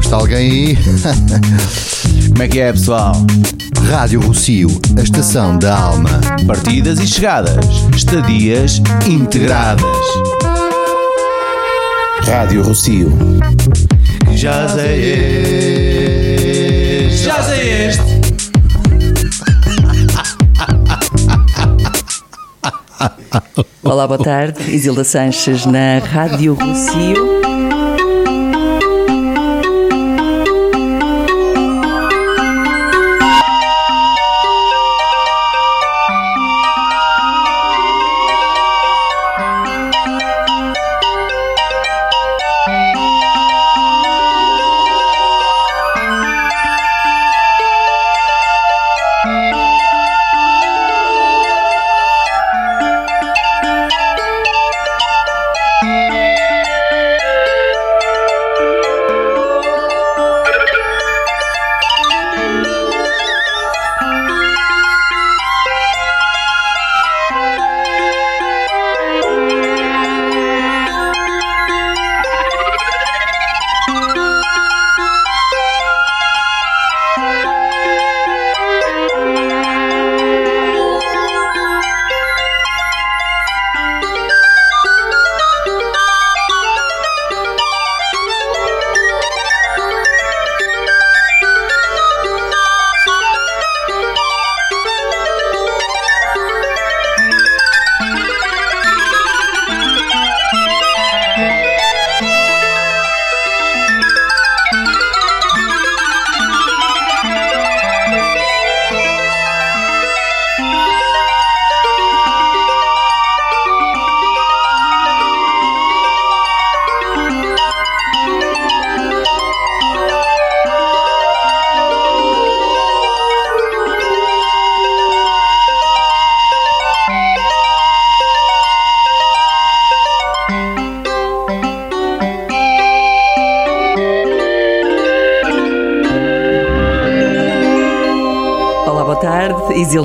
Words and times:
Está 0.00 0.16
alguém 0.16 0.36
aí? 0.36 0.78
Como 2.28 2.42
é 2.42 2.48
que 2.48 2.60
é, 2.60 2.72
pessoal? 2.72 3.12
Rádio 3.90 4.20
Rocio, 4.20 4.68
a 4.98 5.02
estação 5.02 5.58
da 5.58 5.76
alma. 5.78 6.20
Partidas 6.46 6.98
e 7.00 7.06
chegadas, 7.06 7.64
estadias 7.94 8.80
integradas. 9.06 9.84
Rádio 12.22 12.62
Rocio. 12.62 13.10
Já 14.32 14.68
sei 14.68 15.12
este. 17.10 17.24
Já 17.24 17.42
sei 17.42 17.86
este. 17.86 18.18
Olá, 23.82 24.06
boa 24.06 24.18
tarde. 24.18 24.70
Isilda 24.70 25.02
Sanches 25.04 25.64
na 25.66 25.98
Rádio 25.98 26.54
Rocio. 26.54 27.57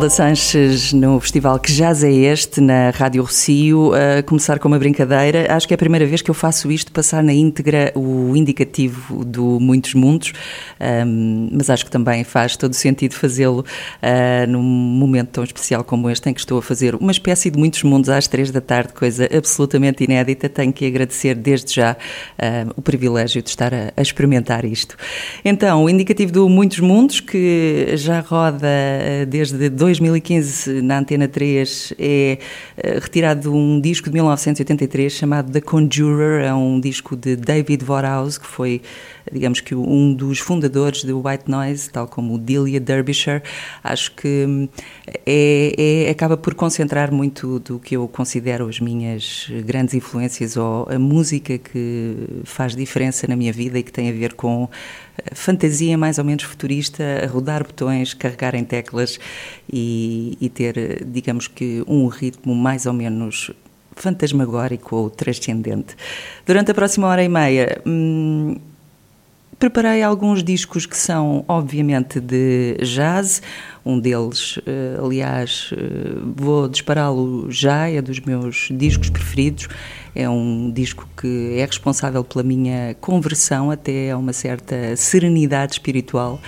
Isilda 0.03 0.09
Sanches 0.09 0.91
no 0.91 1.19
festival 1.19 1.59
Que 1.59 1.71
Jazz 1.71 2.03
é 2.03 2.11
Este, 2.11 2.59
na 2.59 2.89
Rádio 2.89 3.23
Rocio, 3.23 3.91
a 3.93 4.23
começar 4.23 4.59
com 4.59 4.67
uma 4.67 4.77
brincadeira. 4.77 5.53
Acho 5.53 5.67
que 5.67 5.73
é 5.73 5.75
a 5.75 5.77
primeira 5.77 6.05
vez 6.05 6.21
que 6.21 6.29
eu 6.29 6.35
faço 6.35 6.71
isto, 6.71 6.91
passar 6.91 7.23
na 7.23 7.33
íntegra 7.33 7.91
o 7.95 8.35
indicativo 8.35 9.23
do 9.23 9.59
Muitos 9.59 9.93
Mundos, 9.93 10.33
um, 11.05 11.49
mas 11.53 11.69
acho 11.69 11.85
que 11.85 11.91
também 11.91 12.23
faz 12.23 12.57
todo 12.57 12.73
sentido 12.73 13.13
fazê-lo 13.13 13.59
uh, 13.59 14.51
num 14.51 14.61
momento 14.61 15.29
tão 15.29 15.43
especial 15.43 15.83
como 15.83 16.09
este, 16.09 16.29
em 16.29 16.33
que 16.33 16.39
estou 16.39 16.57
a 16.57 16.61
fazer 16.61 16.95
uma 16.95 17.11
espécie 17.11 17.49
de 17.49 17.57
Muitos 17.57 17.83
Mundos 17.83 18.09
às 18.09 18.27
três 18.27 18.51
da 18.51 18.61
tarde, 18.61 18.93
coisa 18.93 19.29
absolutamente 19.35 20.03
inédita. 20.03 20.49
Tenho 20.49 20.73
que 20.73 20.85
agradecer 20.85 21.35
desde 21.35 21.75
já 21.75 21.93
uh, 21.93 22.73
o 22.75 22.81
privilégio 22.81 23.41
de 23.41 23.49
estar 23.49 23.73
a, 23.73 23.93
a 23.95 24.01
experimentar 24.01 24.65
isto. 24.65 24.97
Então, 25.45 25.85
o 25.85 25.89
indicativo 25.89 26.31
do 26.31 26.49
Muitos 26.49 26.79
Mundos, 26.79 27.19
que 27.21 27.93
já 27.95 28.19
roda 28.19 28.67
uh, 28.67 29.25
desde 29.25 29.69
2015 29.99 30.81
na 30.81 30.99
Antena 30.99 31.27
3 31.27 31.93
é 31.99 32.37
eh, 32.77 32.99
retirado 32.99 33.53
um 33.53 33.79
disco 33.79 34.09
de 34.09 34.13
1983 34.13 35.11
chamado 35.11 35.51
The 35.51 35.61
Conjurer, 35.61 36.45
é 36.45 36.53
um 36.53 36.79
disco 36.79 37.15
de 37.15 37.35
David 37.35 37.83
Vorhaus, 37.83 38.37
que 38.37 38.45
foi, 38.45 38.81
digamos 39.31 39.59
que 39.59 39.75
um 39.75 40.13
dos 40.13 40.39
fundadores 40.39 41.03
do 41.03 41.25
White 41.25 41.49
Noise, 41.49 41.89
tal 41.89 42.07
como 42.07 42.35
o 42.35 42.37
Delia 42.37 42.79
Derbyshire. 42.79 43.41
Acho 43.83 44.11
que 44.15 44.45
hum, 44.47 44.69
é, 45.25 46.05
é, 46.07 46.09
acaba 46.09 46.37
por 46.37 46.53
concentrar 46.55 47.11
muito 47.11 47.59
do 47.59 47.79
que 47.79 47.95
eu 47.95 48.07
considero 48.07 48.67
as 48.67 48.79
minhas 48.79 49.51
grandes 49.65 49.93
influências 49.93 50.57
ou 50.57 50.87
a 50.89 50.97
música 50.97 51.57
que 51.57 52.15
faz 52.43 52.75
diferença 52.75 53.27
na 53.27 53.35
minha 53.35 53.53
vida 53.53 53.77
e 53.79 53.83
que 53.83 53.91
tem 53.91 54.09
a 54.09 54.13
ver 54.13 54.33
com 54.33 54.69
fantasia 55.33 55.97
mais 55.97 56.17
ou 56.17 56.25
menos 56.25 56.43
futurista, 56.43 57.03
rodar 57.31 57.63
botões, 57.63 58.13
carregar 58.13 58.55
em 58.55 58.63
teclas 58.63 59.19
e, 59.71 60.37
e 60.39 60.49
ter, 60.49 61.05
digamos 61.05 61.47
que, 61.47 61.83
um 61.87 62.07
ritmo 62.07 62.55
mais 62.55 62.85
ou 62.85 62.93
menos 62.93 63.51
fantasmagórico 63.95 64.95
ou 64.95 65.09
transcendente. 65.09 65.95
Durante 66.45 66.71
a 66.71 66.73
próxima 66.73 67.07
hora 67.07 67.23
e 67.23 67.29
meia, 67.29 67.81
hum, 67.85 68.57
preparei 69.59 70.01
alguns 70.01 70.43
discos 70.43 70.85
que 70.85 70.97
são, 70.97 71.45
obviamente, 71.47 72.19
de 72.19 72.75
jazz. 72.81 73.41
Um 73.85 73.99
deles, 73.99 74.59
eh, 74.65 74.97
aliás, 75.01 75.69
eh, 75.73 76.17
vou 76.35 76.67
dispará-lo 76.67 77.51
já, 77.51 77.89
é 77.89 78.01
dos 78.01 78.19
meus 78.19 78.69
discos 78.71 79.09
preferidos. 79.09 79.67
É 80.15 80.29
um 80.29 80.71
disco 80.71 81.07
que 81.19 81.55
é 81.57 81.65
responsável 81.65 82.23
pela 82.23 82.43
minha 82.43 82.95
conversão 83.01 83.71
até 83.71 84.11
a 84.11 84.17
uma 84.17 84.33
certa 84.33 84.95
serenidade 84.95 85.73
espiritual. 85.73 86.39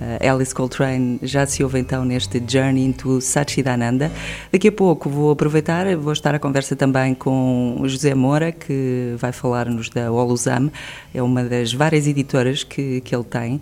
Uh, 0.00 0.32
Alice 0.32 0.52
Coltrane 0.52 1.20
já 1.22 1.46
se 1.46 1.62
ouve 1.62 1.78
então 1.78 2.04
neste 2.04 2.42
Journey 2.44 2.84
into 2.84 3.20
Satchidananda. 3.20 4.10
Daqui 4.50 4.66
a 4.66 4.72
pouco 4.72 5.08
vou 5.08 5.30
aproveitar, 5.30 5.94
vou 5.96 6.12
estar 6.12 6.34
à 6.34 6.40
conversa 6.40 6.74
também 6.74 7.14
com 7.14 7.80
José 7.84 8.12
Moura, 8.12 8.50
que 8.50 9.14
vai 9.16 9.30
falar-nos 9.30 9.88
da 9.88 10.10
Olusam, 10.10 10.72
é 11.14 11.22
uma 11.22 11.44
das 11.44 11.72
várias 11.72 12.08
editoras 12.08 12.64
que, 12.64 13.00
que 13.02 13.14
ele 13.14 13.24
tem. 13.24 13.60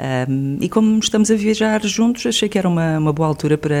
Um, 0.00 0.56
e 0.62 0.68
como 0.68 0.98
estamos 0.98 1.30
a 1.30 1.34
viajar 1.34 1.84
juntos, 1.84 2.24
achei 2.24 2.48
que 2.48 2.56
era 2.56 2.66
uma, 2.66 2.98
uma 2.98 3.12
boa 3.12 3.28
altura 3.28 3.58
para 3.58 3.76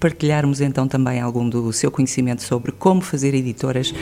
partilharmos 0.00 0.60
então 0.60 0.88
também 0.88 1.20
algum 1.20 1.48
do 1.48 1.72
seu 1.72 1.92
conhecimento 1.92 2.42
sobre 2.42 2.72
como 2.72 3.00
fazer 3.00 3.34
editoras. 3.34 3.94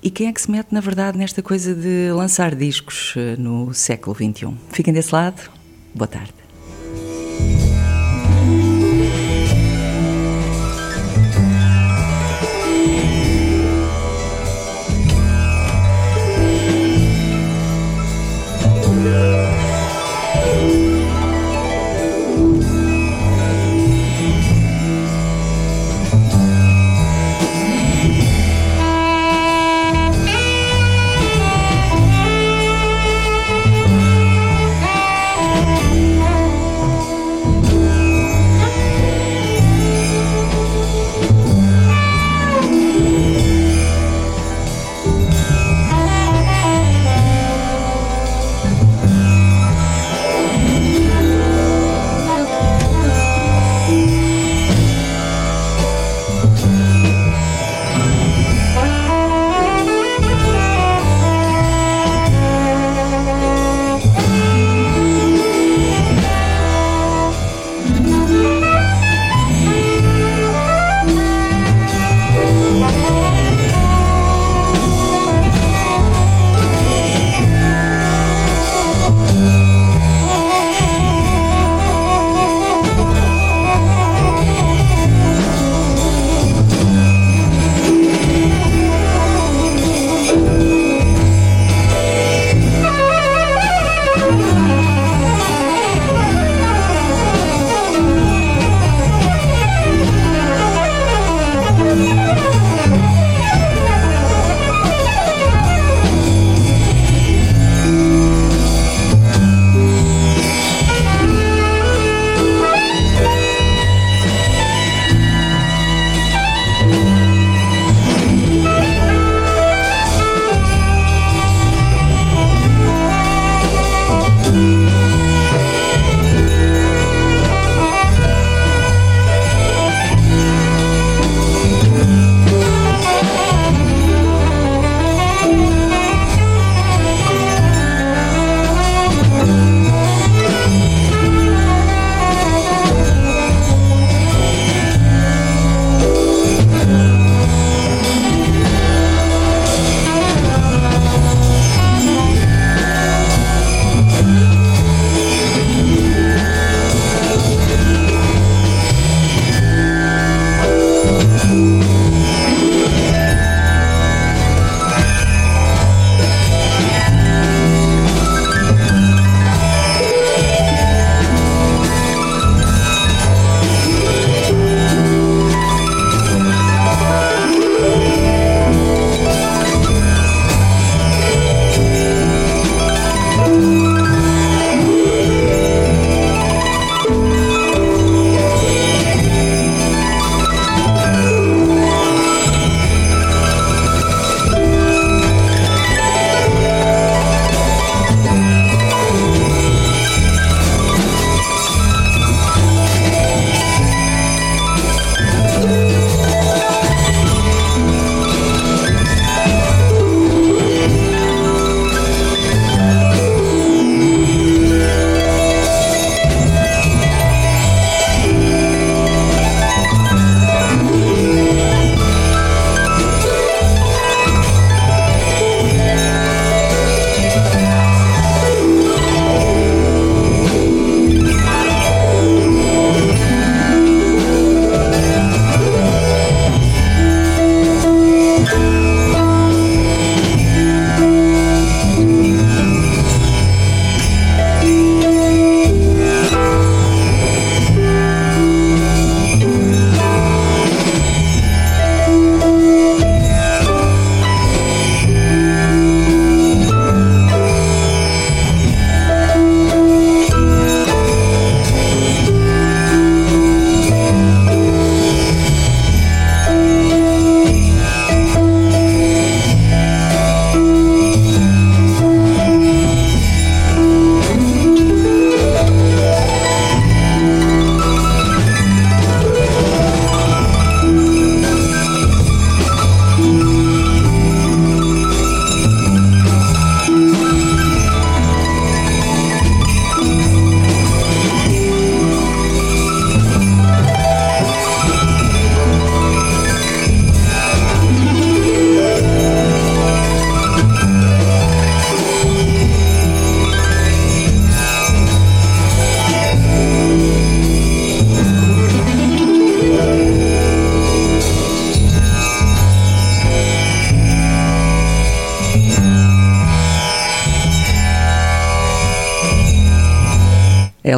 E 0.00 0.10
quem 0.10 0.28
é 0.28 0.32
que 0.32 0.40
se 0.40 0.50
mete, 0.50 0.70
na 0.70 0.80
verdade, 0.80 1.18
nesta 1.18 1.42
coisa 1.42 1.74
de 1.74 2.12
lançar 2.12 2.54
discos 2.54 3.14
eh, 3.16 3.36
no 3.38 3.72
século 3.72 4.14
XXI? 4.14 4.54
Fiquem 4.70 4.92
desse 4.92 5.14
lado. 5.14 5.50
Boa 5.94 6.06
tarde. 6.06 6.43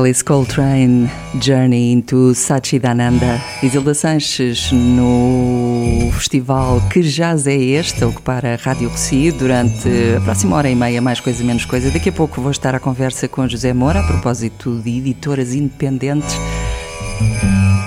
Alice 0.06 0.22
Coltrane, 0.22 1.10
Journey 1.40 1.90
into 1.90 2.32
Sachidananda. 2.32 3.40
Isilda 3.60 3.92
Sanches 3.92 4.70
no 4.70 6.12
festival 6.12 6.80
Que 6.88 7.02
Jazz 7.02 7.48
é 7.48 7.56
Este, 7.56 8.04
ocupar 8.04 8.46
a 8.46 8.54
Rádio 8.54 8.88
Reci 8.88 9.32
durante 9.32 9.88
a 10.16 10.20
próxima 10.20 10.54
hora 10.54 10.70
e 10.70 10.76
meia, 10.76 11.02
mais 11.02 11.18
coisa 11.18 11.42
menos 11.42 11.64
coisa. 11.64 11.90
Daqui 11.90 12.10
a 12.10 12.12
pouco 12.12 12.40
vou 12.40 12.52
estar 12.52 12.72
à 12.72 12.78
conversa 12.78 13.26
com 13.26 13.48
José 13.48 13.72
Moura 13.72 13.98
a 13.98 14.06
propósito 14.06 14.78
de 14.78 14.98
editoras 14.98 15.52
independentes 15.52 16.36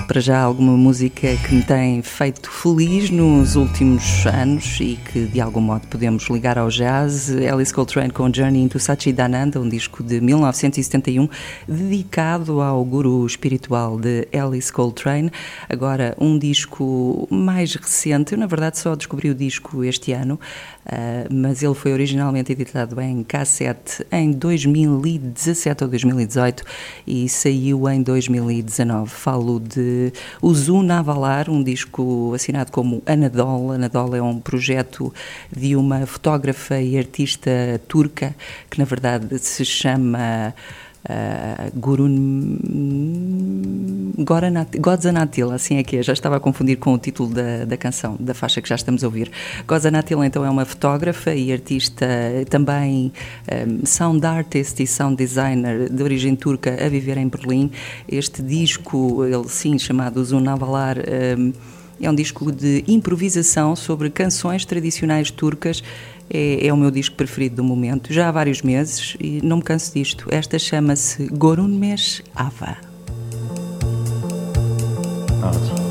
para 0.06 0.20
já 0.20 0.40
alguma 0.40 0.72
música 0.72 1.36
que 1.36 1.54
me 1.54 1.62
tem 1.62 2.02
feito 2.02 2.49
feliz 2.62 3.08
nos 3.08 3.56
últimos 3.56 4.26
anos 4.26 4.78
e 4.82 4.98
que 5.10 5.24
de 5.24 5.40
algum 5.40 5.62
modo 5.62 5.86
podemos 5.86 6.28
ligar 6.28 6.58
ao 6.58 6.68
jazz. 6.68 7.30
Alice 7.30 7.72
Coltrane 7.72 8.10
com 8.10 8.30
Journey 8.30 8.62
into 8.62 8.78
Sachidananda, 8.78 9.58
um 9.58 9.66
disco 9.66 10.02
de 10.02 10.20
1971 10.20 11.26
dedicado 11.66 12.60
ao 12.60 12.84
guru 12.84 13.26
espiritual 13.26 13.98
de 13.98 14.28
Alice 14.38 14.70
Coltrane. 14.70 15.32
Agora 15.70 16.14
um 16.20 16.38
disco 16.38 17.26
mais 17.30 17.74
recente, 17.74 18.32
eu 18.32 18.38
na 18.38 18.46
verdade 18.46 18.78
só 18.78 18.94
descobri 18.94 19.30
o 19.30 19.34
disco 19.34 19.82
este 19.82 20.12
ano, 20.12 20.38
Uh, 20.90 21.32
mas 21.32 21.62
ele 21.62 21.74
foi 21.74 21.92
originalmente 21.92 22.50
editado 22.50 23.00
em 23.00 23.22
cassete 23.22 24.04
em 24.10 24.32
2017 24.32 25.84
ou 25.84 25.90
2018 25.90 26.64
e 27.06 27.28
saiu 27.28 27.88
em 27.88 28.02
2019. 28.02 29.08
Falo 29.08 29.60
de 29.60 30.10
Uzu 30.42 30.82
Navalar, 30.82 31.50
um 31.50 31.62
disco 31.62 32.32
assinado 32.50 32.72
como 32.72 33.02
Anadol. 33.06 33.72
Anadol 33.72 34.16
é 34.16 34.22
um 34.22 34.40
projeto 34.40 35.12
de 35.56 35.76
uma 35.76 36.04
fotógrafa 36.06 36.80
e 36.80 36.98
artista 36.98 37.50
turca 37.86 38.34
que, 38.68 38.78
na 38.78 38.84
verdade, 38.84 39.38
se 39.38 39.64
chama 39.64 40.52
uh, 41.08 41.78
Gurun 41.78 42.58
Godzanatil, 44.78 45.52
assim 45.52 45.76
é 45.76 45.84
que 45.84 45.96
é, 45.98 46.02
já 46.02 46.12
estava 46.12 46.36
a 46.36 46.40
confundir 46.40 46.76
com 46.78 46.92
o 46.92 46.98
título 46.98 47.32
da, 47.32 47.64
da 47.64 47.76
canção, 47.76 48.16
da 48.18 48.34
faixa 48.34 48.60
que 48.60 48.68
já 48.68 48.74
estamos 48.74 49.04
a 49.04 49.06
ouvir. 49.06 49.30
Godzanatil 49.66 50.24
então 50.24 50.44
é 50.44 50.50
uma 50.50 50.64
fotógrafa 50.64 51.32
e 51.32 51.52
artista, 51.52 52.06
também 52.48 53.12
um, 53.50 53.86
sound 53.86 54.26
artist 54.26 54.82
e 54.82 54.86
sound 54.86 55.16
designer 55.16 55.88
de 55.88 56.02
origem 56.02 56.34
turca 56.34 56.84
a 56.84 56.88
viver 56.88 57.16
em 57.16 57.28
Berlim. 57.28 57.70
Este 58.08 58.42
disco, 58.42 59.24
ele 59.24 59.48
sim, 59.48 59.78
chamado 59.78 60.24
Zunavalar, 60.24 60.96
um, 61.38 61.52
é 62.00 62.10
um 62.10 62.14
disco 62.14 62.50
de 62.50 62.84
improvisação 62.88 63.76
sobre 63.76 64.10
canções 64.10 64.64
tradicionais 64.64 65.30
turcas 65.30 65.82
é, 66.32 66.66
é, 66.66 66.72
o 66.72 66.76
meu 66.76 66.90
disco 66.90 67.16
preferido 67.16 67.56
do 67.56 67.64
momento, 67.64 68.12
já 68.12 68.28
há 68.28 68.32
vários 68.32 68.62
meses 68.62 69.16
e 69.18 69.40
não 69.42 69.56
me 69.56 69.62
canso 69.62 69.92
disto. 69.92 70.28
Esta 70.30 70.58
chama-se 70.58 71.26
Gorunmes 71.26 72.22
Ava. 72.34 72.76
Mardi. 75.40 75.89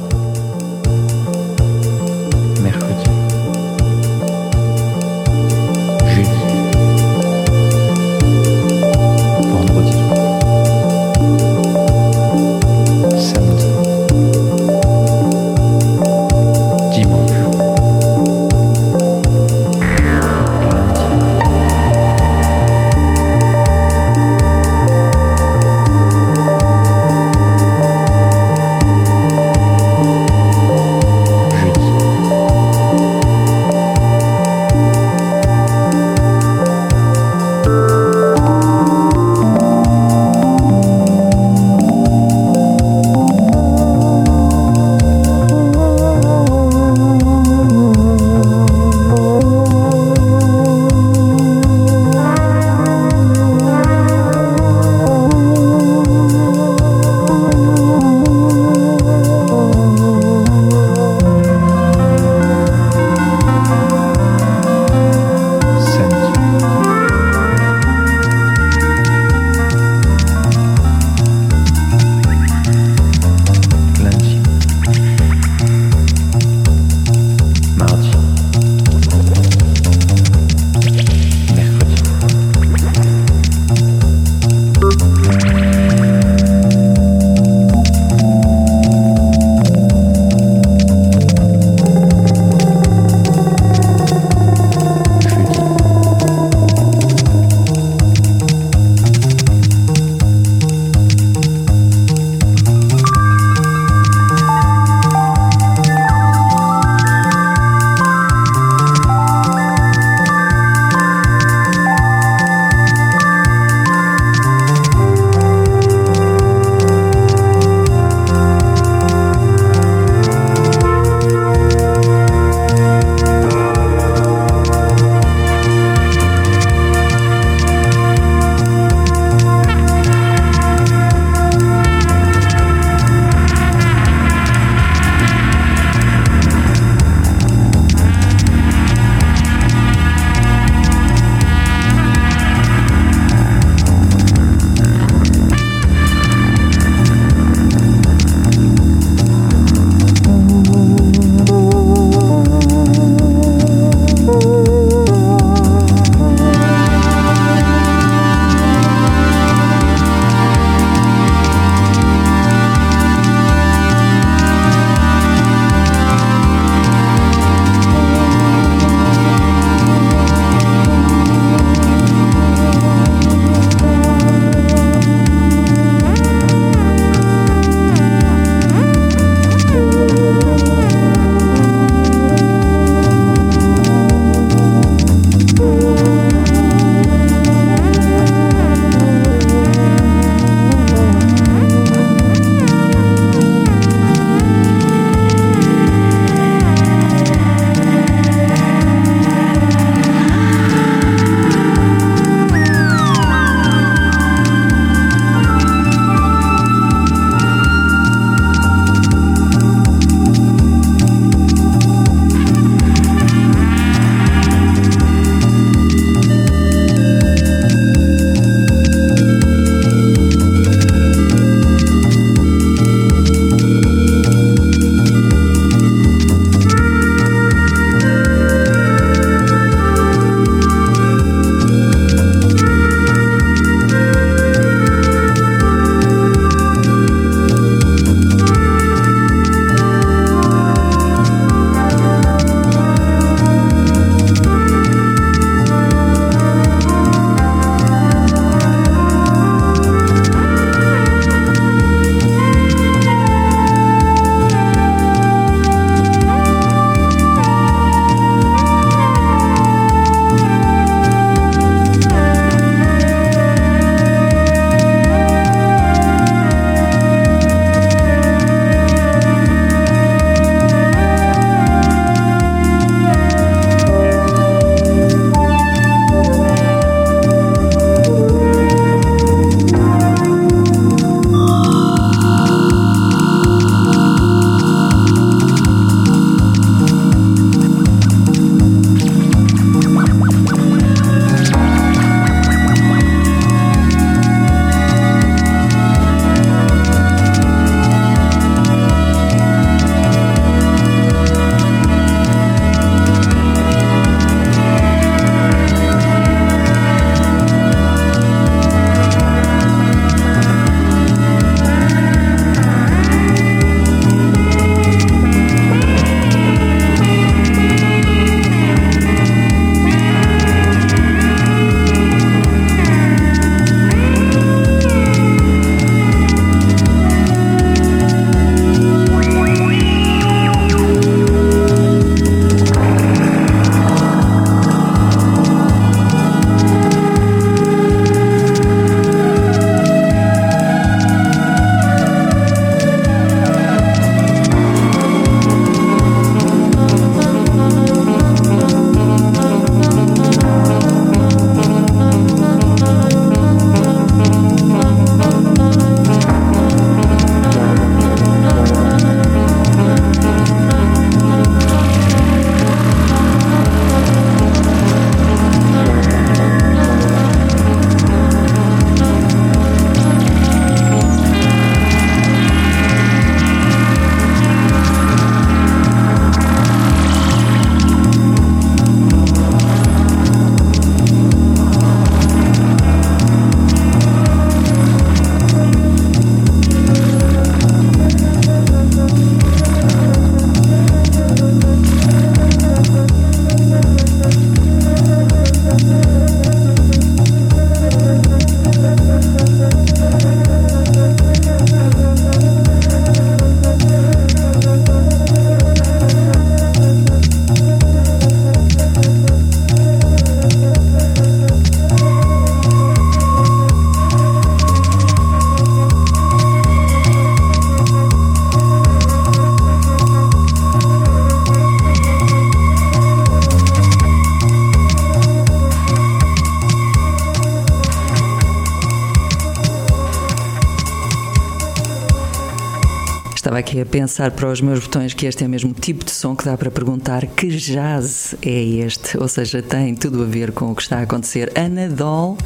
Pensar 433.85 434.31
para 434.31 434.51
os 434.51 434.61
meus 434.61 434.79
botões 434.79 435.13
que 435.13 435.25
este 435.25 435.43
é 435.43 435.47
mesmo 435.47 435.71
o 435.71 435.73
tipo 435.73 436.03
de 436.05 436.11
som 436.11 436.35
que 436.35 436.45
dá 436.45 436.57
para 436.57 436.71
perguntar 436.71 437.25
que 437.25 437.47
jazz 437.49 438.35
é 438.41 438.61
este, 438.61 439.17
ou 439.17 439.27
seja, 439.27 439.61
tem 439.61 439.95
tudo 439.95 440.23
a 440.23 440.25
ver 440.25 440.51
com 440.51 440.71
o 440.71 440.75
que 440.75 440.81
está 440.81 440.99
a 440.99 441.01
acontecer. 441.01 441.51
Anadol, 441.57 442.37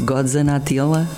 Godzan 0.00 0.54
Attila, 0.54 1.08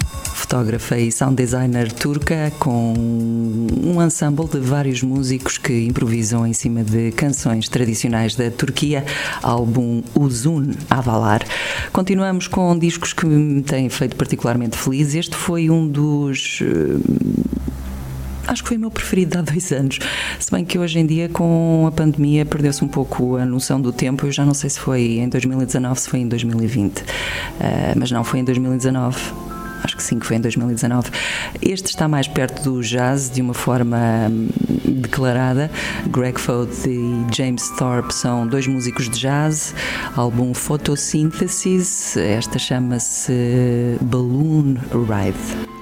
fotógrafa 0.47 0.97
e 0.97 1.11
sound 1.11 1.35
designer 1.35 1.91
turca, 1.91 2.53
com 2.61 2.95
um 2.97 4.01
ensemble 4.01 4.47
de 4.47 4.61
vários 4.61 5.03
músicos 5.03 5.59
que 5.59 5.87
improvisam 5.87 6.47
em 6.47 6.53
cima 6.53 6.85
de 6.85 7.11
canções 7.13 7.69
tradicionais 7.69 8.37
da 8.37 8.49
Turquia, 8.49 9.05
álbum 9.43 10.03
Uzun 10.15 10.71
Avalar. 10.89 11.45
Continuamos 11.93 12.47
com 12.47 12.79
discos 12.79 13.13
que 13.13 13.27
me 13.27 13.63
têm 13.63 13.89
feito 13.89 14.15
particularmente 14.15 14.79
feliz. 14.79 15.17
Este 15.17 15.35
foi 15.35 15.69
um 15.69 15.89
dos 15.89 16.61
eh, 16.63 17.47
acho 18.47 18.63
que 18.63 18.69
foi 18.69 18.77
o 18.77 18.81
meu 18.81 18.91
preferido 18.91 19.39
há 19.39 19.43
dois 19.43 19.73
anos. 19.73 19.99
Se 20.39 20.51
bem 20.51 20.65
que 20.65 20.79
hoje 20.79 20.99
em 20.99 21.07
dia, 21.07 21.29
com 21.29 21.85
a 21.87 21.93
pandemia, 21.93 22.45
perdeu-se 22.45 22.85
um 22.85 22.89
pouco 22.89 23.37
a 23.37 23.45
noção 23.45 23.81
do 23.81 23.93
tempo. 23.93 24.27
Eu 24.27 24.33
já 24.33 24.45
não 24.45 24.55
sei 24.55 24.71
se 24.71 24.79
foi 24.79 25.19
em 25.19 25.29
2019, 25.29 26.01
se 26.01 26.09
foi 26.09 26.21
em 26.21 26.29
2020. 26.29 27.01
Uh, 27.01 27.05
eh, 27.61 27.95
mas 27.97 28.11
não, 28.11 28.25
foi 28.25 28.41
em 28.41 28.45
2019 28.45 29.47
acho 29.85 29.97
que 29.97 30.03
sim, 30.03 30.19
que 30.19 30.27
foi 30.27 30.37
em 30.37 30.41
2019. 30.41 31.11
Este 31.63 31.87
está 31.87 32.09
mais 32.09 32.27
perto 32.27 32.63
do 32.63 32.83
jazz 32.83 33.31
de 33.31 33.41
uma 33.41 33.55
forma 33.55 33.99
hum, 34.29 34.49
declarada. 34.85 35.71
Greg 36.09 36.41
Foad 36.41 36.73
e 36.87 37.25
James 37.35 37.69
Thorpe 37.79 38.13
são 38.13 38.47
dois 38.47 38.67
músicos 38.67 39.09
de 39.09 39.21
jazz. 39.21 39.75
Álbum 40.17 40.53
Photosynthesis, 40.53 42.17
esta 42.17 42.59
chama-se 42.59 43.97
Balloon 44.01 44.75
Ride. 44.93 45.76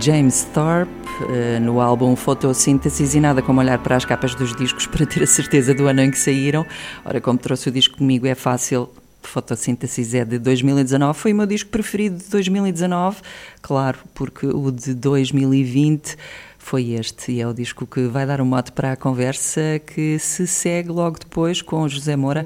James 0.00 0.42
Thorpe, 0.52 0.90
uh, 1.20 1.60
no 1.60 1.80
álbum 1.80 2.16
Fotossíntese 2.16 3.16
e 3.16 3.20
nada 3.20 3.40
como 3.40 3.60
olhar 3.60 3.78
para 3.78 3.94
as 3.94 4.04
capas 4.04 4.34
dos 4.34 4.56
discos 4.56 4.88
para 4.88 5.06
ter 5.06 5.22
a 5.22 5.26
certeza 5.26 5.72
do 5.72 5.86
ano 5.86 6.00
em 6.00 6.10
que 6.10 6.18
saíram. 6.18 6.66
Ora, 7.04 7.20
como 7.20 7.38
trouxe 7.38 7.68
o 7.68 7.72
disco 7.72 7.98
comigo, 7.98 8.26
é 8.26 8.34
fácil. 8.34 8.88
Fotossíntese 9.22 10.18
é 10.18 10.24
de 10.24 10.40
2019, 10.40 11.16
foi 11.16 11.32
o 11.32 11.36
meu 11.36 11.46
disco 11.46 11.70
preferido 11.70 12.16
de 12.16 12.28
2019, 12.28 13.18
claro, 13.62 13.98
porque 14.14 14.46
o 14.46 14.72
de 14.72 14.94
2020 14.94 16.16
foi 16.58 16.94
este 16.94 17.30
e 17.30 17.40
é 17.40 17.46
o 17.46 17.54
disco 17.54 17.86
que 17.86 18.08
vai 18.08 18.26
dar 18.26 18.40
um 18.40 18.44
mote 18.44 18.72
para 18.72 18.92
a 18.92 18.96
conversa 18.96 19.80
que 19.86 20.18
se 20.18 20.44
segue 20.44 20.88
logo 20.88 21.20
depois 21.20 21.62
com 21.62 21.86
José 21.88 22.16
Moura, 22.16 22.44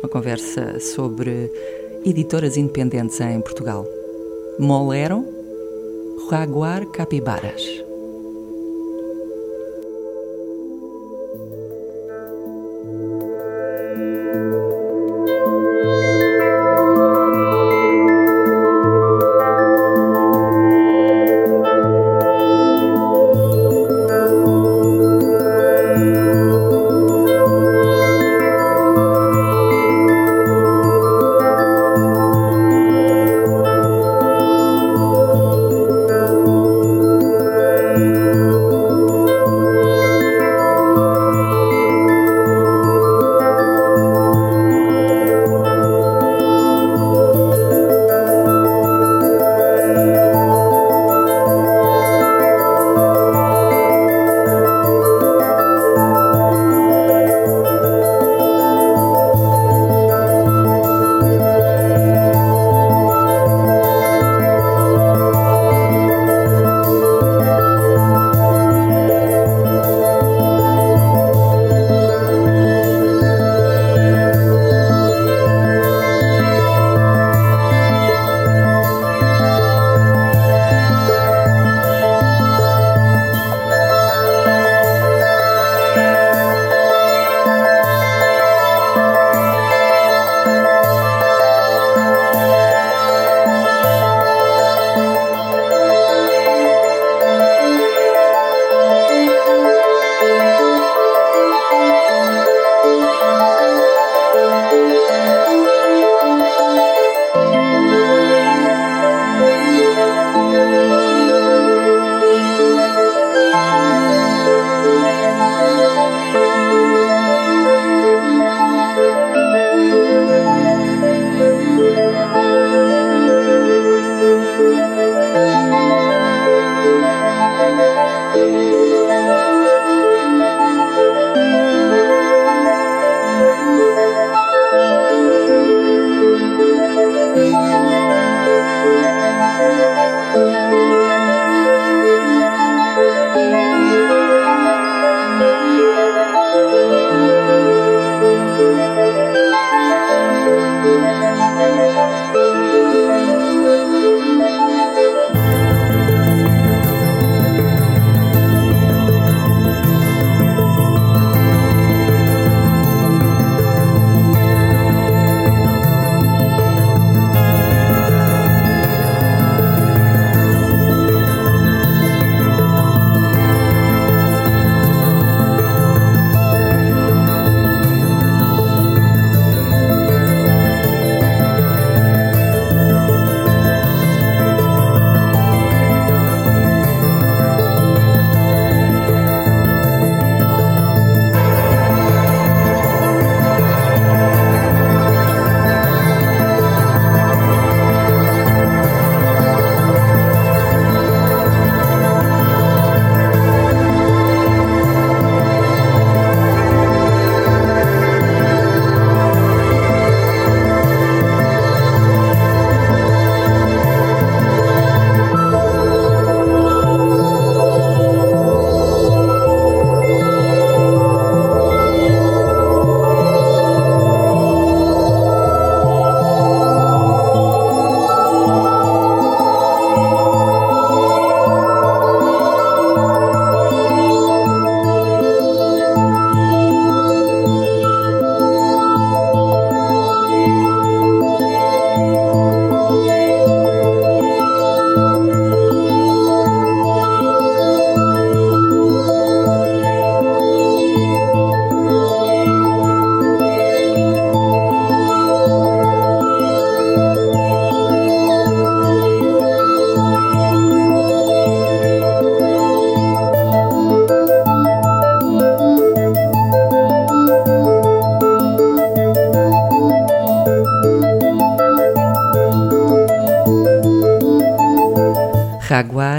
uma 0.00 0.08
conversa 0.08 0.80
sobre 0.80 1.52
editoras 2.06 2.56
independentes 2.56 3.20
em 3.20 3.38
Portugal. 3.42 3.86
Molero, 4.58 5.33
Jaguar 6.16 6.90
Capibaras. 6.90 7.93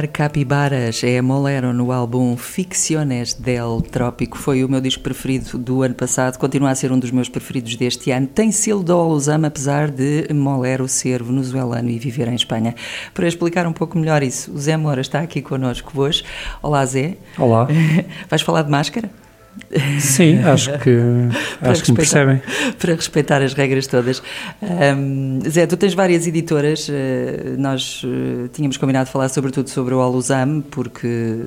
Cantar 0.08 0.26
Capibaras 0.26 1.04
é 1.04 1.22
Molero 1.22 1.72
no 1.72 1.92
álbum 1.92 2.36
Ficciones 2.36 3.34
del 3.34 3.82
Trópico. 3.82 4.38
Foi 4.38 4.64
o 4.64 4.70
meu 4.70 4.82
disco 4.82 5.02
preferido 5.04 5.58
do 5.58 5.84
ano 5.84 5.94
passado, 5.96 6.38
continua 6.38 6.72
a 6.72 6.76
ser 6.76 6.92
um 6.92 7.00
dos 7.00 7.12
meus 7.12 7.30
preferidos 7.30 7.76
deste 7.76 8.12
ano. 8.12 8.28
Tem 8.28 8.52
selo 8.52 8.84
da 8.84 8.96
Olusama, 8.96 9.48
apesar 9.48 9.90
de 9.90 10.28
Molero 10.34 10.88
ser 10.88 11.24
venezuelano 11.24 11.90
e 11.90 12.00
viver 12.00 12.28
em 12.28 12.36
Espanha. 12.36 12.76
Para 13.14 13.28
explicar 13.28 13.68
um 13.68 13.74
pouco 13.74 13.98
melhor 13.98 14.24
isso, 14.24 14.52
o 14.52 14.58
Zé 14.58 14.76
Moura 14.76 15.02
está 15.02 15.22
aqui 15.22 15.42
connosco 15.42 16.02
hoje. 16.02 16.24
Olá, 16.62 16.86
Zé. 16.86 17.18
Olá. 17.38 17.68
Vais 18.30 18.42
falar 18.42 18.64
de 18.64 18.72
máscara? 18.72 19.25
Sim, 20.00 20.40
acho 20.46 20.78
que, 20.80 20.98
acho 21.62 21.84
que 21.84 21.92
me 21.92 21.98
percebem. 21.98 22.42
Para 22.78 22.96
respeitar 22.96 23.42
as 23.42 23.54
regras 23.54 23.88
todas. 23.88 24.22
Um, 24.62 25.40
Zé, 25.48 25.66
tu 25.66 25.78
tens 25.78 25.94
várias 25.94 26.28
editoras, 26.28 26.88
uh, 26.90 26.92
nós 27.58 28.04
uh, 28.04 28.48
tínhamos 28.50 28.78
combinado 28.78 29.10
falar 29.10 29.30
sobretudo 29.30 29.70
sobre 29.70 29.94
o 29.94 30.02
Alusam, 30.02 30.62
porque 30.72 31.46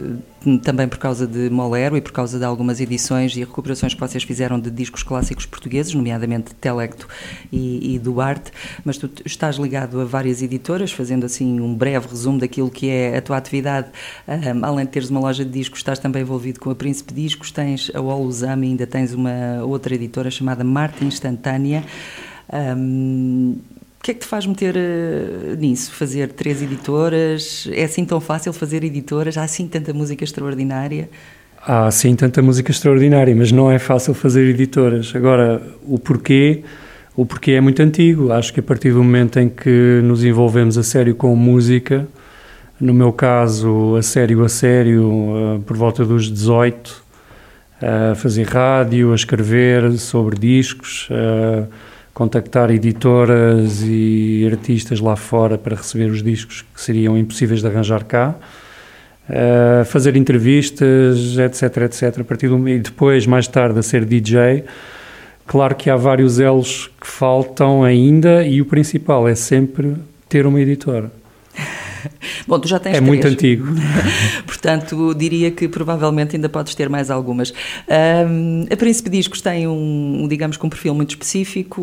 também 0.56 0.88
por 0.88 0.98
causa 0.98 1.26
de 1.26 1.50
Molero 1.50 1.96
e 1.96 2.00
por 2.00 2.12
causa 2.12 2.38
de 2.38 2.44
algumas 2.44 2.80
edições 2.80 3.36
e 3.36 3.40
recuperações 3.40 3.92
que 3.92 4.00
vocês 4.00 4.22
fizeram 4.22 4.58
de 4.58 4.70
discos 4.70 5.02
clássicos 5.02 5.44
portugueses, 5.44 5.92
nomeadamente 5.92 6.54
Telecto 6.54 7.08
e, 7.52 7.94
e 7.94 7.98
Duarte, 7.98 8.52
mas 8.84 8.96
tu 8.96 9.10
estás 9.26 9.56
ligado 9.56 10.00
a 10.00 10.04
várias 10.04 10.40
editoras, 10.40 10.92
fazendo 10.92 11.26
assim 11.26 11.60
um 11.60 11.74
breve 11.74 12.08
resumo 12.08 12.38
daquilo 12.38 12.70
que 12.70 12.88
é 12.88 13.16
a 13.16 13.20
tua 13.20 13.36
atividade, 13.36 13.88
um, 14.26 14.64
além 14.64 14.86
de 14.86 14.92
teres 14.92 15.10
uma 15.10 15.20
loja 15.20 15.44
de 15.44 15.50
discos, 15.50 15.80
estás 15.80 15.98
também 15.98 16.22
envolvido 16.22 16.60
com 16.60 16.70
a 16.70 16.74
Príncipe 16.74 17.12
Discos, 17.12 17.50
tens 17.50 17.90
a 17.92 18.00
Olusam 18.00 18.62
e 18.62 18.68
ainda 18.68 18.86
tens 18.86 19.12
uma 19.12 19.64
outra 19.64 19.94
editora 19.94 20.30
chamada 20.30 20.62
Marte 20.62 21.04
Instantânea. 21.04 21.84
Um, 22.50 23.58
o 23.98 24.04
que 24.04 24.12
é 24.12 24.14
que 24.14 24.20
te 24.20 24.26
faz 24.26 24.46
meter 24.46 24.76
uh, 24.76 25.56
nisso? 25.56 25.92
Fazer 25.92 26.28
três 26.28 26.62
editoras? 26.62 27.68
É 27.72 27.84
assim 27.84 28.04
tão 28.04 28.20
fácil 28.20 28.52
fazer 28.52 28.84
editoras? 28.84 29.36
Há 29.36 29.42
assim 29.42 29.66
tanta 29.66 29.92
música 29.92 30.22
extraordinária? 30.22 31.10
Há 31.60 31.90
sim 31.90 32.14
tanta 32.14 32.40
música 32.40 32.70
extraordinária, 32.70 33.34
mas 33.34 33.50
não 33.50 33.70
é 33.70 33.78
fácil 33.78 34.14
fazer 34.14 34.48
editoras. 34.48 35.12
Agora, 35.14 35.60
o 35.84 35.98
porquê, 35.98 36.62
o 37.16 37.26
porquê 37.26 37.52
é 37.52 37.60
muito 37.60 37.82
antigo. 37.82 38.32
Acho 38.32 38.54
que 38.54 38.60
a 38.60 38.62
partir 38.62 38.92
do 38.92 39.02
momento 39.02 39.40
em 39.40 39.48
que 39.48 40.00
nos 40.04 40.24
envolvemos 40.24 40.78
a 40.78 40.84
sério 40.84 41.16
com 41.16 41.34
música, 41.34 42.06
no 42.80 42.94
meu 42.94 43.12
caso, 43.12 43.96
a 43.96 44.02
sério 44.02 44.44
a 44.44 44.48
sério, 44.48 45.10
uh, 45.10 45.60
por 45.66 45.76
volta 45.76 46.04
dos 46.04 46.30
18, 46.30 47.02
a 47.82 48.14
fazer 48.14 48.46
rádio, 48.46 49.10
a 49.12 49.16
escrever 49.16 49.98
sobre 49.98 50.38
discos, 50.38 51.08
contactar 52.18 52.68
editoras 52.72 53.80
e 53.84 54.44
artistas 54.50 54.98
lá 54.98 55.14
fora 55.14 55.56
para 55.56 55.76
receber 55.76 56.10
os 56.10 56.20
discos 56.20 56.62
que 56.74 56.80
seriam 56.80 57.16
impossíveis 57.16 57.60
de 57.60 57.68
arranjar 57.68 58.02
cá, 58.02 58.34
uh, 59.30 59.84
fazer 59.84 60.16
entrevistas, 60.16 61.38
etc, 61.38 61.82
etc. 61.82 62.18
A 62.18 62.24
partir 62.24 62.48
do, 62.48 62.68
e 62.68 62.80
depois, 62.80 63.24
mais 63.24 63.46
tarde, 63.46 63.78
a 63.78 63.82
ser 63.84 64.04
DJ. 64.04 64.64
Claro 65.46 65.76
que 65.76 65.88
há 65.88 65.94
vários 65.94 66.40
elos 66.40 66.90
que 67.00 67.06
faltam 67.06 67.84
ainda 67.84 68.44
e 68.44 68.60
o 68.60 68.64
principal 68.64 69.28
é 69.28 69.36
sempre 69.36 69.94
ter 70.28 70.44
uma 70.44 70.60
editora. 70.60 71.12
Bom, 72.46 72.58
tu 72.58 72.68
já 72.68 72.78
tens 72.78 72.92
É 72.92 72.94
três. 72.96 73.06
muito 73.06 73.26
antigo. 73.26 73.66
Portanto, 74.46 75.14
diria 75.14 75.50
que 75.50 75.68
provavelmente 75.68 76.36
ainda 76.36 76.48
podes 76.48 76.74
ter 76.74 76.88
mais 76.88 77.10
algumas. 77.10 77.52
Um, 77.88 78.66
a 78.70 78.76
Príncipe 78.76 79.10
Discos 79.10 79.40
tem 79.40 79.66
um, 79.66 80.26
digamos, 80.28 80.56
com 80.56 80.66
um 80.66 80.70
perfil 80.70 80.94
muito 80.94 81.10
específico 81.10 81.82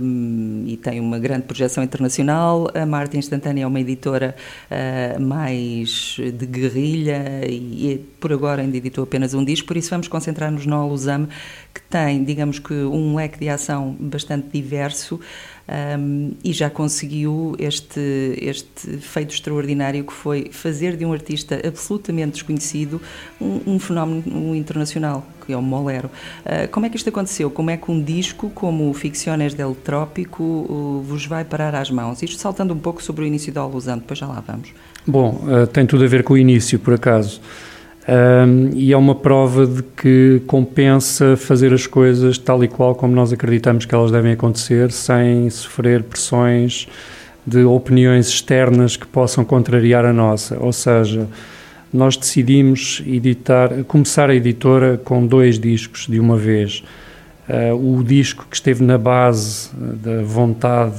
um, 0.00 0.64
e 0.66 0.76
tem 0.76 1.00
uma 1.00 1.18
grande 1.18 1.42
projeção 1.42 1.82
internacional. 1.82 2.70
A 2.74 2.86
Marte 2.86 3.16
Instantânea 3.16 3.64
é 3.64 3.66
uma 3.66 3.80
editora 3.80 4.34
uh, 4.70 5.20
mais 5.20 6.16
de 6.18 6.46
guerrilha 6.46 7.42
e, 7.48 7.92
e, 7.92 7.98
por 8.20 8.32
agora 8.32 8.62
ainda 8.62 8.76
editou 8.76 9.04
apenas 9.04 9.34
um 9.34 9.44
disco, 9.44 9.66
por 9.66 9.76
isso 9.76 9.90
vamos 9.90 10.08
concentrar-nos 10.08 10.66
no 10.66 10.76
Alusam, 10.76 11.28
que 11.74 11.80
tem, 11.82 12.24
digamos 12.24 12.58
que, 12.58 12.74
um 12.74 13.14
leque 13.14 13.38
de 13.38 13.48
ação 13.48 13.96
bastante 13.98 14.48
diverso 14.52 15.20
um, 15.70 16.32
e 16.42 16.52
já 16.52 16.68
conseguiu 16.68 17.54
este, 17.58 18.00
este 18.40 18.98
feito 18.98 19.32
extraordinário 19.32 20.02
que 20.02 20.12
foi 20.12 20.50
fazer 20.50 20.96
de 20.96 21.04
um 21.04 21.12
artista 21.12 21.60
absolutamente 21.64 22.32
desconhecido 22.32 23.00
um, 23.40 23.74
um 23.74 23.78
fenómeno 23.78 24.54
internacional, 24.56 25.24
que 25.46 25.52
é 25.52 25.56
o 25.56 25.62
Molero. 25.62 26.10
Uh, 26.44 26.68
como 26.72 26.86
é 26.86 26.88
que 26.88 26.96
isto 26.96 27.08
aconteceu? 27.08 27.50
Como 27.50 27.70
é 27.70 27.76
que 27.76 27.90
um 27.90 28.02
disco 28.02 28.50
como 28.50 28.92
Ficciones 28.92 29.54
del 29.54 29.74
Trópico 29.74 31.02
vos 31.06 31.26
vai 31.26 31.44
parar 31.44 31.74
às 31.74 31.90
mãos? 31.90 32.20
Isto 32.22 32.40
saltando 32.40 32.74
um 32.74 32.78
pouco 32.78 33.00
sobre 33.02 33.24
o 33.24 33.26
início 33.26 33.52
da 33.52 33.60
Alusão, 33.60 33.98
depois 33.98 34.18
já 34.18 34.26
lá 34.26 34.42
vamos. 34.44 34.70
Bom, 35.06 35.44
uh, 35.46 35.66
tem 35.66 35.86
tudo 35.86 36.04
a 36.04 36.08
ver 36.08 36.24
com 36.24 36.34
o 36.34 36.38
início, 36.38 36.78
por 36.78 36.94
acaso. 36.94 37.40
Um, 38.10 38.70
e 38.74 38.92
é 38.92 38.96
uma 38.96 39.14
prova 39.14 39.64
de 39.64 39.84
que 39.84 40.42
compensa 40.48 41.36
fazer 41.36 41.72
as 41.72 41.86
coisas 41.86 42.38
tal 42.38 42.64
e 42.64 42.66
qual 42.66 42.92
como 42.92 43.14
nós 43.14 43.32
acreditamos 43.32 43.84
que 43.84 43.94
elas 43.94 44.10
devem 44.10 44.32
acontecer, 44.32 44.90
sem 44.90 45.48
sofrer 45.48 46.02
pressões 46.02 46.88
de 47.46 47.62
opiniões 47.62 48.26
externas 48.26 48.96
que 48.96 49.06
possam 49.06 49.44
contrariar 49.44 50.04
a 50.04 50.12
nossa. 50.12 50.58
Ou 50.58 50.72
seja, 50.72 51.28
nós 51.92 52.16
decidimos 52.16 53.00
editar, 53.06 53.84
começar 53.84 54.28
a 54.28 54.34
editora 54.34 55.00
com 55.04 55.24
dois 55.24 55.56
discos 55.56 56.08
de 56.08 56.18
uma 56.18 56.36
vez. 56.36 56.82
Uh, 57.48 57.98
o 57.98 58.02
disco 58.02 58.44
que 58.50 58.56
esteve 58.56 58.82
na 58.82 58.98
base 58.98 59.70
da 59.76 60.20
vontade 60.22 60.98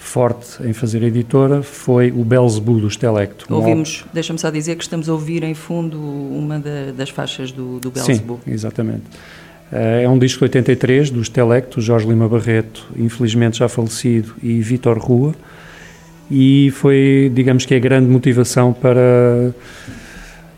forte 0.00 0.66
em 0.66 0.72
fazer 0.72 1.02
editora 1.02 1.62
foi 1.62 2.10
o 2.10 2.24
Belzebu 2.24 2.80
dos 2.80 2.96
Telecto. 2.96 3.44
Ouvimos, 3.54 4.04
deixa-me 4.12 4.38
só 4.38 4.50
dizer 4.50 4.74
que 4.76 4.82
estamos 4.82 5.08
a 5.08 5.12
ouvir 5.12 5.44
em 5.44 5.54
fundo 5.54 6.00
uma 6.00 6.58
da, 6.58 6.90
das 6.96 7.10
faixas 7.10 7.52
do, 7.52 7.78
do 7.78 7.90
Belzebu. 7.90 8.40
Sim, 8.44 8.50
exatamente. 8.50 9.04
É 9.70 10.08
um 10.08 10.18
disco 10.18 10.38
de 10.40 10.44
83 10.44 11.10
dos 11.10 11.28
Telecto, 11.28 11.80
Jorge 11.80 12.08
Lima 12.08 12.28
Barreto, 12.28 12.88
infelizmente 12.96 13.58
já 13.58 13.68
falecido, 13.68 14.34
e 14.42 14.60
Vítor 14.60 14.98
Rua, 14.98 15.32
e 16.28 16.72
foi, 16.72 17.30
digamos 17.32 17.66
que, 17.66 17.74
a 17.74 17.78
grande 17.78 18.08
motivação 18.08 18.72
para 18.72 19.54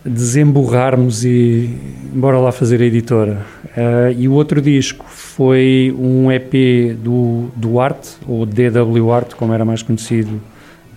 desemburrarmos 0.05 1.25
e 1.25 1.71
embora 2.13 2.39
lá 2.39 2.53
fazer 2.53 2.81
a 2.83 2.85
editora. 2.85 3.47
Uh, 3.77 4.13
e 4.19 4.29
o 4.29 4.33
outro 4.33 4.61
disco 4.61 5.07
foi 5.09 5.95
um 5.97 6.31
EP 6.31 6.95
do, 6.97 7.81
Art, 7.81 8.07
ou 8.27 8.45
DW 8.45 9.13
Art, 9.13 9.35
como 9.35 9.53
era 9.55 9.65
mais 9.65 9.83
conhecido 9.83 10.41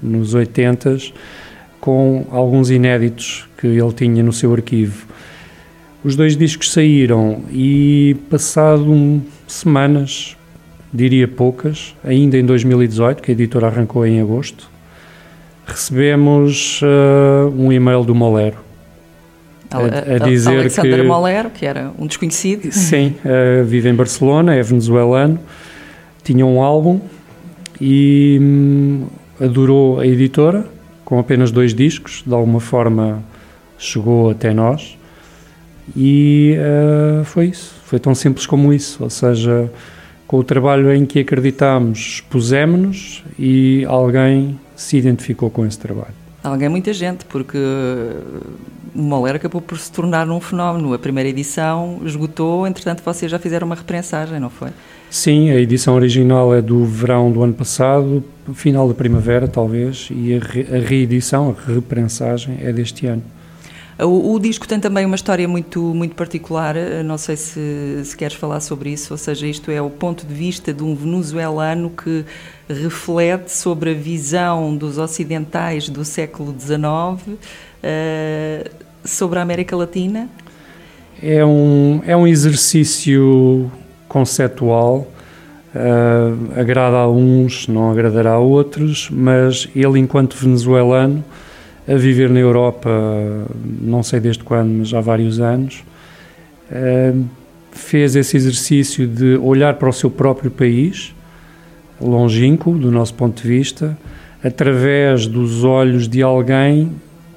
nos 0.02 0.36
80s, 0.36 1.14
com 1.80 2.26
alguns 2.32 2.70
inéditos 2.70 3.48
que 3.58 3.68
ele 3.68 3.94
tinha 3.94 4.24
no 4.24 4.34
seu 4.34 4.52
arquivo. 4.54 5.06
Os 6.04 6.16
dois 6.16 6.36
discos 6.36 6.72
saíram 6.72 7.44
e, 7.52 8.16
passado 8.30 8.92
um, 8.92 9.22
semanas, 9.48 10.36
diria 10.94 11.28
poucas, 11.28 11.96
ainda 12.04 12.38
em 12.38 12.46
2018, 12.46 13.22
que 13.22 13.32
a 13.32 13.34
editora 13.34 13.68
arrancou 13.68 14.06
em 14.06 14.20
agosto, 14.20 14.70
recebemos 15.66 16.82
uh, 16.82 17.50
um 17.58 17.72
e-mail 17.72 18.04
do 18.04 18.14
Molero 18.14 18.65
a, 19.78 20.16
a 20.16 20.20
dizer 20.20 20.60
Alexander 20.60 21.02
que, 21.02 21.08
Molero, 21.08 21.50
que 21.50 21.66
era 21.66 21.92
um 21.98 22.08
desconhecido. 22.08 22.72
Sim, 22.72 23.16
uh, 23.26 23.64
vive 23.64 23.90
em 23.90 23.94
Barcelona, 23.94 24.56
é 24.56 24.62
venezuelano, 24.62 25.40
tinha 26.24 26.46
um 26.46 26.62
álbum 26.62 27.00
e 27.80 28.40
hum, 28.42 29.08
adorou 29.40 30.00
a 30.00 30.08
editora, 30.08 30.66
com 31.04 31.20
apenas 31.20 31.52
dois 31.52 31.74
discos, 31.74 32.24
de 32.26 32.34
alguma 32.34 32.60
forma 32.60 33.24
chegou 33.78 34.30
até 34.30 34.54
nós. 34.54 34.98
E 35.96 36.58
uh, 36.58 37.24
foi 37.26 37.48
isso, 37.48 37.76
foi 37.86 38.00
tão 38.00 38.16
simples 38.16 38.46
como 38.46 38.74
isso, 38.74 39.04
ou 39.04 39.10
seja, 39.10 39.72
com 40.26 40.38
o 40.38 40.44
trabalho 40.44 40.92
em 40.92 41.06
que 41.06 41.20
acreditámos, 41.20 42.24
pusemos-nos 42.30 43.24
e 43.38 43.86
alguém 43.88 44.60
se 44.76 44.98
identificou 44.98 45.50
com 45.50 45.66
esse 45.66 45.78
trabalho. 45.78 46.25
Alguém, 46.46 46.70
muita 46.70 46.94
gente, 46.94 47.26
porque 47.26 47.58
o 47.58 49.02
Moller 49.02 49.36
acabou 49.36 49.60
por 49.60 49.80
se 49.80 49.92
tornar 49.92 50.30
um 50.30 50.40
fenómeno. 50.40 50.94
A 50.94 51.00
primeira 51.00 51.28
edição 51.28 52.00
esgotou, 52.06 52.68
entretanto 52.68 53.02
vocês 53.04 53.32
já 53.32 53.40
fizeram 53.40 53.66
uma 53.66 53.76
reprensagem, 53.76 54.40
não 54.40 54.52
foi? 54.52 54.70
Sim, 55.10 55.50
a 55.50 55.56
edição 55.56 55.96
original 55.96 56.54
é 56.54 56.62
do 56.62 56.86
verão 56.86 57.32
do 57.32 57.42
ano 57.42 57.54
passado, 57.54 58.24
final 58.54 58.88
da 58.88 58.94
primavera 58.94 59.48
talvez, 59.48 60.10
e 60.12 60.36
a, 60.36 60.40
re 60.40 60.68
a 60.72 60.80
reedição, 60.88 61.56
a 61.68 61.74
reprensagem 61.74 62.60
é 62.62 62.72
deste 62.72 63.08
ano. 63.08 63.24
O, 63.98 64.34
o, 64.34 64.40
disco 64.40 64.68
tem 64.68 64.78
também 64.78 65.06
uma 65.06 65.16
história 65.16 65.48
muito, 65.48 65.80
muito 65.82 66.16
particular, 66.16 66.76
não 67.06 67.18
sei 67.18 67.38
se, 67.38 68.02
se 68.04 68.18
queres 68.18 68.36
falar 68.36 68.60
sobre 68.60 68.90
isso, 68.90 69.14
ou 69.14 69.18
seja, 69.18 69.48
isto 69.48 69.72
é 69.72 69.82
o 69.82 69.90
ponto 69.90 70.28
de 70.28 70.34
vista 70.34 70.74
de 70.74 70.84
um 70.84 70.94
venezuelano 70.94 71.90
que 71.90 72.26
reflete 72.70 73.50
sobre 73.54 73.92
a 73.92 73.94
visão 73.94 74.76
dos 74.76 74.98
ocidentais 74.98 75.88
do 75.88 76.04
século 76.04 76.54
XIX 76.60 76.76
uh, 76.76 78.70
sobre 79.06 79.40
a 79.40 79.42
América 79.42 79.78
Latina? 79.78 80.28
É 81.24 81.46
um, 81.46 82.02
é 82.06 82.18
um 82.18 82.28
exercício 82.28 83.72
conceptual, 84.10 85.08
uh, 85.74 86.60
agrada 86.60 86.98
a 86.98 87.10
uns, 87.10 87.70
não 87.70 87.92
agradará 87.92 88.34
a 88.34 88.40
outros, 88.40 89.10
mas 89.10 89.70
ele, 89.74 90.00
enquanto 90.00 90.36
venezuelano, 90.36 91.24
a 91.88 91.96
viver 91.96 92.30
na 92.30 92.40
Europa, 92.40 92.90
não 93.82 94.02
sei 94.02 94.20
desde 94.20 94.44
quando, 94.44 94.70
mas 94.70 94.94
há 94.94 95.02
vários 95.02 95.40
anos, 95.40 95.84
fez 97.72 98.16
esse 98.16 98.38
exercício 98.38 99.08
de 99.08 99.38
olhar 99.38 99.76
para 99.76 99.90
o 99.90 99.94
seu 99.94 100.10
próprio 100.10 100.50
país, 100.50 101.14
longínquo 102.02 102.72
do 102.72 102.90
nosso 102.90 103.14
ponto 103.14 103.42
de 103.42 103.48
vista, 103.48 103.98
através 104.44 105.28
dos 105.28 105.64
olhos 105.64 106.08
de 106.08 106.22
alguém 106.22 106.92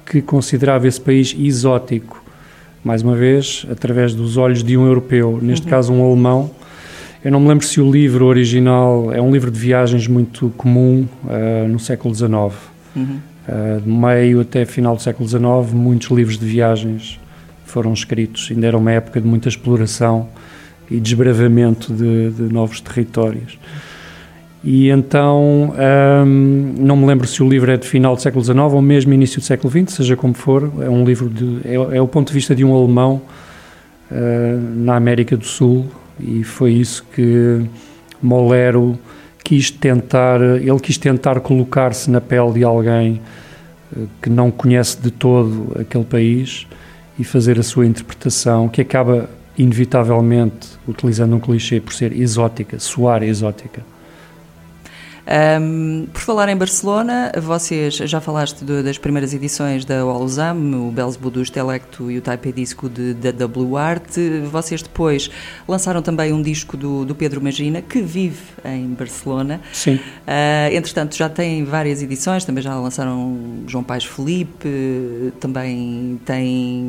que 0.05 0.21
considerava 0.21 0.87
esse 0.87 0.99
país 0.99 1.35
exótico. 1.37 2.23
Mais 2.83 3.01
uma 3.03 3.15
vez, 3.15 3.65
através 3.69 4.15
dos 4.15 4.37
olhos 4.37 4.63
de 4.63 4.77
um 4.77 4.87
europeu, 4.87 5.39
neste 5.41 5.65
uhum. 5.65 5.69
caso 5.69 5.93
um 5.93 6.03
alemão. 6.03 6.49
Eu 7.23 7.31
não 7.31 7.39
me 7.39 7.49
lembro 7.49 7.65
se 7.65 7.81
o 7.81 7.91
livro 7.91 8.25
original 8.25 9.11
é 9.13 9.21
um 9.21 9.31
livro 9.31 9.51
de 9.51 9.59
viagens 9.59 10.07
muito 10.07 10.53
comum 10.55 11.05
uh, 11.25 11.67
no 11.67 11.77
século 11.77 12.15
XIX. 12.15 12.31
Uhum. 12.95 13.19
Uh, 13.49 13.81
de 13.81 13.89
meio 13.89 14.41
até 14.41 14.63
final 14.63 14.95
do 14.95 15.01
século 15.01 15.27
XIX, 15.27 15.73
muitos 15.73 16.09
livros 16.11 16.37
de 16.37 16.45
viagens 16.45 17.19
foram 17.65 17.93
escritos. 17.93 18.49
Ainda 18.51 18.67
era 18.67 18.77
uma 18.77 18.91
época 18.91 19.19
de 19.19 19.27
muita 19.27 19.49
exploração 19.49 20.29
e 20.89 20.99
desbravamento 20.99 21.91
de, 21.93 22.29
de 22.31 22.53
novos 22.53 22.79
territórios. 22.79 23.57
E 24.63 24.89
então, 24.89 25.73
hum, 26.25 26.75
não 26.77 26.97
me 26.97 27.05
lembro 27.05 27.25
se 27.25 27.41
o 27.41 27.47
livro 27.47 27.71
é 27.71 27.77
de 27.77 27.87
final 27.87 28.15
do 28.15 28.21
século 28.21 28.43
XIX 28.43 28.57
ou 28.57 28.81
mesmo 28.81 29.13
início 29.13 29.39
do 29.39 29.45
século 29.45 29.71
XX, 29.71 29.95
seja 29.95 30.15
como 30.17 30.33
for, 30.33 30.69
é 30.81 30.89
um 30.89 31.05
livro 31.05 31.29
de. 31.29 31.61
é, 31.65 31.97
é 31.97 32.01
o 32.01 32.07
ponto 32.07 32.27
de 32.27 32.33
vista 32.33 32.53
de 32.53 32.65
um 32.65 32.75
alemão 32.75 33.21
uh, 34.11 34.15
na 34.75 34.95
América 34.95 35.37
do 35.37 35.45
Sul 35.45 35.85
e 36.19 36.43
foi 36.43 36.73
isso 36.73 37.05
que 37.15 37.61
Molero 38.21 38.99
quis 39.49 39.71
tentar, 39.71 40.39
ele 40.39 40.79
quis 40.79 40.95
tentar 40.95 41.39
colocar-se 41.39 42.11
na 42.11 42.21
pele 42.21 42.53
de 42.53 42.63
alguém 42.63 43.19
uh, 43.97 44.07
que 44.21 44.29
não 44.29 44.51
conhece 44.51 45.01
de 45.01 45.09
todo 45.09 45.75
aquele 45.81 46.03
país 46.03 46.67
e 47.17 47.23
fazer 47.23 47.57
a 47.57 47.63
sua 47.63 47.87
interpretação, 47.87 48.69
que 48.69 48.79
acaba 48.79 49.27
inevitavelmente, 49.57 50.77
utilizando 50.87 51.35
um 51.35 51.39
clichê, 51.39 51.81
por 51.81 51.91
ser 51.93 52.13
exótica, 52.13 52.77
soar 52.77 53.23
exótica. 53.23 53.81
Um, 55.29 56.07
por 56.11 56.21
falar 56.21 56.49
em 56.49 56.57
Barcelona, 56.57 57.31
vocês 57.39 57.93
já 57.93 58.19
falaste 58.19 58.65
de, 58.65 58.81
das 58.81 58.97
primeiras 58.97 59.31
edições 59.31 59.85
da 59.85 60.03
Olusam, 60.03 60.87
o 60.87 60.91
Belzebu 60.91 61.29
do 61.29 61.39
Estelecto 61.43 62.09
e 62.09 62.17
o 62.17 62.21
Taipei 62.21 62.51
Disco 62.51 62.89
de, 62.89 63.13
da 63.13 63.29
W 63.29 63.77
Art. 63.77 64.15
Vocês 64.51 64.81
depois 64.81 65.29
lançaram 65.67 66.01
também 66.01 66.33
um 66.33 66.41
disco 66.41 66.75
do, 66.75 67.05
do 67.05 67.13
Pedro 67.13 67.39
Magina, 67.43 67.79
que 67.79 68.01
vive 68.01 68.41
em 68.65 68.87
Barcelona. 68.87 69.61
Sim. 69.71 69.95
Uh, 69.97 70.73
entretanto, 70.73 71.15
já 71.15 71.29
tem 71.29 71.63
várias 71.63 72.01
edições, 72.01 72.43
também 72.43 72.63
já 72.63 72.73
lançaram 72.75 73.63
João 73.67 73.83
Pais 73.83 74.05
Felipe, 74.05 75.31
também 75.39 76.19
tem 76.25 76.81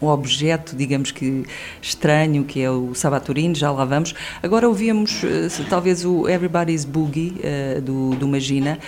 um 0.00 0.06
objeto, 0.06 0.76
digamos 0.76 1.10
que 1.10 1.44
estranho, 1.82 2.44
que 2.44 2.60
é 2.60 2.70
o 2.70 2.94
Sabaturino, 2.94 3.56
já 3.56 3.72
lá 3.72 3.84
vamos. 3.84 4.14
Agora 4.40 4.68
ouvíamos 4.68 5.20
uh, 5.24 5.64
talvez 5.68 6.04
o 6.04 6.28
Everybody's 6.28 6.84
Book 6.84 7.07
Boogie 7.08 7.34
uh, 7.38 7.80
do, 7.80 8.10
do 8.16 8.28
Magina, 8.28 8.78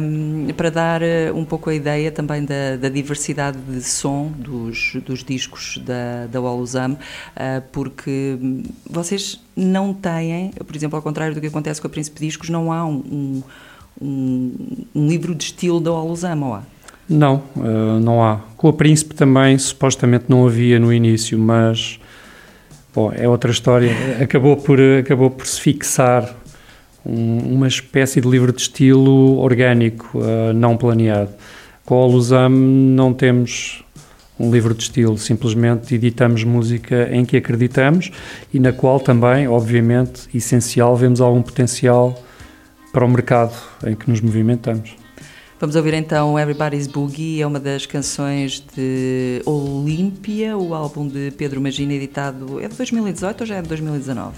um, 0.00 0.46
para 0.56 0.70
dar 0.70 1.02
uh, 1.02 1.36
um 1.36 1.44
pouco 1.44 1.68
a 1.68 1.74
ideia 1.74 2.10
também 2.12 2.44
da, 2.44 2.76
da, 2.80 2.88
diversidade 2.88 3.58
de 3.58 3.82
som 3.82 4.32
dos, 4.36 4.96
dos 5.04 5.24
discos 5.24 5.78
da, 5.84 6.26
da 6.30 6.40
Oluzam, 6.40 6.92
uh, 6.92 7.62
porque 7.72 8.38
vocês 8.88 9.42
não 9.56 9.92
têm, 9.92 10.50
por 10.50 10.74
exemplo, 10.74 10.96
ao 10.96 11.02
contrário 11.02 11.34
do 11.34 11.40
que 11.40 11.48
acontece 11.48 11.80
com 11.80 11.86
a 11.88 11.90
Príncipe 11.90 12.20
Discos, 12.20 12.48
não 12.48 12.72
há 12.72 12.84
um, 12.86 13.42
um, 14.00 14.52
um 14.94 15.08
livro 15.08 15.34
de 15.34 15.44
estilo 15.44 15.80
da 15.80 15.92
Oluzam, 15.92 16.42
ou 16.42 16.54
há? 16.54 16.62
Não, 17.06 17.42
não 18.00 18.24
há. 18.24 18.40
Com 18.56 18.68
a 18.68 18.72
Príncipe 18.72 19.14
também, 19.14 19.58
supostamente 19.58 20.24
não 20.28 20.46
havia 20.46 20.78
no 20.78 20.90
início, 20.90 21.38
mas 21.38 22.00
bom, 22.94 23.12
é 23.12 23.28
outra 23.28 23.50
história. 23.50 23.92
Acabou 24.22 24.56
por, 24.56 24.80
acabou 24.80 25.30
por 25.30 25.46
se 25.46 25.60
fixar 25.60 26.34
um, 27.04 27.54
uma 27.54 27.68
espécie 27.68 28.20
de 28.20 28.28
livro 28.28 28.52
de 28.52 28.62
estilo 28.62 29.38
orgânico, 29.38 30.18
uh, 30.18 30.52
não 30.52 30.76
planeado. 30.76 31.30
Com 31.84 32.02
a 32.02 32.06
Lusam 32.06 32.48
não 32.48 33.12
temos 33.12 33.84
um 34.38 34.50
livro 34.50 34.74
de 34.74 34.82
estilo, 34.82 35.16
simplesmente 35.16 35.94
editamos 35.94 36.42
música 36.42 37.08
em 37.12 37.24
que 37.24 37.36
acreditamos 37.36 38.10
e 38.52 38.58
na 38.58 38.72
qual 38.72 38.98
também, 38.98 39.46
obviamente, 39.46 40.28
essencial, 40.34 40.96
vemos 40.96 41.20
algum 41.20 41.42
potencial 41.42 42.18
para 42.92 43.04
o 43.04 43.08
mercado 43.08 43.54
em 43.86 43.94
que 43.94 44.08
nos 44.10 44.20
movimentamos. 44.20 44.96
Vamos 45.60 45.76
ouvir 45.76 45.94
então 45.94 46.38
Everybody's 46.38 46.86
Boogie, 46.86 47.40
é 47.40 47.46
uma 47.46 47.60
das 47.60 47.86
canções 47.86 48.62
de 48.76 49.40
Olímpia, 49.46 50.56
o 50.58 50.74
álbum 50.74 51.06
de 51.06 51.30
Pedro 51.38 51.60
Magina, 51.60 51.92
editado 51.94 52.60
é 52.60 52.68
de 52.68 52.76
2018 52.76 53.40
ou 53.40 53.46
já 53.46 53.56
é 53.56 53.62
de 53.62 53.68
2019? 53.68 54.34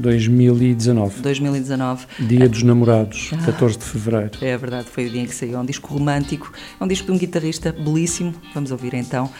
2019. 0.00 1.20
2019. 1.20 2.06
Dia 2.18 2.48
dos 2.48 2.62
Namorados, 2.62 3.30
ah, 3.32 3.44
14 3.46 3.78
de 3.78 3.84
fevereiro. 3.84 4.30
É 4.40 4.56
verdade, 4.56 4.88
foi 4.88 5.06
o 5.06 5.10
dia 5.10 5.22
em 5.22 5.26
que 5.26 5.34
saiu. 5.34 5.56
É 5.56 5.60
um 5.60 5.64
disco 5.64 5.92
romântico, 5.92 6.52
é 6.80 6.84
um 6.84 6.88
disco 6.88 7.06
de 7.06 7.12
um 7.12 7.18
guitarrista 7.18 7.72
belíssimo. 7.72 8.34
Vamos 8.54 8.70
ouvir 8.70 8.94
então. 8.94 9.30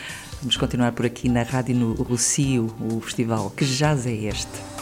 Vamos 0.40 0.56
continuar 0.56 0.92
por 0.92 1.04
aqui 1.04 1.28
na 1.28 1.42
Rádio 1.42 1.74
no 1.74 1.92
Rocio, 1.94 2.74
o 2.80 3.00
festival 3.00 3.50
Que 3.50 3.64
Jazz 3.64 4.06
é 4.06 4.12
este? 4.14 4.79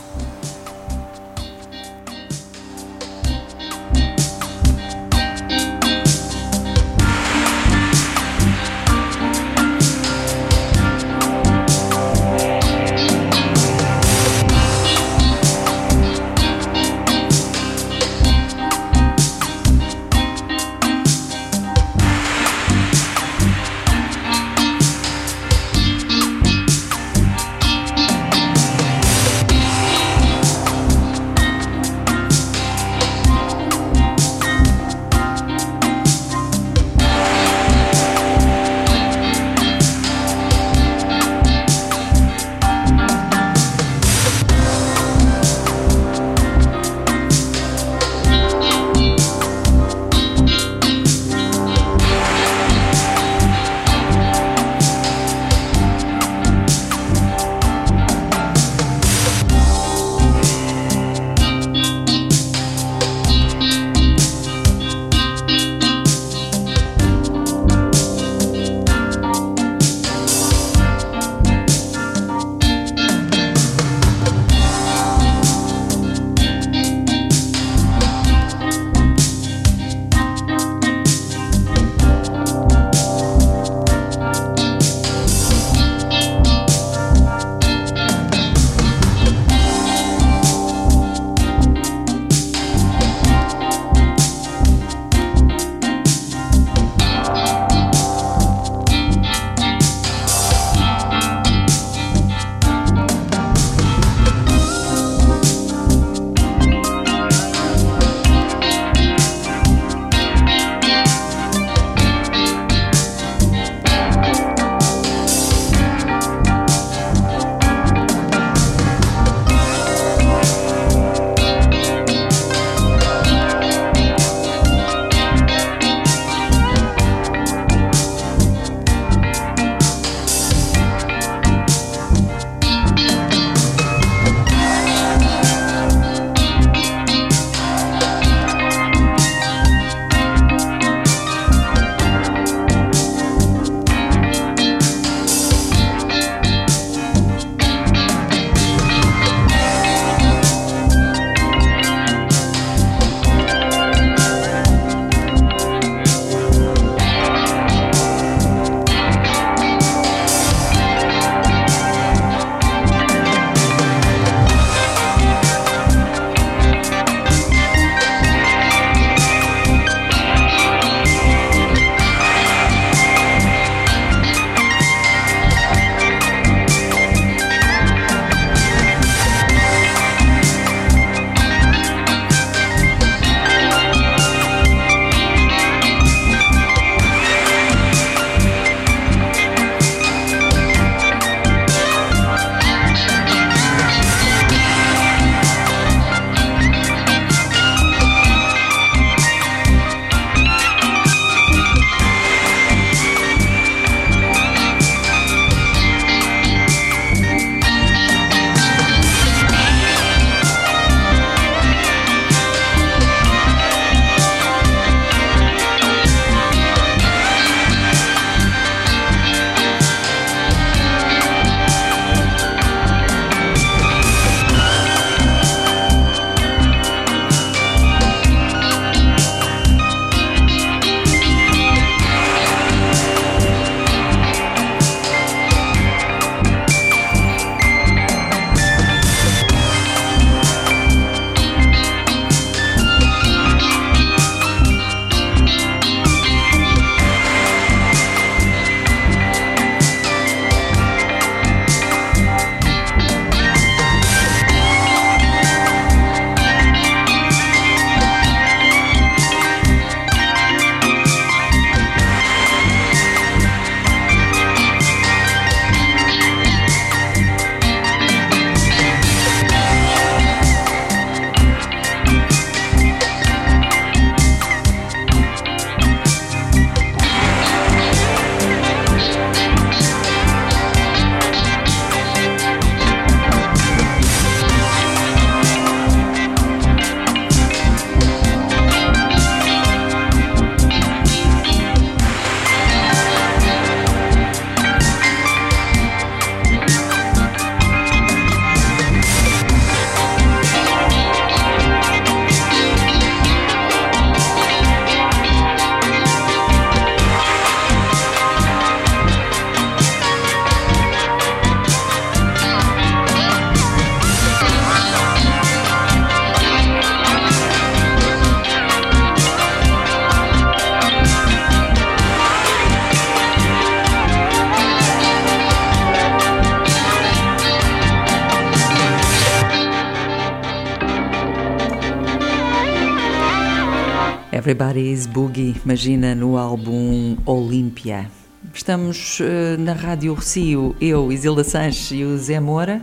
Everybody's 334.48 335.06
Boogie, 335.06 335.54
imagina 335.62 336.14
no 336.14 336.38
álbum 336.38 337.18
Olímpia. 337.26 338.10
Estamos 338.54 339.20
uh, 339.20 339.60
na 339.60 339.74
Rádio 339.74 340.14
Rocio, 340.14 340.74
eu, 340.80 341.12
Isilda 341.12 341.44
Sanches 341.44 341.90
e 341.90 342.02
o 342.02 342.16
Zé 342.16 342.40
Moura. 342.40 342.82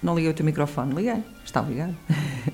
Não 0.00 0.14
liguei 0.14 0.30
o 0.30 0.34
teu 0.34 0.46
microfone, 0.46 0.94
liguei, 0.94 1.20
está 1.44 1.62
ligado. 1.62 1.96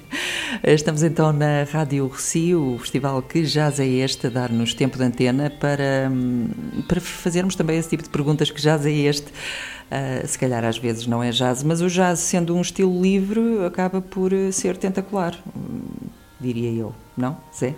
Estamos 0.65 1.03
então 1.03 1.35
na 1.35 1.65
Rádio 1.71 2.07
Rocio, 2.07 2.77
o 2.77 2.79
festival 2.79 3.21
que 3.21 3.43
jazz 3.43 3.79
é 3.79 3.87
este, 3.87 4.29
a 4.29 4.31
dar-nos 4.31 4.73
tempo 4.73 4.97
de 4.97 5.05
antena 5.05 5.51
para, 5.51 6.11
hum, 6.11 6.49
para 6.89 6.99
fazermos 6.99 7.57
também 7.57 7.77
esse 7.77 7.91
tipo 7.91 8.05
de 8.05 8.09
perguntas 8.09 8.51
que 8.51 8.59
jazz 8.59 8.87
é 8.87 8.91
este. 8.91 9.27
Uh, 9.27 10.27
se 10.27 10.39
calhar 10.39 10.65
às 10.65 10.79
vezes 10.79 11.07
não 11.07 11.23
é 11.23 11.29
jazz, 11.31 11.63
mas 11.63 11.83
o 11.83 11.89
jazz, 11.89 12.21
sendo 12.21 12.57
um 12.57 12.63
estilo 12.63 13.03
livre, 13.03 13.67
acaba 13.67 14.01
por 14.01 14.33
eh, 14.33 14.51
ser 14.51 14.79
tentacular, 14.79 15.39
hum, 15.55 16.09
diria 16.41 16.71
eu, 16.71 16.95
não, 17.19 17.37
Zé? 17.55 17.75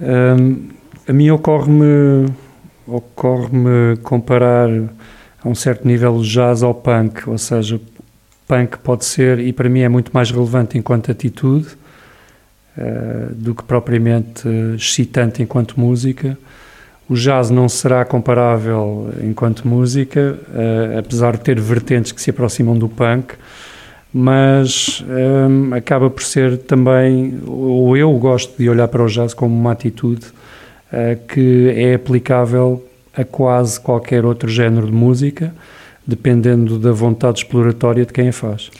Um, 0.00 0.68
a 1.08 1.12
mim 1.12 1.30
ocorre-me 1.30 2.32
ocorre-me 2.86 3.96
comparar 4.02 4.68
a 5.42 5.48
um 5.48 5.54
certo 5.54 5.86
nível 5.86 6.16
o 6.16 6.22
jazz 6.22 6.62
ao 6.62 6.74
punk, 6.74 7.28
ou 7.28 7.38
seja, 7.38 7.80
punk 8.46 8.78
pode 8.78 9.04
ser, 9.04 9.38
e 9.38 9.52
para 9.52 9.68
mim 9.68 9.80
é 9.80 9.88
muito 9.88 10.10
mais 10.12 10.30
relevante 10.30 10.78
enquanto 10.78 11.10
atitude 11.10 11.68
uh, 12.76 13.34
do 13.34 13.54
que 13.54 13.62
propriamente 13.62 14.48
excitante 14.76 15.42
enquanto 15.42 15.78
música. 15.78 16.38
O 17.08 17.14
jazz 17.14 17.50
não 17.50 17.68
será 17.68 18.04
comparável 18.04 19.12
enquanto 19.22 19.66
música, 19.66 20.38
uh, 20.48 20.98
apesar 20.98 21.36
de 21.36 21.40
ter 21.42 21.60
vertentes 21.60 22.12
que 22.12 22.20
se 22.20 22.30
aproximam 22.30 22.76
do 22.76 22.88
punk, 22.88 23.34
mas 24.12 25.02
um, 25.08 25.74
acaba 25.74 26.10
por 26.10 26.22
ser 26.22 26.58
também, 26.58 27.40
ou 27.46 27.96
eu 27.96 28.12
gosto 28.18 28.56
de 28.58 28.68
olhar 28.68 28.88
para 28.88 29.02
o 29.02 29.06
jazz 29.06 29.32
como 29.32 29.54
uma 29.54 29.72
atitude 29.72 30.26
uh, 30.26 31.18
que 31.26 31.72
é 31.74 31.94
aplicável 31.94 32.84
a 33.14 33.24
quase 33.24 33.80
qualquer 33.80 34.24
outro 34.24 34.48
género 34.48 34.86
de 34.86 34.92
música, 34.92 35.54
dependendo 36.06 36.78
da 36.78 36.92
vontade 36.92 37.38
exploratória 37.38 38.04
de 38.04 38.12
quem 38.12 38.28
a 38.28 38.32
faz. 38.32 38.70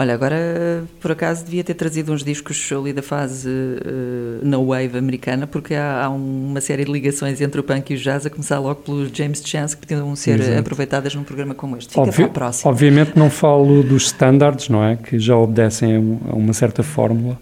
Olha, 0.00 0.14
agora 0.14 0.84
por 1.00 1.10
acaso 1.10 1.44
devia 1.44 1.64
ter 1.64 1.74
trazido 1.74 2.12
uns 2.12 2.22
discos 2.22 2.70
ali 2.70 2.92
da 2.92 3.02
fase 3.02 3.48
uh, 3.48 4.46
na 4.46 4.56
wave 4.56 4.96
americana, 4.96 5.44
porque 5.44 5.74
há, 5.74 6.04
há, 6.04 6.08
uma 6.08 6.60
série 6.60 6.84
de 6.84 6.92
ligações 6.92 7.40
entre 7.40 7.60
o 7.60 7.64
punk 7.64 7.90
e 7.90 7.96
o 7.96 7.98
jazz, 7.98 8.24
a 8.24 8.30
começar 8.30 8.60
logo 8.60 8.76
pelos 8.82 9.10
James 9.10 9.42
Chance, 9.44 9.76
que 9.76 9.84
podiam 9.84 10.14
ser 10.14 10.38
Exato. 10.38 10.60
aproveitadas 10.60 11.16
num 11.16 11.24
programa 11.24 11.52
como 11.52 11.76
este. 11.76 11.88
Fica 11.88 12.02
Obvi 12.02 12.28
próxima. 12.28 12.70
Obviamente 12.70 13.18
não 13.18 13.28
falo 13.28 13.82
dos 13.82 14.04
standards, 14.04 14.68
não 14.68 14.84
é? 14.84 14.94
Que 14.94 15.18
já 15.18 15.36
obedecem 15.36 15.96
a 16.30 16.32
uma 16.32 16.52
certa 16.52 16.84
fórmula, 16.84 17.36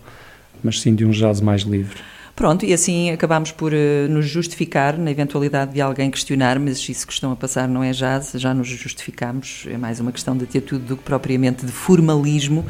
mas 0.64 0.80
sim 0.80 0.94
de 0.94 1.04
um 1.04 1.10
jazz 1.10 1.42
mais 1.42 1.60
livre. 1.60 1.98
Pronto, 2.36 2.66
e 2.66 2.74
assim 2.74 3.10
acabamos 3.10 3.50
por 3.50 3.72
uh, 3.72 3.76
nos 4.10 4.26
justificar 4.28 4.98
na 4.98 5.10
eventualidade 5.10 5.72
de 5.72 5.80
alguém 5.80 6.10
questionar, 6.10 6.60
mas 6.60 6.86
isso 6.86 7.06
que 7.06 7.12
estão 7.14 7.32
a 7.32 7.36
passar 7.36 7.66
não 7.66 7.82
é 7.82 7.92
jazz, 7.92 8.32
já 8.36 8.52
nos 8.52 8.68
justificamos, 8.68 9.64
é 9.70 9.78
mais 9.78 10.00
uma 10.00 10.12
questão 10.12 10.36
de 10.36 10.44
atitude 10.44 10.84
do 10.84 10.98
que 10.98 11.02
propriamente 11.02 11.64
de 11.64 11.72
formalismo. 11.72 12.62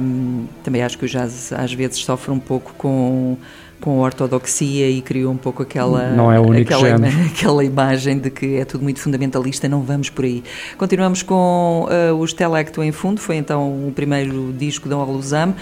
Um, 0.00 0.44
também 0.62 0.84
acho 0.84 0.96
que 0.96 1.04
o 1.04 1.08
jazz 1.08 1.52
às 1.52 1.72
vezes 1.72 1.98
sofre 1.98 2.30
um 2.30 2.38
pouco 2.38 2.74
com 2.74 3.36
com 3.80 3.98
ortodoxia 3.98 4.88
e 4.88 5.02
criou 5.02 5.32
um 5.32 5.36
pouco 5.36 5.62
aquela 5.62 6.10
não 6.10 6.32
é 6.32 6.40
o 6.40 6.46
único 6.46 6.72
aquela, 6.72 6.96
aquela 7.26 7.64
imagem 7.64 8.18
de 8.18 8.30
que 8.30 8.56
é 8.56 8.64
tudo 8.64 8.84
muito 8.84 9.00
fundamentalista, 9.00 9.68
não 9.68 9.82
vamos 9.82 10.10
por 10.10 10.24
aí. 10.24 10.44
Continuamos 10.78 11.22
com 11.22 11.88
uh, 11.90 12.14
os 12.14 12.32
Telecto 12.32 12.82
em 12.84 12.92
fundo, 12.92 13.20
foi 13.20 13.36
então 13.36 13.88
o 13.88 13.92
primeiro 13.92 14.54
disco 14.56 14.88
da 14.88 14.96
Olusam. 14.96 15.54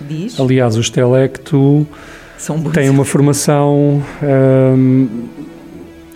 Diz? 0.00 0.38
Aliás, 0.38 0.76
os 0.76 0.90
Telecto 0.90 1.86
são 2.38 2.62
Tem 2.64 2.88
uma 2.90 3.04
formação, 3.04 4.02
hum, 4.22 5.08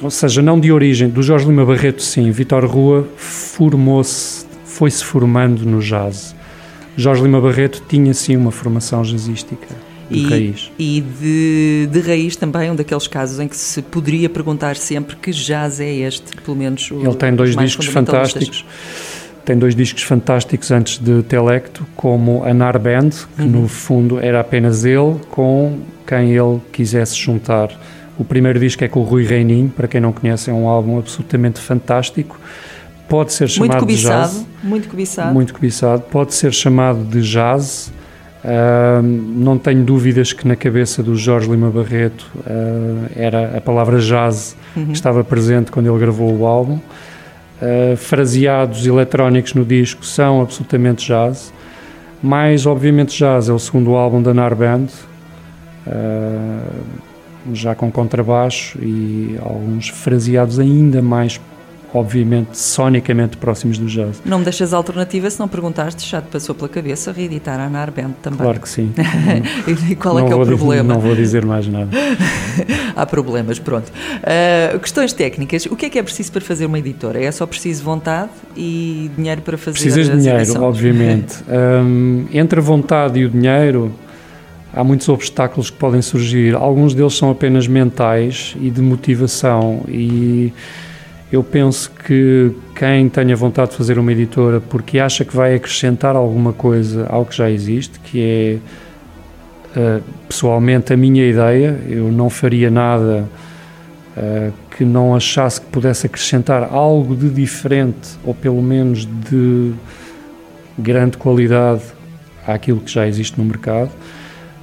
ou 0.03 0.11
seja, 0.11 0.43
não 0.43 0.59
de 0.59 0.71
origem, 0.73 1.09
do 1.09 1.23
Jorge 1.23 1.47
Lima 1.47 1.65
Barreto, 1.65 2.03
sim. 2.03 2.31
Vitor 2.31 2.65
Rua 2.65 3.09
formou-se, 3.17 4.47
foi-se 4.65 5.05
formando 5.05 5.65
no 5.65 5.81
jazz. 5.81 6.35
Jorge 6.97 7.23
Lima 7.23 7.41
Barreto 7.41 7.83
tinha, 7.89 8.13
sim, 8.15 8.37
uma 8.37 8.51
formação 8.51 9.03
jazzística. 9.03 9.67
De 10.11 10.19
e, 10.19 10.29
raiz. 10.29 10.71
E 10.79 11.01
de, 11.01 11.89
de 11.93 12.01
raiz 12.01 12.35
também, 12.35 12.71
um 12.71 12.77
daqueles 12.77 13.07
casos 13.07 13.39
em 13.41 13.47
que 13.47 13.57
se 13.57 13.83
poderia 13.83 14.29
perguntar 14.29 14.77
sempre 14.77 15.17
que 15.17 15.31
jazz 15.31 15.81
é 15.81 15.93
este, 15.93 16.35
pelo 16.43 16.57
menos 16.57 16.91
Ele 16.91 17.15
tem 17.15 17.35
dois 17.35 17.55
discos 17.55 17.87
fantásticos 17.87 18.65
tem 19.49 19.57
dois 19.57 19.75
discos 19.75 20.03
fantásticos 20.03 20.71
antes 20.71 20.99
de 20.99 21.23
Telecto, 21.23 21.87
como 21.97 22.45
a 22.45 22.53
Nar 22.53 22.79
Band, 22.79 23.09
que 23.35 23.41
uhum. 23.41 23.63
no 23.63 23.67
fundo 23.67 24.21
era 24.21 24.41
apenas 24.41 24.85
ele 24.85 25.17
com 25.31 25.79
quem 26.07 26.33
ele 26.33 26.61
quisesse 26.71 27.17
juntar. 27.17 27.71
O 28.19 28.25
primeiro 28.25 28.61
disco 28.61 28.85
é 28.85 28.89
com 28.89 29.01
o 29.01 29.05
Rui 29.05 29.25
Reininho, 29.25 29.71
para 29.71 29.89
quem 29.89 30.03
não 30.03 30.13
conhece, 30.13 30.51
é 30.51 30.53
um 30.53 30.69
álbum 30.69 30.99
absolutamente 30.99 31.61
fantástico. 31.61 32.39
Pode 33.09 33.33
ser 33.33 33.49
chamado 33.49 33.71
muito 33.71 33.81
cobiçado, 33.81 34.29
de 34.29 34.35
jazz. 34.35 34.47
Muito 34.63 34.89
cobiçado. 34.91 35.33
Muito 35.33 35.55
cobiçado. 35.55 36.03
Pode 36.11 36.35
ser 36.35 36.53
chamado 36.53 37.03
de 37.05 37.23
jazz. 37.23 37.91
Uh, 38.45 39.03
não 39.03 39.57
tenho 39.57 39.83
dúvidas 39.83 40.31
que 40.31 40.47
na 40.47 40.57
cabeça 40.57 41.03
do 41.03 41.17
Jorge 41.17 41.51
Lima 41.51 41.71
Barreto 41.71 42.31
uh, 42.37 43.11
era 43.17 43.57
a 43.57 43.63
palavra 43.63 43.99
jazz 43.99 44.55
uhum. 44.77 44.89
que 44.89 44.93
estava 44.93 45.25
presente 45.25 45.71
quando 45.71 45.91
ele 45.91 45.99
gravou 45.99 46.39
o 46.39 46.45
álbum. 46.45 46.79
Uh, 47.61 47.97
fraseados 47.97 48.87
eletrónicos 48.87 49.53
no 49.53 49.65
disco 49.65 50.05
são 50.05 50.41
absolutamente 50.41 51.07
jazz. 51.07 51.53
Mais, 52.23 52.67
obviamente, 52.67 53.19
jazz 53.19 53.49
é 53.49 53.53
o 53.53 53.59
segundo 53.59 53.97
álbum 53.97 54.23
da 54.23 54.33
Narband, 54.33 54.87
uh, 55.87 57.53
já 57.53 57.75
com 57.75 57.91
contrabaixo 57.91 58.79
e 58.81 59.37
alguns 59.41 59.89
fraseados 59.89 60.59
ainda 60.59 61.03
mais 61.03 61.41
obviamente 61.93 62.57
sonicamente 62.57 63.37
próximos 63.37 63.79
do 63.79 63.87
jazz. 63.87 64.21
Não 64.25 64.39
me 64.39 64.45
deixas 64.45 64.73
alternativa 64.73 65.31
se 65.31 65.41
não 65.41 65.49
perguntaste, 65.49 66.09
já 66.09 66.21
te 66.21 66.29
passou 66.29 66.55
pela 66.55 66.69
cabeça 66.69 67.13
reeditar 67.13 67.59
a 67.59 67.69
Narband 67.69 68.13
também. 68.23 68.41
Claro 68.41 68.61
que 68.61 68.69
sim. 68.69 68.93
e 69.91 69.97
qual 69.97 70.19
é 70.19 70.27
que 70.27 70.33
é 70.33 70.37
o 70.37 70.45
problema? 70.45 70.83
Dizer, 70.83 70.95
não 70.95 71.01
vou 71.01 71.17
dizer 71.17 71.47
mais 71.47 71.67
nada. 71.67 71.91
Há 72.95 73.07
problemas, 73.07 73.59
pronto. 73.59 73.89
Uh, 73.89 74.79
questões 74.81 75.13
técnicas, 75.13 75.67
o 75.67 75.77
que 75.77 75.87
é 75.87 75.91
que 75.91 75.99
é 75.99 76.03
preciso 76.03 76.33
para 76.33 76.41
fazer 76.41 76.67
uma 76.67 76.79
editora? 76.79 77.23
É 77.23 77.31
só 77.31 77.47
preciso 77.47 77.85
vontade 77.85 78.31
e 78.57 79.11
dinheiro 79.17 79.41
para 79.43 79.57
fazer 79.57 79.79
Precisas 79.79 80.11
de 80.11 80.17
dinheiro, 80.17 80.41
edições. 80.41 80.63
obviamente. 80.63 81.37
um, 81.49 82.27
entre 82.33 82.59
a 82.59 82.63
vontade 82.63 83.21
e 83.21 83.25
o 83.25 83.31
dinheiro 83.31 83.95
há 84.73 84.85
muitos 84.85 85.09
obstáculos 85.09 85.71
que 85.71 85.77
podem 85.79 86.03
surgir. 86.03 86.55
Alguns 86.55 86.95
deles 86.95 87.15
são 87.15 87.31
apenas 87.31 87.67
mentais 87.67 88.57
e 88.61 88.71
de 88.71 88.83
motivação. 88.83 89.83
E 89.89 90.53
eu 91.31 91.45
penso 91.45 91.91
que 91.91 92.53
quem 92.75 93.09
tenha 93.09 93.37
vontade 93.37 93.73
de 93.73 93.77
fazer 93.77 93.99
uma 93.99 94.11
editora 94.13 94.61
porque 94.61 94.99
acha 94.99 95.25
que 95.25 95.37
vai 95.37 95.55
acrescentar 95.55 96.17
alguma 96.17 96.53
coisa 96.53 97.07
ao 97.09 97.27
que 97.27 97.37
já 97.37 97.51
existe, 97.51 98.01
que 98.01 98.61
é 99.75 99.79
uh, 99.79 100.03
pessoalmente 100.27 100.93
a 100.93 100.97
minha 100.97 101.27
ideia, 101.27 101.79
eu 101.87 102.11
não 102.11 102.31
faria 102.31 102.71
nada 102.71 103.29
uh, 104.17 104.53
que 104.75 104.85
não 104.85 105.15
achasse 105.15 105.61
que 105.61 105.67
pudesse 105.67 106.07
acrescentar 106.07 106.63
algo 106.73 107.15
de 107.15 107.29
diferente 107.29 108.17
ou 108.25 108.33
pelo 108.33 108.63
menos 108.63 109.05
de 109.05 109.75
grande 110.79 111.19
qualidade 111.19 111.83
àquilo 112.47 112.81
que 112.81 112.91
já 112.91 113.07
existe 113.07 113.39
no 113.39 113.45
mercado. 113.45 113.91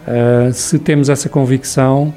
Uh, 0.07 0.51
se 0.51 0.79
temos 0.79 1.09
essa 1.09 1.29
convicção 1.29 2.11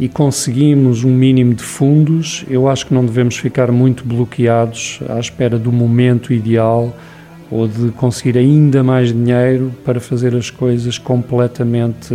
e 0.00 0.08
conseguimos 0.08 1.04
um 1.04 1.14
mínimo 1.14 1.52
de 1.52 1.62
fundos, 1.62 2.42
eu 2.48 2.66
acho 2.66 2.86
que 2.86 2.94
não 2.94 3.04
devemos 3.04 3.36
ficar 3.36 3.70
muito 3.70 4.02
bloqueados 4.02 4.98
à 5.06 5.20
espera 5.20 5.58
do 5.58 5.70
momento 5.70 6.32
ideal 6.32 6.96
ou 7.50 7.68
de 7.68 7.90
conseguir 7.90 8.38
ainda 8.38 8.82
mais 8.82 9.12
dinheiro 9.12 9.74
para 9.84 10.00
fazer 10.00 10.34
as 10.34 10.48
coisas 10.48 10.96
completamente 10.96 12.14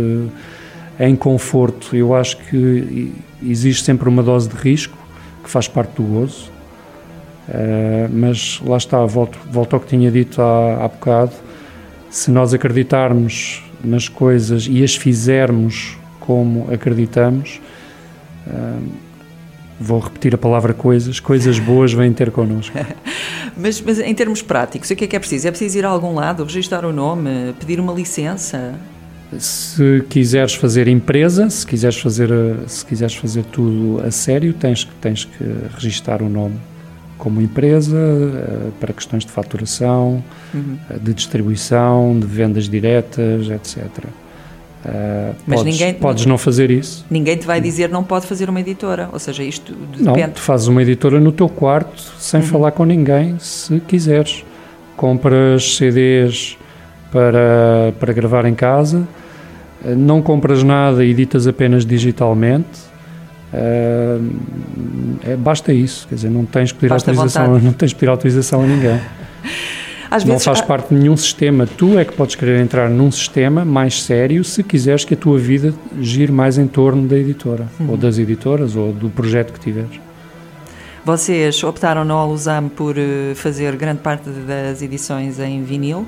em 0.98 1.14
conforto. 1.14 1.94
Eu 1.94 2.12
acho 2.12 2.38
que 2.38 3.12
existe 3.40 3.84
sempre 3.84 4.08
uma 4.08 4.22
dose 4.22 4.48
de 4.48 4.56
risco 4.56 4.98
que 5.44 5.48
faz 5.48 5.68
parte 5.68 5.94
do 5.94 6.02
gozo, 6.02 6.50
uh, 7.48 8.10
mas 8.12 8.60
lá 8.66 8.78
está, 8.78 9.06
volto, 9.06 9.38
volto 9.48 9.74
ao 9.74 9.80
que 9.80 9.86
tinha 9.86 10.10
dito 10.10 10.42
há, 10.42 10.84
há 10.84 10.88
bocado. 10.88 11.34
Se 12.10 12.32
nós 12.32 12.52
acreditarmos 12.52 13.62
nas 13.84 14.08
coisas 14.08 14.66
e 14.68 14.82
as 14.82 14.96
fizermos 14.96 15.96
como 16.18 16.66
acreditamos, 16.72 17.60
uh, 18.46 18.82
vou 19.78 20.00
repetir 20.00 20.34
a 20.34 20.38
palavra 20.38 20.72
coisas, 20.72 21.20
coisas 21.20 21.58
boas 21.58 21.92
vêm 21.92 22.12
ter 22.12 22.30
connosco. 22.30 22.76
mas, 23.56 23.80
mas 23.80 23.98
em 23.98 24.14
termos 24.14 24.42
práticos, 24.42 24.90
o 24.90 24.96
que 24.96 25.04
é 25.04 25.06
que 25.06 25.16
é 25.16 25.18
preciso? 25.18 25.48
É 25.48 25.50
preciso 25.50 25.78
ir 25.78 25.84
a 25.84 25.88
algum 25.88 26.14
lado, 26.14 26.44
registrar 26.44 26.84
o 26.84 26.92
nome, 26.92 27.54
pedir 27.60 27.78
uma 27.80 27.92
licença? 27.92 28.74
Se 29.38 30.04
quiseres 30.08 30.54
fazer 30.54 30.86
empresa, 30.86 31.50
se 31.50 31.66
quiseres 31.66 31.98
fazer, 31.98 32.30
se 32.68 32.84
quiseres 32.86 33.14
fazer 33.16 33.44
tudo 33.44 34.00
a 34.06 34.10
sério, 34.10 34.52
tens, 34.54 34.88
tens 35.00 35.24
que 35.24 35.44
registar 35.74 36.22
o 36.22 36.28
nome 36.28 36.56
como 37.18 37.40
empresa 37.40 37.96
uh, 37.96 38.72
para 38.78 38.92
questões 38.92 39.24
de 39.24 39.32
faturação, 39.32 40.22
uhum. 40.54 40.78
uh, 40.88 41.00
de 41.00 41.12
distribuição, 41.12 42.18
de 42.18 42.26
vendas 42.26 42.68
diretas, 42.68 43.48
etc. 43.50 44.06
Uh, 44.88 45.34
Mas 45.46 45.58
podes, 45.60 45.72
ninguém- 45.78 45.94
podes 45.94 46.26
não 46.26 46.38
fazer 46.38 46.70
isso. 46.70 47.04
Ninguém 47.10 47.36
te 47.36 47.44
vai 47.44 47.60
dizer 47.60 47.88
não 47.88 48.04
pode 48.04 48.24
fazer 48.24 48.48
uma 48.48 48.60
editora, 48.60 49.08
ou 49.12 49.18
seja, 49.18 49.42
isto 49.42 49.74
Não, 49.98 50.12
depende. 50.12 50.34
tu 50.34 50.40
fazes 50.40 50.68
uma 50.68 50.80
editora 50.80 51.18
no 51.18 51.32
teu 51.32 51.48
quarto, 51.48 52.00
sem 52.20 52.40
Uhum. 52.40 52.46
falar 52.46 52.70
com 52.70 52.84
ninguém, 52.84 53.36
se 53.40 53.80
quiseres. 53.80 54.44
Compras 54.96 55.76
CDs 55.76 56.56
para, 57.10 57.92
para 57.98 58.12
gravar 58.12 58.44
em 58.44 58.54
casa, 58.54 59.08
eh, 59.84 59.94
não 59.96 60.22
compras 60.22 60.62
nada, 60.62 61.04
editas 61.04 61.48
apenas 61.48 61.84
digitalmente. 61.84 62.78
Eh, 63.52 64.18
é, 65.30 65.36
basta 65.36 65.72
isso, 65.72 66.06
quer 66.08 66.14
dizer, 66.14 66.30
não 66.30 66.44
tens 66.44 66.70
que 66.70 66.78
pedir 66.78 66.90
Basta 66.90 67.10
autorização, 67.10 67.46
vontade. 67.46 67.64
não 67.66 67.72
tens 67.72 67.92
que 67.92 67.98
pedir 67.98 68.10
autorização 68.10 68.62
a 68.62 68.66
ninguém. 68.66 69.00
Às 70.16 70.24
não 70.24 70.32
vezes 70.32 70.44
faz 70.44 70.60
ah, 70.60 70.62
parte 70.62 70.88
de 70.94 71.00
nenhum 71.00 71.16
sistema. 71.16 71.66
Tu 71.66 71.98
é 71.98 72.04
que 72.04 72.12
podes 72.12 72.34
querer 72.34 72.60
entrar 72.60 72.88
num 72.88 73.10
sistema 73.10 73.64
mais 73.64 74.02
sério 74.02 74.42
se 74.44 74.62
quiseres 74.62 75.04
que 75.04 75.14
a 75.14 75.16
tua 75.16 75.38
vida 75.38 75.74
gire 76.00 76.32
mais 76.32 76.58
em 76.58 76.66
torno 76.66 77.06
da 77.06 77.16
editora, 77.16 77.66
Uhum. 77.78 77.90
ou 77.90 77.96
das 77.96 78.18
editoras, 78.18 78.74
ou 78.76 78.92
do 78.92 79.08
projeto 79.10 79.52
que 79.52 79.60
tiveres. 79.60 80.00
Vocês 81.04 81.62
optaram 81.62 82.04
no 82.04 82.14
Alusam 82.16 82.68
por 82.68 82.96
eh, 82.98 83.32
fazer 83.36 83.76
grande 83.76 84.00
parte 84.00 84.28
das 84.28 84.82
edições 84.82 85.38
em 85.38 85.62
vinil. 85.62 86.04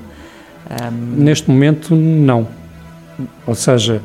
Ahm, 0.69 1.15
Neste 1.23 1.49
momento, 1.49 1.95
não. 1.95 2.47
Ou 3.47 3.55
seja, 3.55 4.01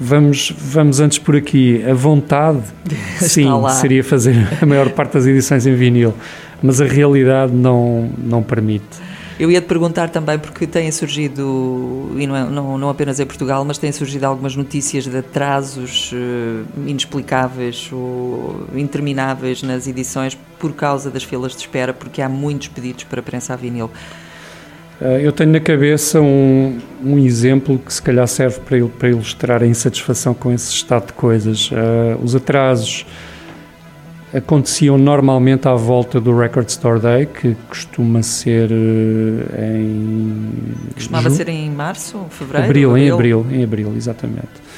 vamos, 0.00 0.52
vamos 0.56 1.00
antes 1.00 1.18
por 1.18 1.36
aqui. 1.36 1.84
A 1.84 1.92
vontade, 1.94 2.62
sim, 3.20 3.46
seria 3.80 4.02
fazer 4.02 4.36
a 4.60 4.64
maior 4.66 4.88
parte 4.90 5.14
das 5.14 5.26
edições 5.26 5.66
em 5.66 5.74
vinil, 5.74 6.14
mas 6.62 6.80
a 6.80 6.84
realidade 6.84 7.52
não, 7.52 8.10
não 8.18 8.42
permite. 8.42 9.08
Eu 9.38 9.52
ia 9.52 9.60
te 9.60 9.68
perguntar 9.68 10.10
também, 10.10 10.36
porque 10.36 10.66
têm 10.66 10.90
surgido, 10.90 12.10
e 12.16 12.26
não, 12.26 12.34
é- 12.36 12.50
não, 12.50 12.76
não 12.76 12.88
apenas 12.88 13.20
em 13.20 13.24
Portugal, 13.26 13.64
mas 13.64 13.78
têm 13.78 13.92
surgido 13.92 14.26
algumas 14.26 14.56
notícias 14.56 15.04
de 15.04 15.16
atrasos 15.16 16.10
eh, 16.12 16.64
inexplicáveis 16.88 17.88
ou 17.92 18.66
intermináveis 18.74 19.62
nas 19.62 19.86
edições 19.86 20.36
por 20.58 20.72
causa 20.72 21.08
das 21.08 21.22
filas 21.22 21.52
de 21.52 21.58
espera, 21.58 21.92
porque 21.92 22.20
há 22.20 22.28
muitos 22.28 22.66
pedidos 22.66 23.04
para 23.04 23.22
prensa 23.22 23.52
a 23.52 23.56
vinil. 23.56 23.88
Uh, 25.00 25.20
Eu 25.20 25.30
tenho 25.30 25.52
na 25.52 25.60
cabeça 25.60 26.20
um, 26.20 26.76
um 27.04 27.16
exemplo 27.18 27.78
que 27.78 27.92
se 27.94 28.02
calhar 28.02 28.26
serve 28.26 28.58
para, 28.58 28.84
para 28.88 29.08
ilustrar 29.08 29.62
a 29.62 29.66
insatisfação 29.66 30.34
com 30.34 30.52
esse 30.52 30.72
estado 30.72 31.06
de 31.06 31.12
coisas. 31.12 31.70
Uh, 31.70 32.18
os 32.20 32.34
atrasos 32.34 33.06
aconteciam 34.34 34.98
normalmente 34.98 35.66
à 35.66 35.74
volta 35.74 36.20
do 36.20 36.36
Record 36.36 36.68
Store 36.68 37.00
Day, 37.00 37.26
que 37.26 37.56
costuma 37.68 38.22
ser 38.22 38.70
uh, 38.70 39.62
em. 39.62 40.52
Costumava 40.94 41.30
ju- 41.30 41.36
ser 41.36 41.48
em 41.48 41.70
março, 41.70 42.26
fevereiro? 42.30 42.66
Abril, 42.66 42.96
em 42.96 43.10
abril, 43.10 43.46
em 43.50 43.64
abril, 43.64 43.92
exatamente. 43.96 44.68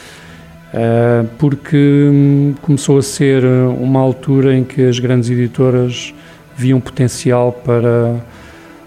Uh, 0.73 1.27
porque 1.39 1.77
hum, 1.77 2.55
começou 2.63 2.99
a 2.99 3.03
ser 3.03 3.45
uh, 3.45 3.71
uma 3.81 3.99
altura 4.01 4.57
em 4.57 4.63
que 4.63 4.83
as 4.83 4.99
grandes 4.99 5.29
editoras 5.29 6.15
viam 6.57 6.81
potencial 6.81 7.53
para 7.53 8.21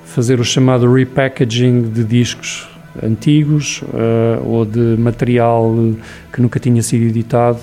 fazer 0.06 0.40
o 0.40 0.46
chamado 0.46 0.92
repackaging 0.94 1.82
de 1.82 2.04
discos 2.04 2.70
antigos 3.02 3.84
ou 4.46 4.64
de 4.64 4.96
material 5.00 5.74
que 6.32 6.40
nunca 6.40 6.60
tinha 6.60 6.84
sido 6.84 7.06
editado. 7.06 7.58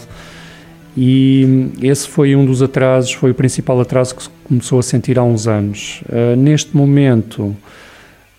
E 0.97 1.71
esse 1.83 2.09
foi 2.09 2.35
um 2.35 2.45
dos 2.45 2.63
atrasos, 2.63 3.13
foi 3.13 3.31
o 3.31 3.35
principal 3.35 3.81
atraso 3.81 4.15
que 4.15 4.23
se 4.25 4.31
começou 4.45 4.79
a 4.79 4.83
sentir 4.83 5.19
há 5.19 5.23
uns 5.23 5.47
anos. 5.47 6.03
Uh, 6.09 6.37
neste 6.37 6.77
momento, 6.77 7.57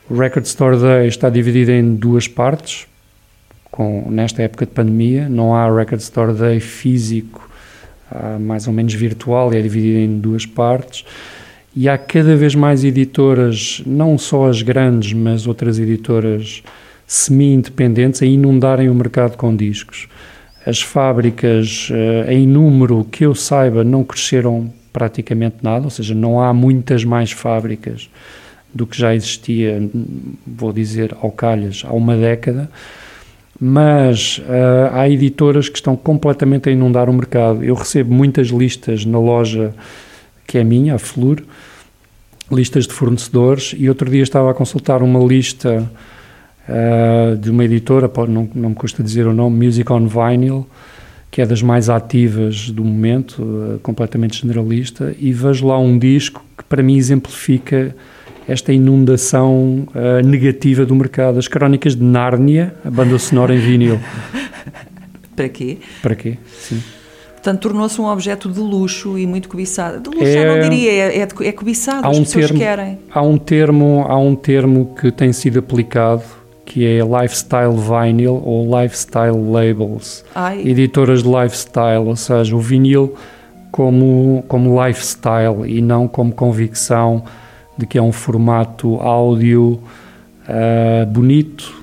o 0.09 0.15
Record 0.15 0.45
Store 0.45 0.77
Day 0.77 1.07
está 1.07 1.29
dividido 1.29 1.71
em 1.71 1.95
duas 1.95 2.27
partes, 2.27 2.87
com, 3.71 4.09
nesta 4.09 4.43
época 4.43 4.65
de 4.65 4.71
pandemia. 4.73 5.29
Não 5.29 5.55
há 5.55 5.73
Record 5.73 6.01
Store 6.01 6.33
Day 6.33 6.59
físico, 6.59 7.49
mais 8.41 8.67
ou 8.67 8.73
menos 8.73 8.93
virtual, 8.93 9.53
e 9.53 9.57
é 9.57 9.61
dividido 9.61 9.99
em 9.99 10.19
duas 10.19 10.45
partes. 10.45 11.05
E 11.73 11.87
há 11.87 11.97
cada 11.97 12.35
vez 12.35 12.53
mais 12.53 12.83
editoras, 12.83 13.81
não 13.85 14.17
só 14.17 14.49
as 14.49 14.61
grandes, 14.61 15.13
mas 15.13 15.47
outras 15.47 15.79
editoras 15.79 16.61
semi-independentes, 17.07 18.21
a 18.21 18.25
inundarem 18.25 18.89
o 18.89 18.93
mercado 18.93 19.37
com 19.37 19.55
discos. 19.55 20.09
As 20.65 20.81
fábricas, 20.81 21.89
eh, 21.91 22.33
em 22.33 22.47
número 22.47 23.03
que 23.05 23.25
eu 23.25 23.33
saiba, 23.33 23.83
não 23.83 24.03
cresceram 24.03 24.71
praticamente 24.93 25.57
nada, 25.61 25.85
ou 25.85 25.89
seja, 25.89 26.13
não 26.13 26.41
há 26.41 26.53
muitas 26.53 27.03
mais 27.03 27.31
fábricas 27.31 28.09
do 28.73 28.85
que 28.85 28.97
já 28.97 29.13
existia, 29.13 29.81
vou 30.45 30.71
dizer, 30.71 31.15
ao 31.21 31.31
calhas, 31.31 31.83
há 31.85 31.93
uma 31.93 32.15
década, 32.15 32.69
mas 33.59 34.41
eh, 34.47 34.89
há 34.91 35.09
editoras 35.09 35.69
que 35.69 35.77
estão 35.77 35.95
completamente 35.95 36.69
a 36.69 36.71
inundar 36.71 37.09
o 37.09 37.13
mercado. 37.13 37.63
Eu 37.63 37.75
recebo 37.75 38.13
muitas 38.13 38.47
listas 38.47 39.05
na 39.05 39.19
loja 39.19 39.73
que 40.47 40.57
é 40.57 40.63
minha, 40.63 40.95
a 40.95 40.99
Flur, 40.99 41.43
listas 42.51 42.85
de 42.85 42.93
fornecedores, 42.93 43.73
e 43.77 43.87
outro 43.87 44.09
dia 44.09 44.23
estava 44.23 44.51
a 44.51 44.53
consultar 44.53 45.01
uma 45.01 45.19
lista 45.23 45.89
eh, 46.73 47.35
de 47.35 47.49
uma 47.51 47.65
editora, 47.65 48.09
não, 48.27 48.49
não 48.55 48.69
me 48.69 48.75
custa 48.75 49.03
dizer 49.03 49.27
o 49.27 49.33
nome, 49.33 49.65
Music 49.65 49.91
on 49.91 50.07
Vinyl, 50.07 50.65
que 51.29 51.41
é 51.41 51.45
das 51.45 51.61
mais 51.61 51.89
ativas 51.89 52.69
do 52.69 52.83
momento, 52.83 53.41
eh, 53.75 53.79
completamente 53.83 54.39
generalista, 54.41 55.13
e 55.19 55.31
vejo 55.33 55.67
lá 55.67 55.77
um 55.77 55.97
disco 55.99 56.43
que 56.57 56.63
para 56.63 56.81
mim 56.81 56.95
exemplifica 56.97 57.95
esta 58.47 58.73
inundação 58.73 59.87
eh, 59.93 60.21
negativa 60.23 60.85
do 60.85 60.95
mercado. 60.95 61.37
As 61.39 61.47
Crónicas 61.47 61.95
de 61.95 62.03
Nárnia, 62.03 62.73
a 62.85 62.89
banda 62.89 63.17
sonora 63.19 63.53
em 63.55 63.59
vinil. 63.59 63.99
Para 65.35 65.49
quê? 65.49 65.77
Para 66.01 66.15
quê? 66.15 66.37
Sim. 66.59 66.81
Portanto, 67.33 67.61
tornou-se 67.61 67.99
um 67.99 68.05
objeto 68.05 68.49
de 68.51 68.59
luxo 68.59 69.17
e 69.17 69.25
muito 69.25 69.49
cobiçado. 69.49 69.99
De 69.99 70.09
luxo, 70.09 70.23
É- 70.27 70.45
eu 70.47 70.55
não 70.61 70.69
diria, 70.69 70.91
é, 70.91 71.17
é, 71.19 71.27
é 71.47 71.51
cobiçado, 71.51 72.05
Há 72.05 72.09
as 72.09 72.17
um 72.17 72.23
pessoas 72.23 72.45
termo- 72.45 72.59
querem. 72.59 72.99
Há 73.11 73.21
um 73.23 73.37
termo, 73.37 74.05
há 74.07 74.17
um 74.19 74.35
termo 74.35 74.93
que 74.99 75.11
tem 75.11 75.33
sido 75.33 75.57
aplicado 75.59 76.21
que 76.71 76.85
é 76.85 76.99
lifestyle 77.03 77.75
vinyl 77.75 78.41
ou 78.45 78.65
lifestyle 78.81 79.35
labels. 79.35 80.23
Ai, 80.33 80.61
Editoras 80.65 81.21
de 81.21 81.27
lifestyle, 81.27 82.07
ou 82.07 82.15
seja, 82.15 82.55
o 82.55 82.59
vinil 82.59 83.13
como, 83.69 84.41
como 84.47 84.81
lifestyle 84.81 85.65
e 85.69 85.81
não 85.81 86.07
como 86.07 86.31
convicção 86.31 87.25
de 87.77 87.85
que 87.85 87.97
é 87.97 88.01
um 88.01 88.13
formato 88.13 88.95
áudio 89.01 89.81
ah, 90.47 91.05
bonito. 91.05 91.80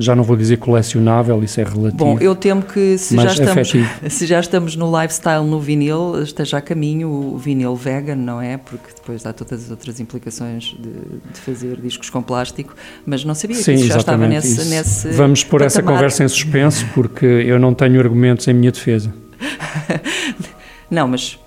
Já 0.00 0.16
não 0.16 0.24
vou 0.24 0.36
dizer 0.36 0.56
colecionável, 0.56 1.42
isso 1.44 1.60
é 1.60 1.64
relativo. 1.64 1.96
Bom, 1.96 2.18
eu 2.20 2.34
temo 2.34 2.62
que 2.62 2.96
se 2.98 3.14
já, 3.14 3.26
estamos, 3.26 3.72
se 4.08 4.26
já 4.26 4.40
estamos 4.40 4.76
no 4.76 5.00
lifestyle 5.00 5.44
no 5.44 5.60
vinil, 5.60 6.22
esteja 6.22 6.58
a 6.58 6.60
caminho 6.60 7.08
o 7.08 7.38
vinil 7.38 7.76
vegan, 7.76 8.16
não 8.16 8.40
é? 8.40 8.56
Porque 8.56 8.92
depois 8.94 9.24
há 9.26 9.32
todas 9.32 9.64
as 9.64 9.70
outras 9.70 10.00
implicações 10.00 10.74
de, 10.78 10.90
de 11.32 11.40
fazer 11.40 11.80
discos 11.80 12.10
com 12.10 12.22
plástico, 12.22 12.74
mas 13.04 13.24
não 13.24 13.34
sabia 13.34 13.56
Sim, 13.56 13.74
que 13.74 13.80
isso 13.80 13.88
já 13.88 13.98
estava 13.98 14.26
nesse, 14.26 14.60
isso. 14.60 14.70
nesse 14.70 15.08
Vamos 15.12 15.44
pôr 15.44 15.62
essa 15.62 15.82
conversa 15.82 16.24
em 16.24 16.28
suspenso 16.28 16.86
porque 16.94 17.26
eu 17.26 17.58
não 17.58 17.74
tenho 17.74 18.00
argumentos 18.00 18.48
em 18.48 18.54
minha 18.54 18.72
defesa. 18.72 19.12
Não, 20.90 21.06
mas 21.06 21.38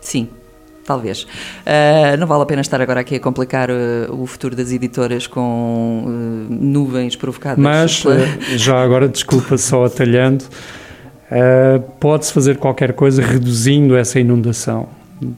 sim, 0.00 0.28
talvez. 0.88 1.26
Ah, 1.66 2.16
não 2.16 2.26
vale 2.26 2.42
a 2.42 2.46
pena 2.46 2.62
estar 2.62 2.80
agora 2.80 3.00
aqui 3.00 3.16
a 3.16 3.20
complicar 3.20 3.70
ah, 3.70 3.74
o 4.10 4.26
futuro 4.26 4.56
das 4.56 4.72
editoras 4.72 5.26
com 5.26 6.04
ah, 6.06 6.46
nuvens 6.50 7.14
provocadas. 7.14 7.58
Mas, 7.62 8.00
pela- 8.02 8.26
já 8.56 8.82
agora, 8.82 9.06
desculpa, 9.06 9.56
só 9.58 9.84
atalhando, 9.84 10.44
pode-se 12.00 12.32
fazer 12.32 12.56
qualquer 12.56 12.92
coisa 12.94 13.22
reduzindo 13.22 13.96
essa 13.96 14.18
inundação 14.18 14.88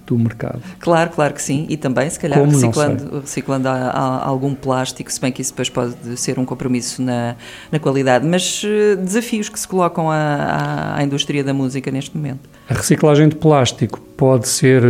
do 0.06 0.18
mercado. 0.18 0.60
Claro, 0.78 1.10
claro 1.10 1.32
que 1.32 1.40
sim, 1.42 1.64
e 1.70 1.74
também 1.76 2.08
se 2.10 2.20
calhar 2.20 2.38
Como? 2.38 2.52
Reciclando, 2.52 3.20
reciclando 3.20 3.66
a- 3.66 3.72
a- 3.72 4.26
algum 4.28 4.54
plástico, 4.54 5.10
se 5.10 5.18
bem 5.18 5.32
que 5.32 5.40
isso 5.40 5.52
depois 5.52 5.70
pode 5.70 5.94
ser 6.18 6.38
um 6.38 6.44
compromisso 6.44 7.00
na, 7.00 7.34
na 7.72 7.78
qualidade, 7.78 8.26
mas 8.26 8.62
desafios 9.02 9.48
que 9.48 9.58
se 9.58 9.66
colocam 9.66 10.10
à, 10.10 10.98
indústria 11.02 11.42
da 11.42 11.54
música 11.54 11.90
neste 11.90 12.14
momento. 12.14 12.40
A 12.68 12.74
reciclagem 12.74 13.30
de 13.30 13.36
plástico 13.36 13.98
pode 14.18 14.48
ser 14.48 14.82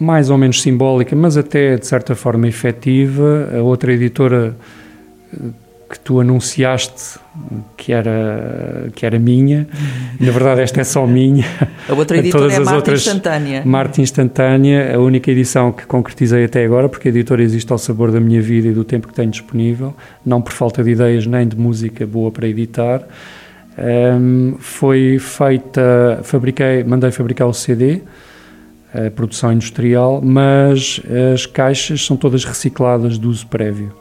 mais 0.00 0.30
ou 0.30 0.38
menos 0.38 0.62
simbólica, 0.62 1.14
mas 1.14 1.36
até 1.36 1.76
de 1.76 1.86
certa 1.86 2.14
forma 2.14 2.48
efetiva. 2.48 3.50
A 3.56 3.62
outra 3.62 3.92
editora 3.92 4.56
eh, 5.32 5.36
que 5.90 5.98
tu 6.00 6.20
anunciaste 6.20 7.18
que 7.76 7.92
era, 7.92 8.88
que 8.94 9.04
era 9.04 9.18
minha, 9.18 9.66
na 10.20 10.30
verdade 10.30 10.60
esta 10.60 10.80
é 10.80 10.84
só 10.84 11.04
minha. 11.06 11.44
A 11.88 11.92
outra 11.94 12.16
editora 12.18 12.44
Todas 12.44 12.56
é 12.56 12.60
Marta 12.60 12.76
outras- 12.76 13.00
Instantânea. 13.00 13.62
Marte 13.66 14.00
Instantânea, 14.00 14.94
a 14.94 14.98
única 15.00 15.30
edição 15.32 15.72
que 15.72 15.84
concretizei 15.86 16.44
até 16.44 16.64
agora, 16.64 16.88
porque 16.88 17.08
a 17.08 17.10
editora 17.10 17.42
existe 17.42 17.70
ao 17.72 17.78
sabor 17.78 18.12
da 18.12 18.20
minha 18.20 18.40
vida 18.40 18.68
e 18.68 18.72
do 18.72 18.84
tempo 18.84 19.08
que 19.08 19.14
tenho 19.14 19.30
disponível, 19.30 19.92
não 20.24 20.40
por 20.40 20.52
falta 20.52 20.82
de 20.84 20.90
ideias 20.90 21.26
nem 21.26 21.46
de 21.46 21.56
música 21.58 22.06
boa 22.06 22.30
para 22.30 22.46
editar. 22.46 23.02
Ahm, 23.76 24.54
foi 24.60 25.18
feita, 25.18 26.20
fabriquei, 26.22 26.84
mandei 26.84 27.10
fabricar 27.10 27.48
o 27.48 27.52
CD, 27.54 28.00
a 28.94 29.10
produção 29.10 29.52
industrial, 29.52 30.20
mas 30.22 31.00
as 31.34 31.46
caixas 31.46 32.04
são 32.04 32.16
todas 32.16 32.44
recicladas 32.44 33.18
de 33.18 33.26
uso 33.26 33.46
prévio. 33.46 33.92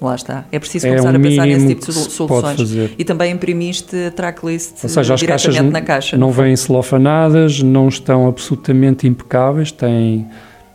Lá 0.00 0.14
está. 0.14 0.44
É 0.52 0.58
preciso 0.60 0.86
É 0.86 0.90
começar 0.90 1.12
o 1.12 1.16
a 1.16 1.20
pensar 1.20 1.46
nesse 1.46 1.66
tipo 1.66 1.80
de 1.80 1.86
que 1.86 1.92
se 1.92 2.10
soluções. 2.10 2.42
pode 2.42 2.56
fazer. 2.56 2.94
E 2.96 3.04
também 3.04 3.32
imprimiste 3.32 3.96
tracklist 4.14 4.84
Ou 4.84 4.88
seja, 4.88 5.14
diretamente 5.16 5.70
na 5.72 5.82
caixa. 5.82 6.16
não 6.16 6.30
vêm 6.30 6.54
celofanadas, 6.54 7.60
não 7.62 7.88
estão 7.88 8.28
absolutamente 8.28 9.08
impecáveis, 9.08 9.72
têm 9.72 10.26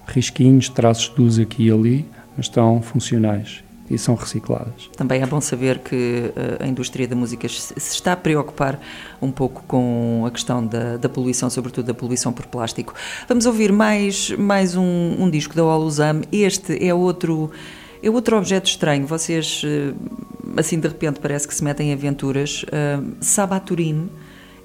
risquinhos, 0.08 0.68
traços 0.68 1.14
de 1.16 1.22
luz 1.22 1.40
aqui 1.40 1.68
e 1.68 1.72
ali, 1.72 2.06
mas 2.36 2.48
estão 2.48 2.82
funcionais 2.82 3.63
e 3.94 3.98
são 3.98 4.16
recicladas. 4.16 4.90
Também 4.96 5.22
é 5.22 5.26
bom 5.26 5.40
saber 5.40 5.80
que 5.80 6.32
eh, 6.36 6.64
a 6.64 6.68
indústria 6.68 7.08
da 7.08 7.16
música 7.16 7.48
se 7.48 7.74
está 7.78 8.14
a 8.14 8.16
preocupar 8.16 8.80
um 9.22 9.32
pouco 9.32 9.64
com 9.68 10.24
a 10.26 10.32
questão 10.32 10.66
da, 10.66 10.98
da 10.98 11.08
poluição, 11.08 11.50
sobretudo 11.50 11.86
da 11.86 11.94
poluição 11.94 12.34
por 12.34 12.46
plástico. 12.48 12.94
Vamos 13.28 13.46
ouvir 13.46 13.72
mais, 13.72 14.32
mais 14.32 14.76
um, 14.76 15.16
um 15.20 15.30
disco 15.30 15.56
da 15.56 15.64
Oluzam. 15.64 16.22
Este 16.32 16.86
é 16.86 16.94
outro, 16.94 17.52
é 18.02 18.10
outro 18.10 18.38
objeto 18.38 18.68
estranho. 18.68 19.06
Vocês, 19.06 19.62
eh, 19.66 19.94
assim 20.58 20.80
de 20.80 20.88
repente, 20.88 21.20
parece 21.20 21.48
que 21.48 21.54
se 21.54 21.64
metem 21.64 21.90
em 21.90 21.94
aventuras. 21.94 22.66
Eh, 22.72 23.00
Sabaturin 23.22 24.10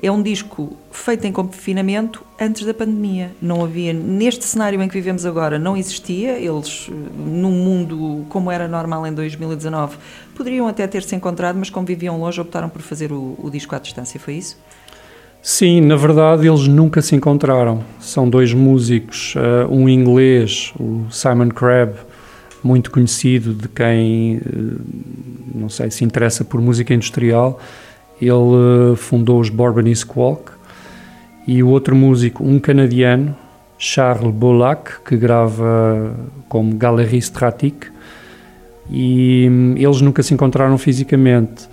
é 0.00 0.10
um 0.10 0.22
disco 0.22 0.76
feito 0.90 1.26
em 1.26 1.32
confinamento 1.32 2.24
antes 2.40 2.64
da 2.64 2.72
pandemia. 2.72 3.32
Não 3.42 3.64
havia, 3.64 3.92
neste 3.92 4.44
cenário 4.44 4.80
em 4.80 4.88
que 4.88 4.94
vivemos 4.94 5.26
agora, 5.26 5.58
não 5.58 5.76
existia. 5.76 6.38
Eles, 6.38 6.88
eh, 6.88 6.94
num 7.16 7.50
mundo 7.50 8.24
como 8.28 8.50
era 8.50 8.68
normal 8.68 9.06
em 9.06 9.12
2019, 9.12 9.96
poderiam 10.36 10.68
até 10.68 10.86
ter 10.86 11.02
se 11.02 11.16
encontrado, 11.16 11.56
mas 11.56 11.68
como 11.68 11.84
viviam 11.84 12.18
longe, 12.20 12.40
optaram 12.40 12.68
por 12.68 12.80
fazer 12.80 13.12
o, 13.12 13.36
o 13.42 13.50
disco 13.50 13.74
à 13.74 13.78
distância. 13.78 14.20
Foi 14.20 14.34
isso? 14.34 14.56
Sim, 15.42 15.80
na 15.80 15.96
verdade 15.96 16.46
eles 16.46 16.68
nunca 16.68 17.02
se 17.02 17.16
encontraram. 17.16 17.82
São 18.00 18.28
dois 18.28 18.52
músicos, 18.52 19.34
eh, 19.36 19.66
um 19.68 19.88
inglês, 19.88 20.72
o 20.78 21.06
Simon 21.10 21.48
Crabb, 21.48 21.94
muito 22.62 22.90
conhecido 22.90 23.54
de 23.54 23.68
quem, 23.68 24.36
eh, 24.36 24.40
não 25.54 25.68
sei, 25.68 25.90
se 25.90 26.04
interessa 26.04 26.44
por 26.44 26.60
música 26.60 26.94
industrial. 26.94 27.60
Ele 28.20 28.92
eh, 28.92 28.96
fundou 28.96 29.40
os 29.40 29.48
Bourbon 29.48 29.94
Squawk. 29.94 30.52
E 31.46 31.62
o 31.62 31.68
outro 31.68 31.96
músico, 31.96 32.44
um 32.44 32.58
canadiano, 32.58 33.34
Charles 33.78 34.34
Bolac, 34.34 35.00
que 35.04 35.16
grava 35.16 36.14
como 36.48 36.74
Galerie 36.74 37.18
Stratique. 37.18 37.86
E 38.90 39.46
hum, 39.48 39.74
eles 39.76 40.00
nunca 40.00 40.22
se 40.22 40.34
encontraram 40.34 40.76
fisicamente. 40.76 41.68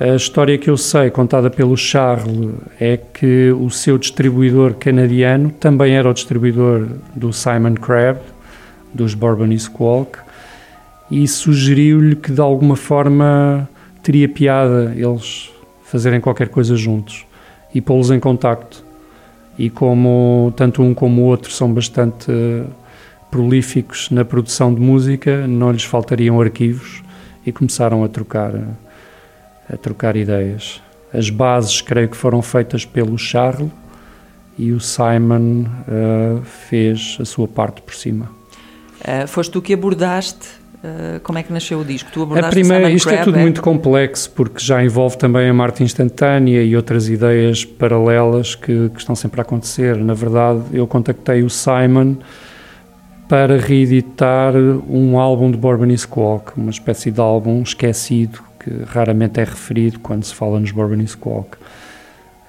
A 0.00 0.14
história 0.14 0.56
que 0.56 0.70
eu 0.70 0.76
sei, 0.76 1.10
contada 1.10 1.50
pelo 1.50 1.76
Charles, 1.76 2.54
é 2.80 2.96
que 2.96 3.50
o 3.50 3.68
seu 3.68 3.98
distribuidor 3.98 4.74
canadiano 4.74 5.50
também 5.50 5.96
era 5.96 6.08
o 6.08 6.14
distribuidor 6.14 6.86
do 7.16 7.32
Simon 7.32 7.74
Crabb, 7.74 8.20
dos 8.94 9.14
Bourbon 9.14 9.58
Squawk, 9.58 10.18
e 11.10 11.26
sugeriu-lhe 11.26 12.14
que 12.14 12.30
de 12.30 12.40
alguma 12.40 12.76
forma 12.76 13.68
teria 14.08 14.26
piada 14.26 14.94
eles 14.96 15.52
fazerem 15.82 16.18
qualquer 16.18 16.48
coisa 16.48 16.74
juntos 16.74 17.26
e 17.74 17.78
pô-los 17.78 18.10
em 18.10 18.18
contacto. 18.18 18.82
E 19.58 19.68
como 19.68 20.50
tanto 20.56 20.82
um 20.82 20.94
como 20.94 21.20
o 21.20 21.24
outro 21.26 21.52
são 21.52 21.70
bastante 21.70 22.32
eh, 22.32 22.64
prolíficos 23.30 24.08
na 24.08 24.24
produção 24.24 24.72
de 24.72 24.80
música, 24.80 25.46
não 25.46 25.70
lhes 25.70 25.84
faltariam 25.84 26.40
arquivos 26.40 27.02
e 27.44 27.52
começaram 27.52 28.02
a 28.02 28.08
trocar 28.08 28.54
eh, 28.54 29.74
a 29.74 29.76
trocar 29.76 30.16
ideias. 30.16 30.80
As 31.12 31.28
bases, 31.28 31.82
creio 31.82 32.08
que 32.08 32.16
foram 32.16 32.40
feitas 32.40 32.86
pelo 32.86 33.18
Charles 33.18 33.70
e 34.56 34.72
o 34.72 34.80
Simon 34.80 35.66
eh, 35.86 36.40
fez 36.70 37.18
a 37.20 37.26
sua 37.26 37.46
parte 37.46 37.82
por 37.82 37.94
cima. 37.94 38.30
Eh, 39.04 39.26
foste 39.26 39.52
tu 39.52 39.60
que 39.60 39.74
abordaste 39.74 40.48
eh, 40.82 41.20
como 41.22 41.38
é 41.38 41.42
que 41.42 41.52
nasceu 41.52 41.80
o 41.80 41.84
disco? 41.84 42.10
Tu 42.12 42.22
abordaste 42.22 42.46
A 42.46 42.50
primeira, 42.50 42.90
isto 42.90 43.08
é 43.08 43.12
Crabb, 43.14 43.24
tudo 43.24 43.38
muito 43.38 43.60
complexo 43.60 44.30
porque 44.30 44.64
já 44.64 44.82
envolve 44.82 45.18
também 45.18 45.48
a 45.48 45.54
Marte 45.54 45.82
instantânea 45.82 46.62
e 46.62 46.76
outras 46.76 47.08
ideias 47.08 47.64
paralelas 47.64 48.54
que, 48.54 48.88
que 48.90 48.98
estão 48.98 49.16
sempre 49.16 49.40
a 49.40 49.42
acontecer. 49.42 49.96
Na 49.96 50.14
verdade, 50.14 50.62
eu 50.72 50.86
contactei 50.86 51.42
o 51.42 51.50
Simon 51.50 52.16
para 53.28 53.58
reeditar 53.58 54.54
um 54.56 55.18
álbum 55.18 55.50
de 55.50 55.58
Bourbon 55.58 55.94
Squawk, 55.96 56.52
uma 56.56 56.70
espécie 56.70 57.10
de 57.10 57.20
álbum 57.20 57.60
esquecido 57.62 58.40
que 58.58 58.70
raramente 58.86 59.40
é 59.40 59.44
referido 59.44 59.98
quando 60.00 60.24
se 60.24 60.34
fala 60.34 60.58
nos 60.58 60.70
Bourbon 60.70 61.06
Squawk. 61.06 61.56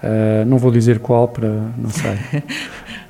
Uh, 0.01 0.45
não 0.45 0.57
vou 0.57 0.71
dizer 0.71 0.99
qual 0.99 1.27
para 1.27 1.49
não 1.77 1.89
sei. 1.89 2.17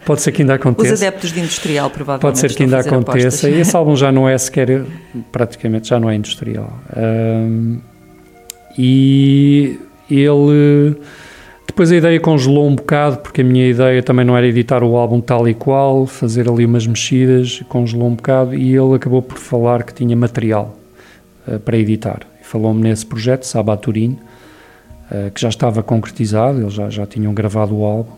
Pode 0.10 0.24
ser 0.24 0.32
que 0.32 0.42
ainda 0.42 0.56
aconteça. 0.56 0.92
Os 0.96 1.04
adeptos 1.04 1.32
de 1.32 1.40
industrial 1.40 1.88
provavelmente 1.92 2.22
Pode 2.24 2.40
ser 2.40 2.52
que 2.58 2.64
ainda 2.64 2.80
aconteça. 2.80 3.28
apostas. 3.28 3.44
E 3.44 3.60
esse 3.60 3.76
álbum 3.78 3.96
já 3.96 4.12
não 4.12 4.28
é 4.28 4.36
sequer, 4.40 4.84
praticamente 5.32 5.90
já 5.90 6.00
não 6.00 6.10
é 6.10 6.16
industrial. 6.16 6.74
Um, 6.98 7.80
e 8.76 9.80
ele. 10.10 10.96
Depois 11.68 11.92
a 11.92 11.96
ideia 11.96 12.20
congelou 12.20 12.68
um 12.68 12.74
bocado, 12.74 13.20
porque 13.20 13.42
a 13.42 13.44
minha 13.44 13.68
ideia 13.68 14.02
também 14.02 14.26
não 14.26 14.36
era 14.36 14.48
editar 14.48 14.84
o 14.84 14.96
álbum 14.98 15.22
tal 15.22 15.48
e 15.48 15.54
qual, 15.54 16.08
fazer 16.08 16.50
ali 16.50 16.66
umas 16.66 16.88
mexidas, 16.88 17.62
congelou 17.70 18.08
um 18.08 18.16
bocado 18.16 18.56
e 18.56 18.76
ele 18.76 18.96
acabou 18.96 19.22
por 19.22 19.38
falar 19.38 19.84
que 19.84 19.94
tinha 19.94 20.16
material 20.16 20.76
uh, 21.48 21.60
para 21.60 21.78
editar. 21.78 22.22
Falou-me 22.42 22.82
nesse 22.82 23.06
projeto, 23.06 23.44
Sabaturin, 23.44 24.18
uh, 25.12 25.30
que 25.30 25.40
já 25.40 25.50
estava 25.50 25.84
concretizado, 25.84 26.62
eles 26.62 26.74
já, 26.74 26.90
já 26.90 27.06
tinham 27.06 27.32
gravado 27.32 27.78
o 27.78 27.86
álbum, 27.86 28.14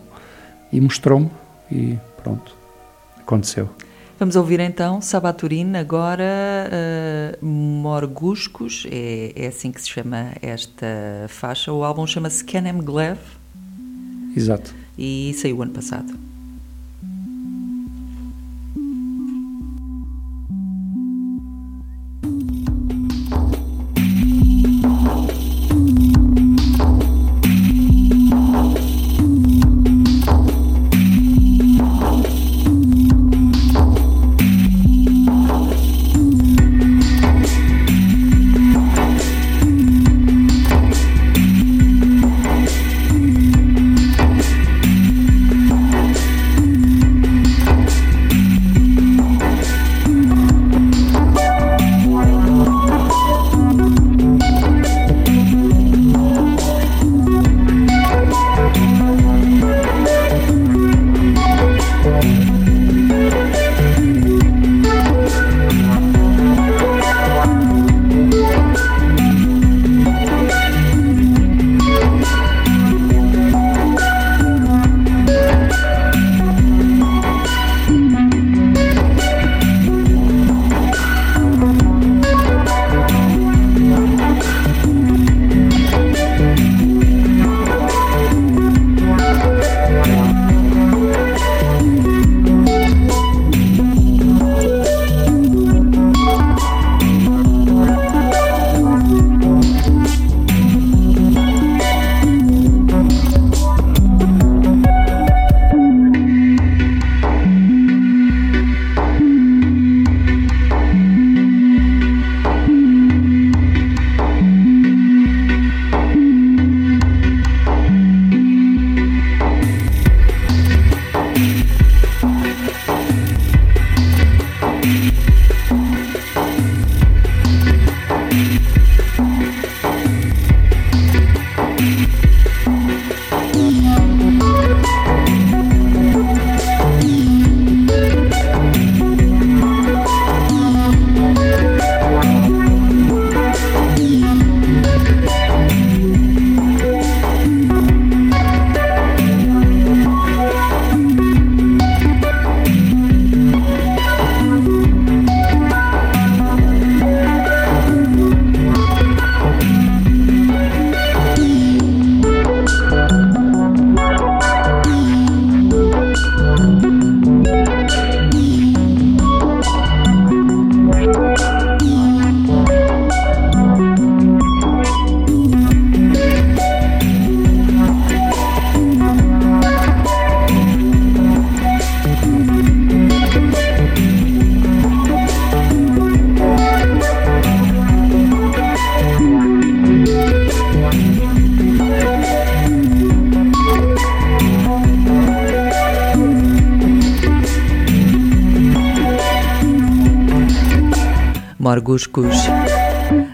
e 0.72 0.80
mostrou-me 0.80 1.28
e 1.72 1.98
pronto, 2.22 2.54
aconteceu. 3.18 3.68
Vamos 4.18 4.36
ouvir 4.36 4.60
então 4.60 5.00
Sabaturina, 5.00 5.80
agora 5.80 6.22
uh, 7.42 7.44
Morguscos, 7.44 8.86
é, 8.88 9.32
é 9.34 9.46
assim 9.48 9.72
que 9.72 9.80
se 9.80 9.88
chama 9.88 10.32
esta 10.40 10.86
faixa. 11.28 11.72
O 11.72 11.82
álbum 11.82 12.06
chama-se 12.06 12.44
Canem 12.44 12.78
Glev 12.78 13.18
Exato. 14.36 14.72
e 14.96 15.34
saiu 15.34 15.60
ano 15.62 15.72
passado. 15.72 16.31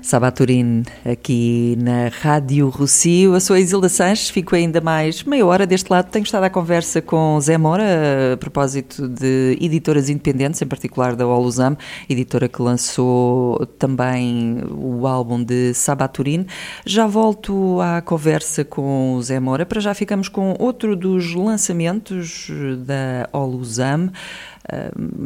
Sabaturin, 0.08 0.84
aqui 1.04 1.76
na 1.78 2.08
Rádio 2.08 2.70
Rocio. 2.70 3.34
Eu 3.34 3.40
sou 3.42 3.54
a 3.54 3.60
Isilda 3.60 3.90
Sanches, 3.90 4.30
fico 4.30 4.56
ainda 4.56 4.80
mais 4.80 5.22
meia 5.22 5.44
hora 5.44 5.66
deste 5.66 5.90
lado. 5.90 6.10
Tenho 6.10 6.22
estado 6.22 6.44
à 6.44 6.48
conversa 6.48 7.02
com 7.02 7.38
Zé 7.42 7.58
Moura 7.58 8.32
a 8.32 8.36
propósito 8.38 9.06
de 9.06 9.58
editoras 9.60 10.08
independentes, 10.08 10.62
em 10.62 10.66
particular 10.66 11.14
da 11.14 11.26
Olusam, 11.26 11.76
editora 12.08 12.48
que 12.48 12.62
lançou 12.62 13.66
também 13.78 14.62
o 14.70 15.06
álbum 15.06 15.44
de 15.44 15.74
Sabaturin. 15.74 16.46
Já 16.86 17.06
volto 17.06 17.78
à 17.82 18.00
conversa 18.00 18.64
com 18.64 19.20
Zé 19.20 19.38
Moura. 19.38 19.66
Para 19.66 19.78
já 19.78 19.92
ficamos 19.92 20.30
com 20.30 20.56
outro 20.58 20.96
dos 20.96 21.34
lançamentos 21.34 22.50
da 22.78 23.28
Olusam 23.30 24.10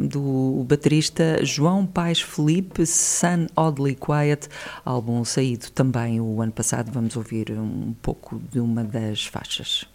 do 0.09 0.65
baterista 0.67 1.43
João 1.43 1.85
Paes 1.85 2.21
Felipe, 2.21 2.85
Sun 2.85 3.47
Oddly 3.55 3.95
Quiet, 3.95 4.47
álbum 4.85 5.23
saído 5.25 5.69
também 5.71 6.21
o 6.21 6.41
ano 6.41 6.51
passado. 6.51 6.91
Vamos 6.91 7.15
ouvir 7.15 7.51
um 7.51 7.93
pouco 8.01 8.41
de 8.51 8.59
uma 8.59 8.83
das 8.83 9.25
faixas. 9.25 9.92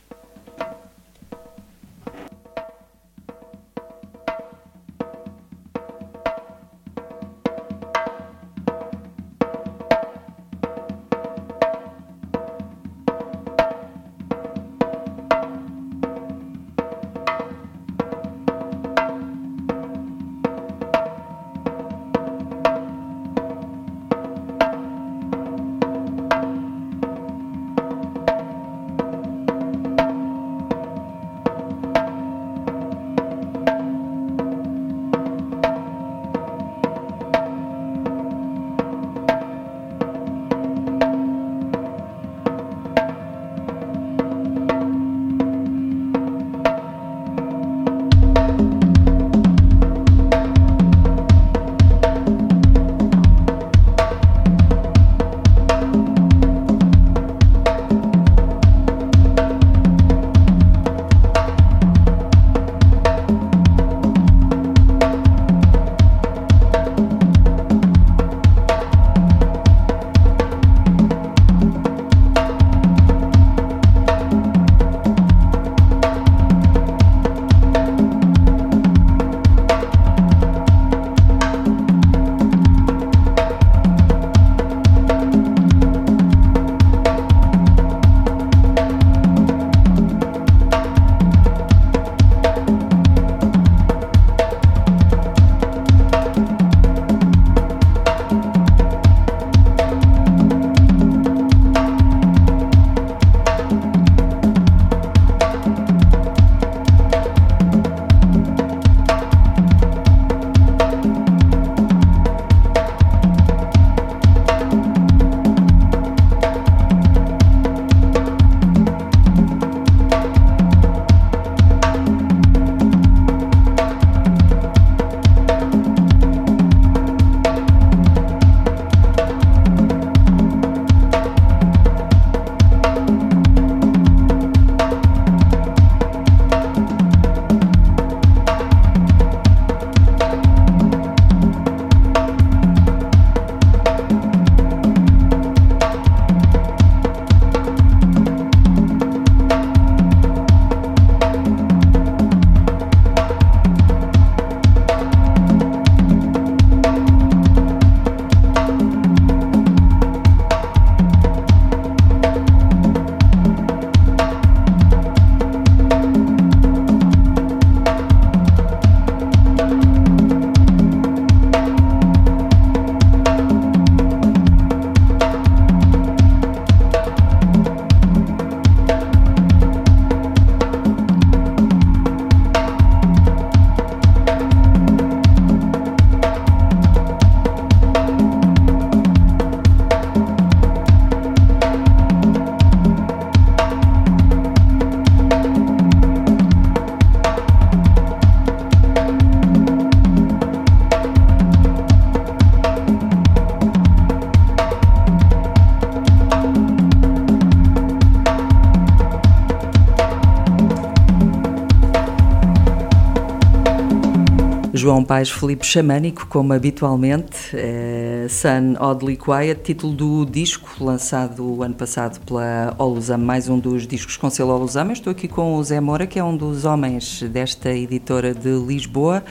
João 214.98 215.04
Pais 215.04 215.30
Felipe 215.30 215.64
Xamânico, 215.64 216.26
como 216.26 216.52
habitualmente, 216.52 217.54
é 217.54 218.26
Sun 218.28 218.74
Oddly 218.80 219.16
Quiet, 219.16 219.62
título 219.62 219.92
do 219.92 220.26
disco 220.26 220.82
lançado 220.84 221.44
o 221.44 221.62
ano 221.62 221.76
passado 221.76 222.18
pela 222.26 222.74
Olusam, 222.76 223.18
mais 223.18 223.48
um 223.48 223.60
dos 223.60 223.86
discos 223.86 224.16
com 224.16 224.28
selo 224.28 224.50
Olusam. 224.50 224.90
Estou 224.90 225.12
aqui 225.12 225.28
com 225.28 225.54
o 225.54 225.62
Zé 225.62 225.78
Moura, 225.78 226.04
que 226.04 226.18
é 226.18 226.24
um 226.24 226.36
dos 226.36 226.64
homens 226.64 227.22
desta 227.22 227.70
editora 227.70 228.34
de 228.34 228.48
Lisboa. 228.48 229.22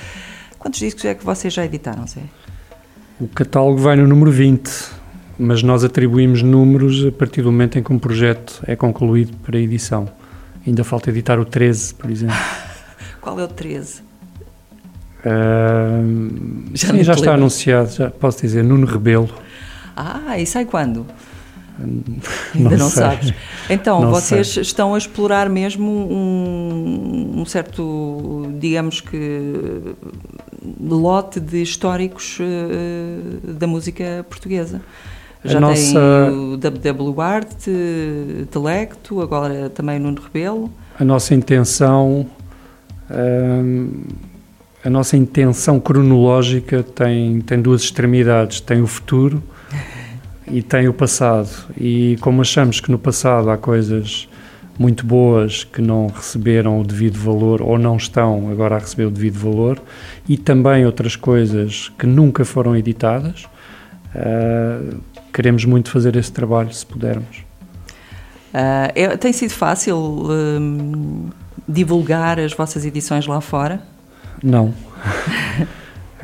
Quantos 0.57 0.79
discos 0.79 1.03
é 1.03 1.13
que 1.13 1.25
vocês 1.25 1.53
já 1.53 1.65
editaram, 1.65 2.07
Zé? 2.07 2.21
O 3.19 3.27
catálogo 3.27 3.77
vai 3.77 3.97
no 3.97 4.07
número 4.07 4.31
20, 4.31 4.71
mas 5.37 5.61
nós 5.61 5.83
atribuímos 5.83 6.41
números 6.41 7.05
a 7.05 7.11
partir 7.11 7.41
do 7.41 7.51
momento 7.51 7.77
em 7.77 7.83
que 7.83 7.91
um 7.91 7.99
projeto 7.99 8.63
é 8.65 8.77
concluído 8.77 9.35
para 9.39 9.59
edição. 9.59 10.07
Ainda 10.65 10.85
falta 10.85 11.09
editar 11.09 11.37
o 11.37 11.43
13, 11.43 11.93
por 11.95 12.09
exemplo. 12.09 12.37
Qual 13.19 13.37
é 13.37 13.43
o 13.43 13.49
13? 13.49 14.06
Uh, 15.27 16.63
já 16.73 16.89
sim, 16.89 17.03
já 17.03 17.13
está 17.13 17.33
anunciado, 17.33 17.91
já 17.91 18.09
posso 18.09 18.41
dizer, 18.41 18.63
Nuno 18.63 18.85
Rebelo. 18.85 19.29
Ah, 19.95 20.39
e 20.39 20.45
sai 20.45 20.65
quando? 20.65 21.05
Ainda 22.55 22.69
não, 22.71 22.77
não 22.77 22.89
sabes. 22.89 23.33
Então, 23.69 24.01
não 24.01 24.09
vocês 24.11 24.47
sei. 24.47 24.61
estão 24.63 24.95
a 24.95 24.97
explorar 24.97 25.49
mesmo 25.49 25.91
um, 25.91 27.41
um, 27.41 27.45
certo, 27.45 28.47
digamos 28.59 28.99
que, 29.01 29.95
lote 30.81 31.39
de 31.39 31.61
históricos 31.61 32.39
uh, 32.39 33.53
da 33.53 33.67
música 33.67 34.25
portuguesa. 34.29 34.81
Já 35.43 35.59
A 35.59 35.61
tem 35.73 35.93
nossa- 35.93 36.31
o 36.31 36.57
W.W. 36.57 37.21
Art, 37.21 37.65
Telecto, 38.49 39.21
agora 39.21 39.69
também 39.69 39.99
Nuno 39.99 40.19
Rebelo. 40.21 40.71
A 40.99 41.05
nossa 41.05 41.35
intenção, 41.35 42.25
hum, 43.11 44.01
a 44.87 44.89
nossa 44.89 45.17
intenção 45.17 45.81
cronológica 45.81 46.81
tem, 46.81 47.41
tem 47.41 47.61
duas 47.61 47.81
extremidades, 47.81 48.61
tem 48.61 48.81
o 48.81 48.87
futuro 48.87 49.43
e 50.47 50.61
tem 50.61 50.87
o 50.87 50.93
passado. 50.93 51.49
E 51.77 52.17
como 52.21 52.39
achamos 52.39 52.79
que 52.79 52.89
no 52.89 52.97
passado 52.97 53.49
há 53.49 53.57
coisas 53.57 54.29
muito 54.79 55.05
boas 55.05 55.65
que 55.65 55.81
não 55.81 56.07
receberam 56.07 56.79
o 56.79 56.85
devido 56.85 57.17
valor 57.17 57.61
ou 57.61 57.77
não 57.77 57.97
estão 57.97 58.49
agora 58.49 58.77
a 58.77 58.79
receber 58.79 59.03
o 59.03 59.11
devido 59.11 59.37
valor 59.37 59.81
e 60.25 60.37
também 60.37 60.85
outras 60.85 61.17
coisas 61.17 61.91
que 61.99 62.07
nunca 62.07 62.45
foram 62.45 62.73
editadas, 62.73 63.45
ah, 64.15 64.95
queremos 65.33 65.65
muito 65.65 65.91
fazer 65.91 66.15
esse 66.15 66.31
trabalho 66.31 66.71
se 66.73 66.85
pudermos. 66.85 67.43
Ah, 68.53 68.89
é- 68.95 69.17
tem 69.17 69.33
sido 69.33 69.51
fácil 69.51 69.97
hum, 69.97 71.25
divulgar 71.67 72.39
as 72.39 72.53
vossas 72.53 72.85
edições 72.85 73.27
lá 73.27 73.41
fora? 73.41 73.96
Não. 74.43 74.73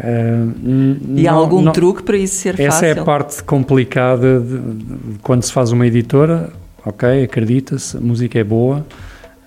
N- 0.03 0.99
E 1.21 1.27
há 1.27 1.31
não- 1.31 1.39
algum 1.39 1.61
não- 1.61 1.71
truque 1.71 2.03
para 2.03 2.17
isso 2.17 2.35
ser 2.35 2.59
Essa 2.59 2.71
fácil? 2.71 2.85
é 2.87 2.91
a 2.99 3.03
parte 3.03 3.43
complicada 3.43 4.39
de, 4.39 4.57
de 4.59 5.19
quando 5.21 5.43
se 5.43 5.51
faz 5.53 5.71
uma 5.71 5.85
editora. 5.85 6.49
Ok, 6.85 7.23
acredita-se, 7.23 7.95
a 7.97 8.01
música 8.01 8.37
é 8.39 8.43
boa. 8.43 8.85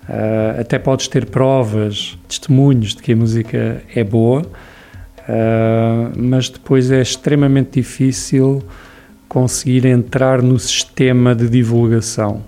ah, 0.09 0.55
até 0.59 0.79
podes 0.79 1.07
ter 1.07 1.25
provas, 1.25 2.17
testemunhos 2.27 2.95
de 2.95 3.01
que 3.03 3.13
a 3.13 3.15
música 3.15 3.81
é 3.93 4.03
boa, 4.03 4.41
ah, 5.27 6.09
mas 6.17 6.49
depois 6.49 6.89
é 6.91 7.01
extremamente 7.01 7.71
difícil 7.81 8.63
conseguir 9.27 9.85
entrar 9.85 10.41
no 10.41 10.57
sistema 10.57 11.35
de 11.35 11.49
divulgação. 11.49 12.41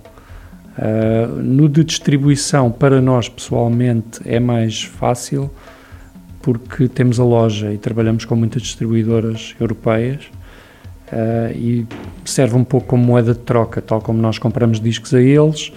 No 1.44 1.68
de 1.68 1.84
distribuição, 1.84 2.72
para 2.72 3.02
nós 3.02 3.28
pessoalmente, 3.28 4.22
é 4.24 4.40
mais 4.40 4.82
fácil 4.84 5.52
porque 6.42 6.88
temos 6.88 7.20
a 7.20 7.24
loja 7.24 7.74
e 7.74 7.78
trabalhamos 7.78 8.26
com 8.26 8.36
muitas 8.36 8.62
distribuidoras 8.62 9.56
europeias 9.60 10.30
ah, 11.12 11.52
e 11.54 11.86
serve 12.24 12.56
um 12.56 12.64
pouco 12.64 12.88
como 12.88 13.04
moeda 13.04 13.34
de 13.34 13.40
troca, 13.40 13.82
tal 13.82 14.02
como 14.02 14.22
nós 14.22 14.38
compramos 14.38 14.80
discos 14.80 15.14
a 15.14 15.22
eles, 15.22 15.72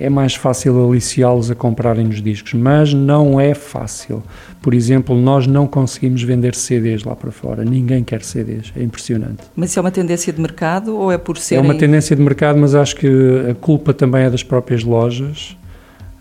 é 0.00 0.08
mais 0.08 0.34
fácil 0.34 0.88
aliciá-los 0.88 1.50
a 1.50 1.54
comprarem 1.54 2.08
os 2.08 2.20
discos, 2.20 2.54
mas 2.54 2.92
não 2.92 3.38
é 3.38 3.54
fácil. 3.54 4.22
Por 4.60 4.74
exemplo, 4.74 5.14
nós 5.14 5.46
não 5.46 5.66
conseguimos 5.66 6.22
vender 6.22 6.54
CDs 6.54 7.04
lá 7.04 7.14
para 7.14 7.30
fora, 7.30 7.64
ninguém 7.64 8.02
quer 8.02 8.22
CDs, 8.22 8.72
é 8.76 8.82
impressionante. 8.82 9.44
Mas 9.54 9.70
isso 9.70 9.78
é 9.78 9.82
uma 9.82 9.90
tendência 9.92 10.32
de 10.32 10.40
mercado 10.40 10.96
ou 10.96 11.12
é 11.12 11.18
por 11.18 11.38
ser 11.38 11.56
É 11.56 11.60
uma 11.60 11.74
tendência 11.74 12.16
de 12.16 12.22
mercado, 12.22 12.58
mas 12.58 12.74
acho 12.74 12.96
que 12.96 13.06
a 13.50 13.54
culpa 13.54 13.94
também 13.94 14.24
é 14.24 14.30
das 14.30 14.42
próprias 14.42 14.82
lojas 14.82 15.56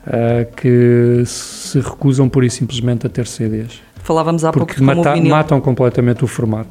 ah, 0.05 0.45
que 0.55 1.23
se 1.25 1.79
recusam 1.79 2.27
pura 2.29 2.45
e 2.45 2.49
simplesmente 2.49 3.05
a 3.05 3.09
ter 3.09 3.27
CDs. 3.27 3.79
Falávamos 4.03 4.43
há 4.43 4.51
pouco 4.51 4.65
Porque 4.67 4.79
de 4.81 4.85
como 4.87 4.97
mata- 4.97 5.11
o 5.11 5.13
vinil, 5.13 5.31
matam 5.31 5.61
completamente 5.61 6.23
o 6.23 6.27
formato. 6.27 6.69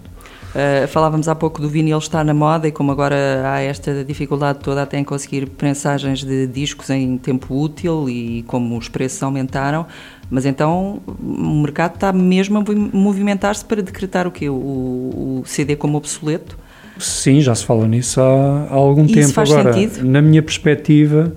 uh, 0.52 0.88
falávamos 0.88 1.28
há 1.28 1.34
pouco 1.34 1.60
do 1.62 1.68
vinil 1.68 1.96
estar 1.98 2.24
na 2.24 2.34
moda 2.34 2.66
e 2.66 2.72
como 2.72 2.90
agora 2.90 3.16
há 3.44 3.60
esta 3.60 4.02
dificuldade 4.04 4.58
toda 4.58 4.82
até 4.82 4.98
em 4.98 5.04
conseguir 5.04 5.46
prensagens 5.46 6.24
de 6.24 6.46
discos 6.48 6.90
em 6.90 7.16
tempo 7.16 7.54
útil 7.56 8.08
e 8.10 8.42
como 8.48 8.76
os 8.76 8.88
preços 8.88 9.22
aumentaram, 9.22 9.86
mas 10.28 10.44
então 10.44 11.00
o 11.22 11.60
mercado 11.62 11.94
está 11.94 12.12
mesmo 12.12 12.58
a 12.58 12.60
movi- 12.62 12.90
movimentar-se 12.92 13.64
para 13.64 13.80
decretar 13.80 14.26
o 14.26 14.30
quê? 14.32 14.48
O, 14.48 14.54
o 14.54 15.42
CD 15.46 15.76
como 15.76 15.96
obsoleto? 15.96 16.58
Sim, 16.98 17.40
já 17.40 17.54
se 17.54 17.64
fala 17.64 17.86
nisso 17.86 18.20
há, 18.20 18.66
há 18.70 18.74
algum 18.74 19.04
Isso 19.04 19.14
tempo. 19.14 19.32
faz 19.32 19.52
Agora, 19.52 19.72
sentido? 19.72 20.04
na 20.04 20.20
minha 20.20 20.42
perspectiva, 20.42 21.32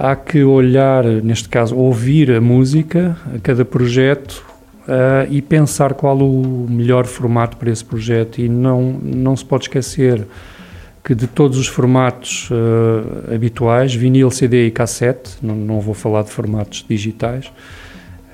há 0.00 0.16
que 0.16 0.42
olhar, 0.42 1.04
neste 1.04 1.46
caso, 1.46 1.76
ouvir 1.76 2.32
a 2.32 2.40
música, 2.40 3.18
a 3.34 3.38
cada 3.38 3.66
projeto 3.66 4.42
ah, 4.88 5.26
e 5.28 5.42
pensar 5.42 5.92
qual 5.92 6.16
o 6.18 6.66
melhor 6.70 7.04
formato 7.04 7.58
para 7.58 7.70
esse 7.70 7.84
projeto. 7.84 8.40
E 8.40 8.48
não, 8.48 8.98
não 9.02 9.36
se 9.36 9.44
pode 9.44 9.64
esquecer 9.64 10.26
que 11.04 11.14
de 11.14 11.26
todos 11.26 11.58
os 11.58 11.66
formatos 11.66 12.48
ah, 12.50 13.34
habituais, 13.34 13.94
vinil, 13.94 14.30
CD 14.30 14.68
e 14.68 14.70
cassete, 14.70 15.32
não, 15.42 15.54
não 15.54 15.80
vou 15.80 15.92
falar 15.92 16.22
de 16.22 16.30
formatos 16.30 16.82
digitais, 16.88 17.52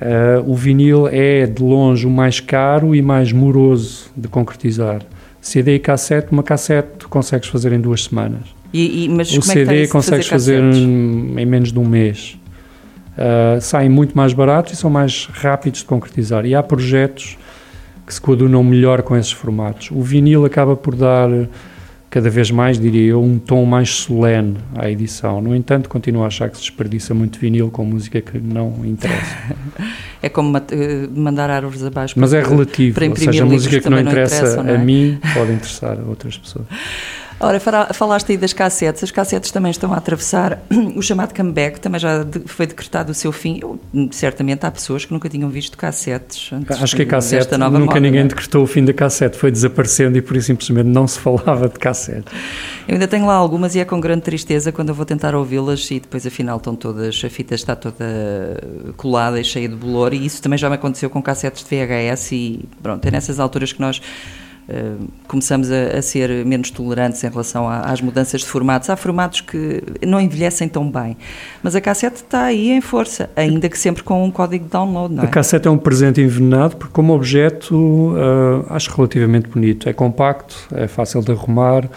ah, 0.00 0.40
o 0.46 0.54
vinil 0.54 1.08
é 1.08 1.46
de 1.46 1.60
longe 1.60 2.06
o 2.06 2.10
mais 2.10 2.38
caro 2.38 2.94
e 2.94 3.02
mais 3.02 3.32
moroso 3.32 4.08
de 4.16 4.28
concretizar. 4.28 5.02
CD 5.40 5.74
e 5.74 5.78
cassete, 5.80 6.30
uma 6.30 6.44
cassete 6.44 7.08
consegues 7.08 7.48
fazer 7.48 7.72
em 7.72 7.80
duas 7.80 8.04
semanas. 8.04 8.55
E, 8.76 9.04
e- 9.04 9.08
mas 9.08 9.30
o 9.30 9.40
como 9.40 9.52
é 9.52 9.54
que 9.54 9.60
CD 9.60 9.74
isso 9.76 9.86
de 9.86 9.92
consegues 9.92 10.26
fazer 10.28 10.60
cassetes? 10.60 10.78
em, 10.82 11.46
menos 11.46 11.72
de 11.72 11.78
um 11.78 11.84
mês. 11.88 12.36
Ah, 13.18 13.58
saem 13.60 13.88
muito 13.88 14.16
mais 14.16 14.32
baratos 14.32 14.72
e 14.74 14.76
são 14.76 14.90
mais 14.90 15.28
rápidos 15.32 15.80
de 15.80 15.86
concretizar. 15.86 16.44
E 16.44 16.54
há 16.54 16.62
projetos 16.62 17.36
que 18.06 18.12
se 18.14 18.20
coadunam 18.20 18.62
melhor 18.62 19.02
com 19.02 19.16
esses 19.16 19.32
formatos. 19.32 19.90
O 19.90 20.00
vinil 20.02 20.44
acaba 20.44 20.76
por 20.76 20.94
dar, 20.94 21.28
cada 22.10 22.30
vez 22.30 22.50
mais, 22.50 22.78
diria 22.78 23.10
eu, 23.12 23.22
um 23.22 23.38
tom 23.38 23.64
mais 23.64 23.88
solene 23.90 24.56
à 24.76 24.88
edição. 24.90 25.40
No 25.40 25.56
entanto, 25.56 25.88
continuo 25.88 26.22
a 26.22 26.26
achar 26.28 26.48
que 26.50 26.56
se 26.56 26.62
desperdiça 26.62 27.14
muito 27.14 27.38
vinil 27.38 27.68
com 27.70 27.84
música 27.84 28.20
que 28.20 28.38
não 28.38 28.74
interessa. 28.84 29.36
É 30.22 30.28
como 30.30 30.56
eh, 30.56 31.06
mandar 31.14 31.50
árvores 31.50 31.84
abaixo. 31.84 32.14
Mas 32.16 32.32
é 32.32 32.40
para- 32.40 32.50
relativo, 32.50 32.94
para 32.94 33.04
ou 33.04 33.10
imprimir 33.10 33.32
seja, 33.32 33.44
a 33.44 33.46
música 33.46 33.76
que 33.76 33.80
que 33.82 33.88
não 33.90 33.98
também 33.98 34.04
não 34.04 34.10
interessa 34.22 34.62
não 34.62 34.70
é? 34.70 34.74
a 34.74 34.78
mim 34.78 35.18
pode 35.34 35.52
interessar 35.52 35.98
a 36.00 36.02
outras 36.08 36.36
pessoas. 36.38 36.64
Ora, 37.38 37.60
fala- 37.60 37.92
falaste 37.92 38.32
aí 38.32 38.38
das 38.38 38.54
cassetes. 38.54 39.04
As 39.04 39.10
cassetes 39.10 39.50
também 39.50 39.70
estão 39.70 39.92
a 39.92 39.98
atravessar 39.98 40.62
o 40.96 41.02
chamado 41.02 41.34
comeback, 41.34 41.78
também 41.78 42.00
já 42.00 42.26
foi 42.46 42.66
decretado 42.66 43.12
o 43.12 43.14
seu 43.14 43.30
fim. 43.30 43.58
Eu, 43.60 43.78
certamente 44.10 44.64
há 44.64 44.70
pessoas 44.70 45.04
que 45.04 45.12
nunca 45.12 45.28
tinham 45.28 45.50
visto 45.50 45.76
cassetes. 45.76 46.50
antes 46.50 46.80
Acho 46.82 46.96
que 46.96 47.02
a 47.02 47.06
cassete, 47.06 47.52
nunca 47.58 47.70
moda, 47.70 48.00
ninguém 48.00 48.20
não 48.20 48.26
é? 48.26 48.28
decretou 48.28 48.62
o 48.62 48.66
fim 48.66 48.82
da 48.84 48.94
cassete, 48.94 49.36
foi 49.36 49.50
desaparecendo 49.50 50.16
e 50.16 50.22
por 50.22 50.34
isso 50.34 50.46
simplesmente 50.46 50.86
não 50.88 51.06
se 51.06 51.18
falava 51.20 51.68
de 51.68 51.78
cassete. 51.78 52.24
Eu 52.88 52.94
ainda 52.94 53.06
tenho 53.06 53.26
lá 53.26 53.34
algumas 53.34 53.74
e 53.74 53.80
é 53.80 53.84
com 53.84 54.00
grande 54.00 54.22
tristeza 54.22 54.72
quando 54.72 54.88
eu 54.88 54.94
vou 54.94 55.04
tentar 55.04 55.34
ouvi-las 55.34 55.90
e 55.90 56.00
depois 56.00 56.26
afinal 56.26 56.56
estão 56.56 56.74
todas, 56.74 57.20
a 57.22 57.28
fita 57.28 57.54
está 57.54 57.76
toda 57.76 58.04
colada 58.96 59.38
e 59.38 59.44
cheia 59.44 59.68
de 59.68 59.74
bolor 59.76 60.14
e 60.14 60.24
isso 60.24 60.40
também 60.40 60.58
já 60.58 60.68
me 60.70 60.76
aconteceu 60.76 61.10
com 61.10 61.22
cassetes 61.22 61.64
de 61.64 61.68
VHS 61.76 62.32
e 62.32 62.64
pronto, 62.82 63.04
é 63.06 63.10
nessas 63.10 63.38
alturas 63.38 63.72
que 63.72 63.80
nós 63.80 64.00
começamos 65.28 65.70
a, 65.70 65.98
a 65.98 66.02
ser 66.02 66.44
menos 66.44 66.70
tolerantes 66.70 67.22
em 67.22 67.28
relação 67.28 67.68
a- 67.68 67.80
às 67.82 68.00
mudanças 68.00 68.40
de 68.40 68.46
formatos. 68.48 68.90
Há 68.90 68.96
formatos 68.96 69.40
que 69.40 69.82
não 70.04 70.20
envelhecem 70.20 70.68
tão 70.68 70.90
bem, 70.90 71.16
mas 71.62 71.76
a 71.76 71.80
cassete 71.80 72.16
está 72.16 72.44
aí 72.44 72.70
em 72.72 72.80
força, 72.80 73.30
ainda 73.36 73.68
que 73.68 73.78
sempre 73.78 74.02
com 74.02 74.24
um 74.24 74.30
código 74.30 74.64
de 74.64 74.70
download, 74.70 75.14
não 75.14 75.22
A 75.22 75.26
é? 75.26 75.30
cassete 75.30 75.68
é 75.68 75.70
um 75.70 75.78
presente 75.78 76.20
envenenado 76.20 76.76
porque 76.76 76.92
como 76.92 77.14
objeto 77.14 78.14
ah, 78.68 78.74
acho 78.74 78.94
relativamente 78.94 79.48
bonito. 79.48 79.88
É 79.88 79.92
compacto, 79.92 80.56
é 80.74 80.88
fácil 80.88 81.20
de 81.22 81.30
arrumar, 81.32 81.88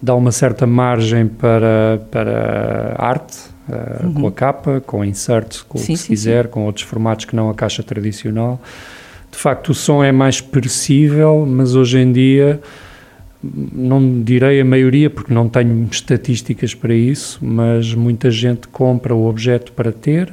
dá 0.00 0.14
uma 0.14 0.30
certa 0.32 0.66
margem 0.66 1.26
para, 1.26 2.00
para 2.10 2.94
arte, 2.98 3.36
ah, 3.68 4.04
com 4.14 4.26
a 4.26 4.32
capa, 4.32 4.80
com 4.86 5.04
insert, 5.04 5.62
com 5.68 5.78
Uhum. 5.78 5.84
Sim, 5.84 5.92
o 5.92 5.96
que 5.96 6.00
se 6.00 6.06
sim, 6.06 6.12
quiser, 6.12 6.46
com 6.48 6.66
outros 6.66 6.84
formatos 6.84 7.24
que 7.24 7.34
não 7.34 7.50
a 7.50 7.54
caixa 7.54 7.82
tradicional. 7.82 8.60
De 9.32 9.38
facto, 9.38 9.70
o 9.70 9.74
som 9.74 10.04
é 10.04 10.12
mais 10.12 10.40
perecível, 10.40 11.46
mas 11.48 11.74
hoje 11.74 11.98
em 11.98 12.12
dia, 12.12 12.60
não 13.42 14.22
direi 14.22 14.60
a 14.60 14.64
maioria, 14.64 15.08
porque 15.08 15.32
não 15.32 15.48
tenho 15.48 15.88
estatísticas 15.90 16.74
para 16.74 16.94
isso, 16.94 17.38
mas 17.42 17.94
muita 17.94 18.30
gente 18.30 18.68
compra 18.68 19.14
o 19.14 19.26
objeto 19.26 19.72
para 19.72 19.90
ter, 19.90 20.32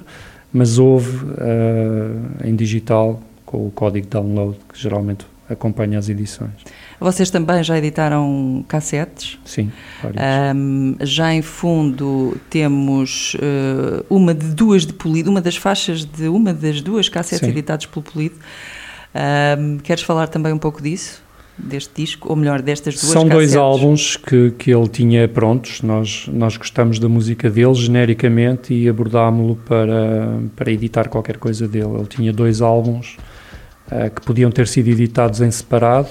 mas 0.51 0.77
ouve 0.77 1.27
ah, 1.37 2.45
em 2.45 2.55
digital 2.55 3.21
com 3.45 3.65
o 3.65 3.71
código 3.71 4.05
download, 4.07 4.57
que 4.71 4.79
geralmente 4.79 5.25
acompanha 5.49 5.97
as 5.97 6.07
edições. 6.09 6.51
Vocês 6.99 7.31
também 7.31 7.63
já 7.63 7.77
editaram 7.77 8.63
cassetes? 8.67 9.39
Sim. 9.43 9.71
Ahm, 10.03 10.95
já 11.01 11.33
em 11.33 11.41
fundo 11.41 12.37
temos 12.49 13.35
eh, 13.41 14.03
uma 14.09 14.35
de 14.35 14.47
duas 14.53 14.85
de 14.85 14.93
Polido, 14.93 15.31
uma 15.31 15.41
das 15.41 15.55
faixas 15.55 16.05
de 16.05 16.27
uma 16.27 16.53
das 16.53 16.81
duas 16.81 17.09
cassetes 17.09 17.47
Sim. 17.47 17.51
editadas 17.51 17.85
pelo 17.87 18.03
Polido. 18.03 18.35
Ahm, 19.13 19.77
queres 19.79 20.03
falar 20.03 20.27
também 20.27 20.53
um 20.53 20.57
pouco 20.57 20.81
disso? 20.81 21.21
Deste 21.57 21.91
disco, 21.93 22.29
ou 22.29 22.37
melhor, 22.37 22.61
destas 22.61 22.93
duas 22.95 23.11
São 23.11 23.23
dois 23.27 23.51
cassetes? 23.53 23.55
álbuns 23.57 24.15
que, 24.15 24.51
que 24.51 24.71
ele 24.73 24.87
tinha 24.87 25.27
prontos, 25.27 25.81
nós, 25.81 26.29
nós 26.31 26.55
gostamos 26.55 26.99
da 26.99 27.09
música 27.09 27.49
dele 27.49 27.73
genericamente 27.73 28.73
e 28.73 28.87
abordámo-lo 28.87 29.57
para, 29.67 30.39
para 30.55 30.71
editar 30.71 31.09
qualquer 31.09 31.35
coisa 31.37 31.67
dele. 31.67 31.95
Ele 31.95 32.05
tinha 32.07 32.31
dois 32.31 32.61
álbuns 32.61 33.17
eh, 33.91 34.09
que 34.09 34.21
podiam 34.21 34.49
ter 34.49 34.67
sido 34.69 34.87
editados 34.87 35.41
em 35.41 35.51
separado, 35.51 36.07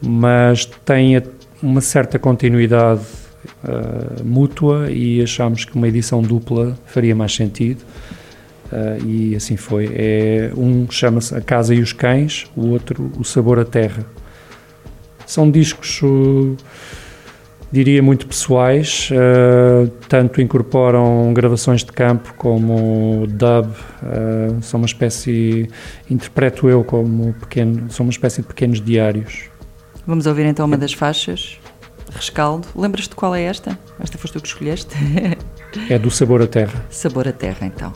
mas 0.00 0.64
têm 0.64 1.18
a- 1.18 1.22
uma 1.62 1.82
certa 1.82 2.18
continuidade 2.18 3.02
eh, 3.64 4.22
mútua 4.24 4.90
e 4.90 5.20
achámos 5.20 5.66
que 5.66 5.74
uma 5.76 5.88
edição 5.88 6.22
dupla 6.22 6.74
faria 6.86 7.14
mais 7.14 7.34
sentido. 7.34 7.82
Uh, 8.72 9.06
e 9.06 9.36
assim 9.36 9.56
foi. 9.56 9.90
É, 9.94 10.50
um 10.56 10.90
chama-se 10.90 11.34
A 11.34 11.40
Casa 11.40 11.74
e 11.74 11.80
os 11.80 11.92
Cães, 11.92 12.46
o 12.56 12.70
outro 12.70 13.10
O 13.18 13.24
Sabor 13.24 13.58
à 13.58 13.64
Terra. 13.64 14.04
São 15.26 15.50
discos, 15.50 16.00
uh, 16.02 16.56
diria, 17.70 18.02
muito 18.02 18.26
pessoais, 18.26 19.10
uh, 19.10 19.88
tanto 20.08 20.40
incorporam 20.40 21.32
gravações 21.32 21.84
de 21.84 21.92
campo 21.92 22.34
como 22.36 23.26
dub, 23.28 23.72
são 24.60 24.80
uma 24.80 24.86
espécie, 24.86 25.68
interpreto 26.10 26.68
eu 26.68 26.84
como 26.84 27.32
pequeno, 27.34 27.90
são 27.90 28.04
uma 28.04 28.10
espécie 28.10 28.42
de 28.42 28.48
pequenos 28.48 28.80
diários. 28.80 29.48
Vamos 30.06 30.26
ouvir 30.26 30.44
então 30.44 30.66
uma 30.66 30.76
das 30.76 30.92
faixas, 30.92 31.58
Rescaldo. 32.14 32.68
Lembras-te 32.76 33.14
qual 33.14 33.34
é 33.34 33.42
esta? 33.42 33.78
Esta 33.98 34.18
foste 34.18 34.34
tu 34.34 34.42
que 34.42 34.48
escolheste? 34.48 34.94
é 35.90 35.98
do 35.98 36.10
Sabor 36.10 36.42
à 36.42 36.46
Terra. 36.46 36.84
Sabor 36.90 37.26
à 37.26 37.32
Terra, 37.32 37.66
então. 37.66 37.92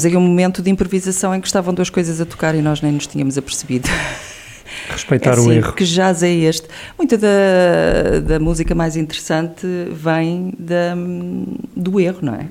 Tivemos 0.00 0.04
aqui 0.06 0.16
um 0.16 0.20
momento 0.20 0.62
de 0.62 0.70
improvisação 0.70 1.34
em 1.34 1.40
que 1.40 1.46
estavam 1.46 1.74
duas 1.74 1.90
coisas 1.90 2.20
a 2.20 2.24
tocar 2.24 2.54
e 2.54 2.62
nós 2.62 2.80
nem 2.80 2.92
nos 2.92 3.06
tínhamos 3.06 3.36
apercebido. 3.36 3.88
Respeitar 4.88 5.30
é 5.30 5.32
assim, 5.34 5.48
o 5.48 5.52
erro. 5.52 5.72
Que 5.74 5.84
jazz 5.84 6.22
é 6.22 6.30
este? 6.30 6.68
Muita 6.96 7.18
da, 7.18 8.20
da 8.24 8.38
música 8.38 8.74
mais 8.74 8.96
interessante 8.96 9.66
vem 9.92 10.54
da, 10.58 10.94
do 11.76 12.00
erro, 12.00 12.18
não 12.22 12.34
é? 12.34 12.46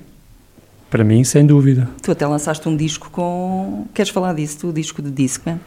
Para 0.90 1.04
mim, 1.04 1.24
sem 1.24 1.46
dúvida. 1.46 1.90
Tu 2.04 2.12
até 2.12 2.28
lançaste 2.28 2.68
um 2.68 2.76
disco 2.76 3.10
com. 3.10 3.86
Queres 3.94 4.12
falar 4.12 4.34
disso? 4.34 4.68
O 4.68 4.74
disco 4.74 5.02
de 5.02 5.10
Discman? 5.10 5.60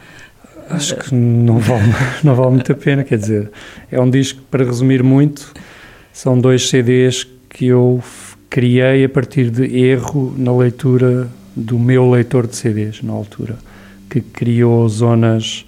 Acho 0.69 0.95
que 0.95 1.13
não 1.13 1.59
vale, 1.59 1.93
não 2.23 2.35
vale 2.35 2.51
muito 2.51 2.71
a 2.71 2.75
pena, 2.75 3.03
quer 3.03 3.17
dizer, 3.17 3.51
é 3.91 3.99
um 3.99 4.09
disco, 4.09 4.41
para 4.49 4.63
resumir 4.63 5.03
muito, 5.03 5.51
são 6.13 6.39
dois 6.39 6.69
CDs 6.69 7.27
que 7.49 7.67
eu 7.67 8.01
criei 8.49 9.03
a 9.03 9.09
partir 9.09 9.49
de 9.49 9.63
erro 9.77 10.33
na 10.37 10.55
leitura 10.55 11.29
do 11.55 11.77
meu 11.77 12.09
leitor 12.09 12.47
de 12.47 12.55
CDs 12.55 13.01
na 13.01 13.13
altura, 13.13 13.57
que 14.09 14.21
criou 14.21 14.87
zonas, 14.87 15.65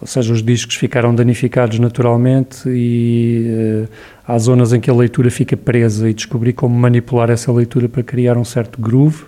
ou 0.00 0.06
seja, 0.06 0.32
os 0.32 0.42
discos 0.42 0.76
ficaram 0.76 1.14
danificados 1.14 1.78
naturalmente 1.78 2.68
e 2.68 3.46
uh, 3.48 3.88
há 4.26 4.38
zonas 4.38 4.72
em 4.72 4.80
que 4.80 4.90
a 4.90 4.94
leitura 4.94 5.30
fica 5.30 5.56
presa 5.56 6.08
e 6.08 6.14
descobri 6.14 6.52
como 6.52 6.78
manipular 6.78 7.30
essa 7.30 7.52
leitura 7.52 7.88
para 7.88 8.02
criar 8.02 8.36
um 8.36 8.44
certo 8.44 8.80
groove. 8.80 9.24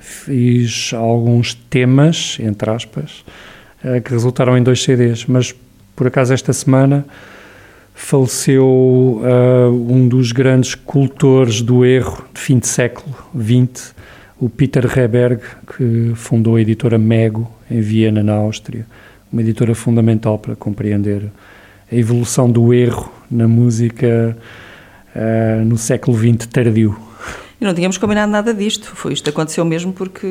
Fiz 0.00 0.92
alguns 0.94 1.54
temas, 1.54 2.38
entre 2.40 2.70
aspas, 2.70 3.24
uh, 3.84 4.00
que 4.00 4.10
resultaram 4.10 4.56
em 4.56 4.62
dois 4.62 4.82
CDs, 4.82 5.26
mas 5.26 5.54
por 5.94 6.06
acaso 6.06 6.32
esta 6.32 6.52
semana 6.52 7.06
faleceu 7.94 8.66
uh, 8.66 9.70
um 9.70 10.08
dos 10.08 10.32
grandes 10.32 10.74
cultores 10.74 11.62
do 11.62 11.84
erro 11.84 12.24
de 12.34 12.40
fim 12.40 12.58
de 12.58 12.66
século 12.66 13.14
XX, 13.34 13.94
o 14.38 14.48
Peter 14.48 14.86
Reberg, 14.86 15.42
que 15.76 16.12
fundou 16.14 16.56
a 16.56 16.60
editora 16.60 16.98
Mego, 16.98 17.50
em 17.70 17.80
Viena, 17.80 18.22
na 18.22 18.34
Áustria, 18.34 18.86
uma 19.32 19.42
editora 19.42 19.74
fundamental 19.74 20.38
para 20.38 20.54
compreender 20.54 21.30
a 21.90 21.94
evolução 21.94 22.50
do 22.50 22.72
erro 22.72 23.12
na 23.30 23.48
música 23.48 24.36
uh, 25.14 25.64
no 25.64 25.76
século 25.76 26.16
XX 26.16 26.46
tardio. 26.46 26.96
E 27.60 27.64
não 27.64 27.72
tínhamos 27.72 27.98
combinado 27.98 28.30
nada 28.30 28.52
disto. 28.52 28.94
Foi 28.94 29.12
isto 29.12 29.30
aconteceu 29.30 29.64
mesmo 29.64 29.92
porque 29.92 30.26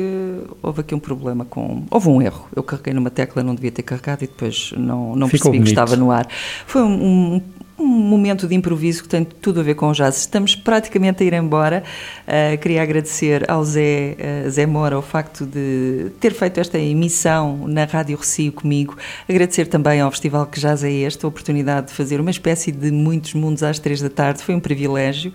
houve 0.62 0.80
aqui 0.82 0.94
um 0.94 0.98
problema 0.98 1.44
com. 1.44 1.84
Houve 1.90 2.08
um 2.08 2.20
erro. 2.20 2.46
Eu 2.54 2.62
carreguei 2.62 2.92
numa 2.92 3.10
tecla, 3.10 3.42
não 3.42 3.54
devia 3.54 3.72
ter 3.72 3.82
carregado 3.82 4.24
e 4.24 4.26
depois 4.26 4.72
não, 4.76 5.16
não 5.16 5.28
percebi 5.28 5.58
bonito. 5.58 5.64
que 5.64 5.70
estava 5.70 5.96
no 5.96 6.10
ar. 6.10 6.28
Foi 6.66 6.82
um, 6.82 6.86
um, 7.34 7.42
um 7.78 7.86
momento 7.86 8.46
de 8.46 8.54
improviso 8.54 9.02
que 9.02 9.08
tem 9.08 9.24
tudo 9.24 9.60
a 9.60 9.62
ver 9.62 9.74
com 9.74 9.88
o 9.88 9.92
jazz. 9.92 10.18
Estamos 10.18 10.54
praticamente 10.54 11.22
a 11.22 11.26
ir 11.26 11.32
embora. 11.32 11.82
Uh, 12.26 12.56
queria 12.58 12.82
agradecer 12.82 13.50
ao 13.50 13.64
Zé, 13.64 14.16
uh, 14.46 14.50
Zé 14.50 14.64
Mora 14.64 14.96
o 14.96 15.02
facto 15.02 15.44
de 15.44 16.10
ter 16.20 16.32
feito 16.32 16.60
esta 16.60 16.78
emissão 16.78 17.66
na 17.66 17.84
Rádio 17.84 18.16
Recio 18.16 18.52
comigo. 18.52 18.96
Agradecer 19.28 19.66
também 19.66 20.00
ao 20.00 20.10
Festival 20.10 20.46
Que 20.46 20.60
Jazz 20.60 20.84
é 20.84 20.90
Este 20.90 21.24
a 21.24 21.28
oportunidade 21.28 21.88
de 21.88 21.92
fazer 21.92 22.20
uma 22.20 22.30
espécie 22.30 22.70
de 22.70 22.90
muitos 22.92 23.34
mundos 23.34 23.62
às 23.62 23.78
três 23.78 24.00
da 24.00 24.08
tarde. 24.08 24.42
Foi 24.42 24.54
um 24.54 24.60
privilégio. 24.60 25.32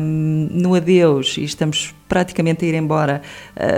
Um, 0.00 0.48
no 0.50 0.74
Adeus, 0.74 1.36
e 1.38 1.44
estamos 1.44 1.94
praticamente 2.08 2.64
a 2.64 2.68
ir 2.68 2.74
embora, 2.74 3.22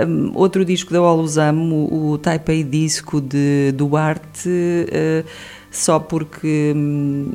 um, 0.09 0.33
outro 0.35 0.65
disco 0.65 0.95
da 0.95 1.03
Olusam, 1.03 1.55
o, 1.71 2.13
o 2.13 2.19
Taipei 2.19 2.65
Disco 2.65 3.21
de 3.21 3.71
Duarte, 3.73 4.49
uh, 4.49 5.29
só 5.71 5.99
porque. 5.99 6.73
Um, 6.75 7.33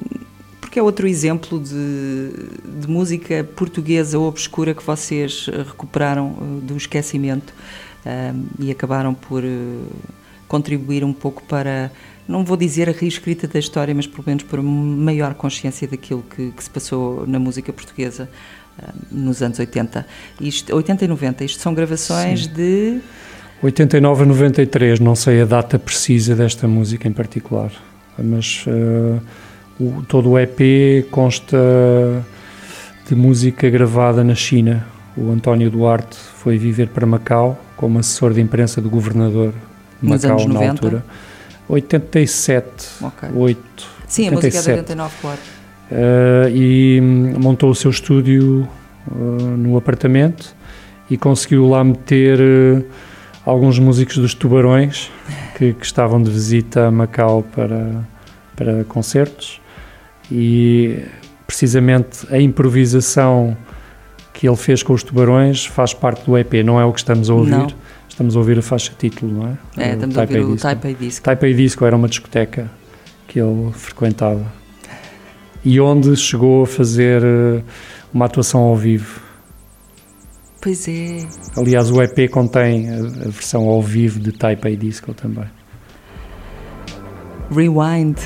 que 0.75 0.79
é 0.79 0.83
outro 0.83 1.07
exemplo 1.07 1.57
de, 1.57 2.31
de 2.81 2.85
música 2.85 3.45
portuguesa 3.55 4.19
obscura 4.19 4.73
que 4.73 4.83
vocês 4.83 5.47
recuperaram 5.47 6.31
uh, 6.31 6.59
do 6.61 6.75
esquecimento 6.75 7.53
uh, 8.05 8.45
e 8.59 8.69
acabaram 8.71 9.13
por 9.13 9.41
uh, 9.41 9.85
contribuir 10.49 11.05
um 11.05 11.13
pouco 11.13 11.41
para, 11.43 11.89
não 12.27 12.43
vou 12.43 12.57
dizer 12.57 12.89
a 12.89 12.91
reescrita 12.91 13.47
da 13.47 13.57
história, 13.57 13.95
mas 13.95 14.05
pelo 14.05 14.25
menos 14.27 14.43
por 14.43 14.61
maior 14.61 15.33
consciência 15.35 15.87
daquilo 15.87 16.25
que, 16.35 16.51
que 16.51 16.61
se 16.61 16.69
passou 16.69 17.25
na 17.25 17.39
música 17.39 17.71
portuguesa 17.71 18.29
nos 19.09 19.41
anos 19.41 19.57
80. 19.57 20.05
Isto, 20.41 20.75
80 20.75 21.05
e 21.05 21.07
90, 21.07 21.45
isto 21.45 21.61
são 21.61 21.73
gravações 21.73 22.47
Sim. 22.47 22.53
de. 22.53 22.99
89 23.63 24.23
a 24.23 24.25
93, 24.25 24.99
não 24.99 25.15
sei 25.15 25.41
a 25.41 25.45
data 25.45 25.79
precisa 25.79 26.35
desta 26.35 26.67
música 26.67 27.07
em 27.07 27.13
particular, 27.13 27.71
mas 28.17 28.65
uh, 28.67 29.21
o, 29.79 30.03
todo 30.07 30.31
o 30.31 30.39
EP 30.39 31.09
consta 31.11 31.57
de 33.07 33.15
música 33.15 33.69
gravada 33.69 34.23
na 34.23 34.35
China. 34.35 34.85
O 35.17 35.31
António 35.31 35.69
Duarte 35.69 36.17
foi 36.17 36.57
viver 36.57 36.89
para 36.89 37.05
Macau 37.05 37.59
como 37.75 37.99
assessor 37.99 38.33
de 38.33 38.41
imprensa 38.41 38.81
do 38.81 38.89
governador 38.89 39.53
de 40.01 40.09
Nos 40.09 40.23
Macau 40.23 40.47
na 40.47 40.69
altura. 40.69 41.05
87, 41.67 42.67
okay. 43.01 43.29
8. 43.33 43.59
Sim, 44.07 44.29
87. 44.29 44.29
a 44.29 44.31
música 44.31 44.57
é 44.57 44.61
de 44.61 44.79
89, 44.79 45.15
claro. 45.21 45.39
Uh, 45.91 46.49
e 46.49 47.01
montou 47.39 47.69
o 47.69 47.75
seu 47.75 47.91
estúdio 47.91 48.67
uh, 49.11 49.13
no 49.13 49.77
apartamento 49.77 50.55
e 51.09 51.17
conseguiu 51.17 51.69
lá 51.69 51.83
meter 51.83 52.39
uh, 52.39 52.85
alguns 53.45 53.77
músicos 53.77 54.17
dos 54.17 54.33
Tubarões 54.33 55.11
que, 55.55 55.73
que, 55.73 55.85
estavam 55.85 56.21
de 56.21 56.31
visita 56.31 56.87
a 56.87 56.91
Macau 56.91 57.43
para, 57.55 58.03
para 58.55 58.83
concertos 58.85 59.61
e 60.31 61.03
precisamente 61.45 62.25
a 62.33 62.39
improvisação 62.39 63.55
que 64.33 64.47
ele 64.47 64.57
fez 64.57 64.83
com 64.83 64.93
os 64.93 65.03
Tubarões 65.03 65.65
faz 65.65 65.93
parte 65.93 66.25
do 66.25 66.37
EP, 66.37 66.53
não 66.65 66.79
é 66.79 66.85
o 66.85 66.91
que 66.91 66.99
estamos 66.99 67.29
a 67.29 67.33
ouvir. 67.33 67.51
Não. 67.51 67.67
Estamos 68.09 68.35
a 68.35 68.39
ouvir 68.39 68.57
a 68.57 68.61
faixa 68.61 68.93
título, 68.97 69.33
não 69.33 69.47
é? 69.47 69.57
É, 69.89 69.93
estamos 69.93 70.17
a 70.17 70.21
ouvir 70.21 70.39
o 70.39 70.55
Taipei 70.55 70.93
Disco. 70.93 71.25
Taipei 71.25 71.53
Disco 71.53 71.83
era 71.85 71.95
uma 71.97 72.07
discoteca 72.07 72.71
que 73.27 73.41
ele 73.41 73.71
frequentava 73.73 74.45
e 75.65 75.81
onde 75.81 76.15
chegou 76.15 76.63
a 76.63 76.67
fazer 76.67 77.23
eh, 77.23 77.63
uma 78.13 78.25
atuação 78.25 78.61
ao 78.61 78.75
vivo. 78.77 79.19
Pois 80.61 80.87
é. 80.87 81.27
Aliás, 81.57 81.89
o 81.89 82.01
EP 82.01 82.29
contém 82.29 82.89
a, 82.89 82.97
a 82.97 83.29
versão 83.29 83.67
ao 83.67 83.81
vivo 83.81 84.19
de 84.19 84.31
Taipei 84.31 84.75
Disco 84.75 85.13
também. 85.13 85.45
Rewind. 87.51 88.17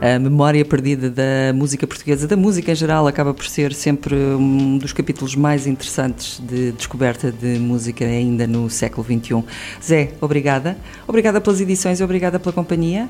A 0.00 0.18
memória 0.18 0.62
perdida 0.62 1.08
da 1.08 1.54
música 1.54 1.86
portuguesa, 1.86 2.28
da 2.28 2.36
música 2.36 2.70
em 2.70 2.74
geral, 2.74 3.06
acaba 3.06 3.32
por 3.32 3.46
ser 3.46 3.72
sempre 3.72 4.14
um 4.14 4.76
dos 4.76 4.92
capítulos 4.92 5.34
mais 5.34 5.66
interessantes 5.66 6.38
de 6.38 6.72
descoberta 6.72 7.32
de 7.32 7.58
música 7.58 8.04
ainda 8.04 8.46
no 8.46 8.68
século 8.68 9.02
XXI. 9.04 9.42
Zé, 9.82 10.12
obrigada. 10.20 10.76
Obrigada 11.08 11.40
pelas 11.40 11.62
edições 11.62 11.98
e 11.98 12.04
obrigada 12.04 12.38
pela 12.38 12.52
companhia. 12.52 13.08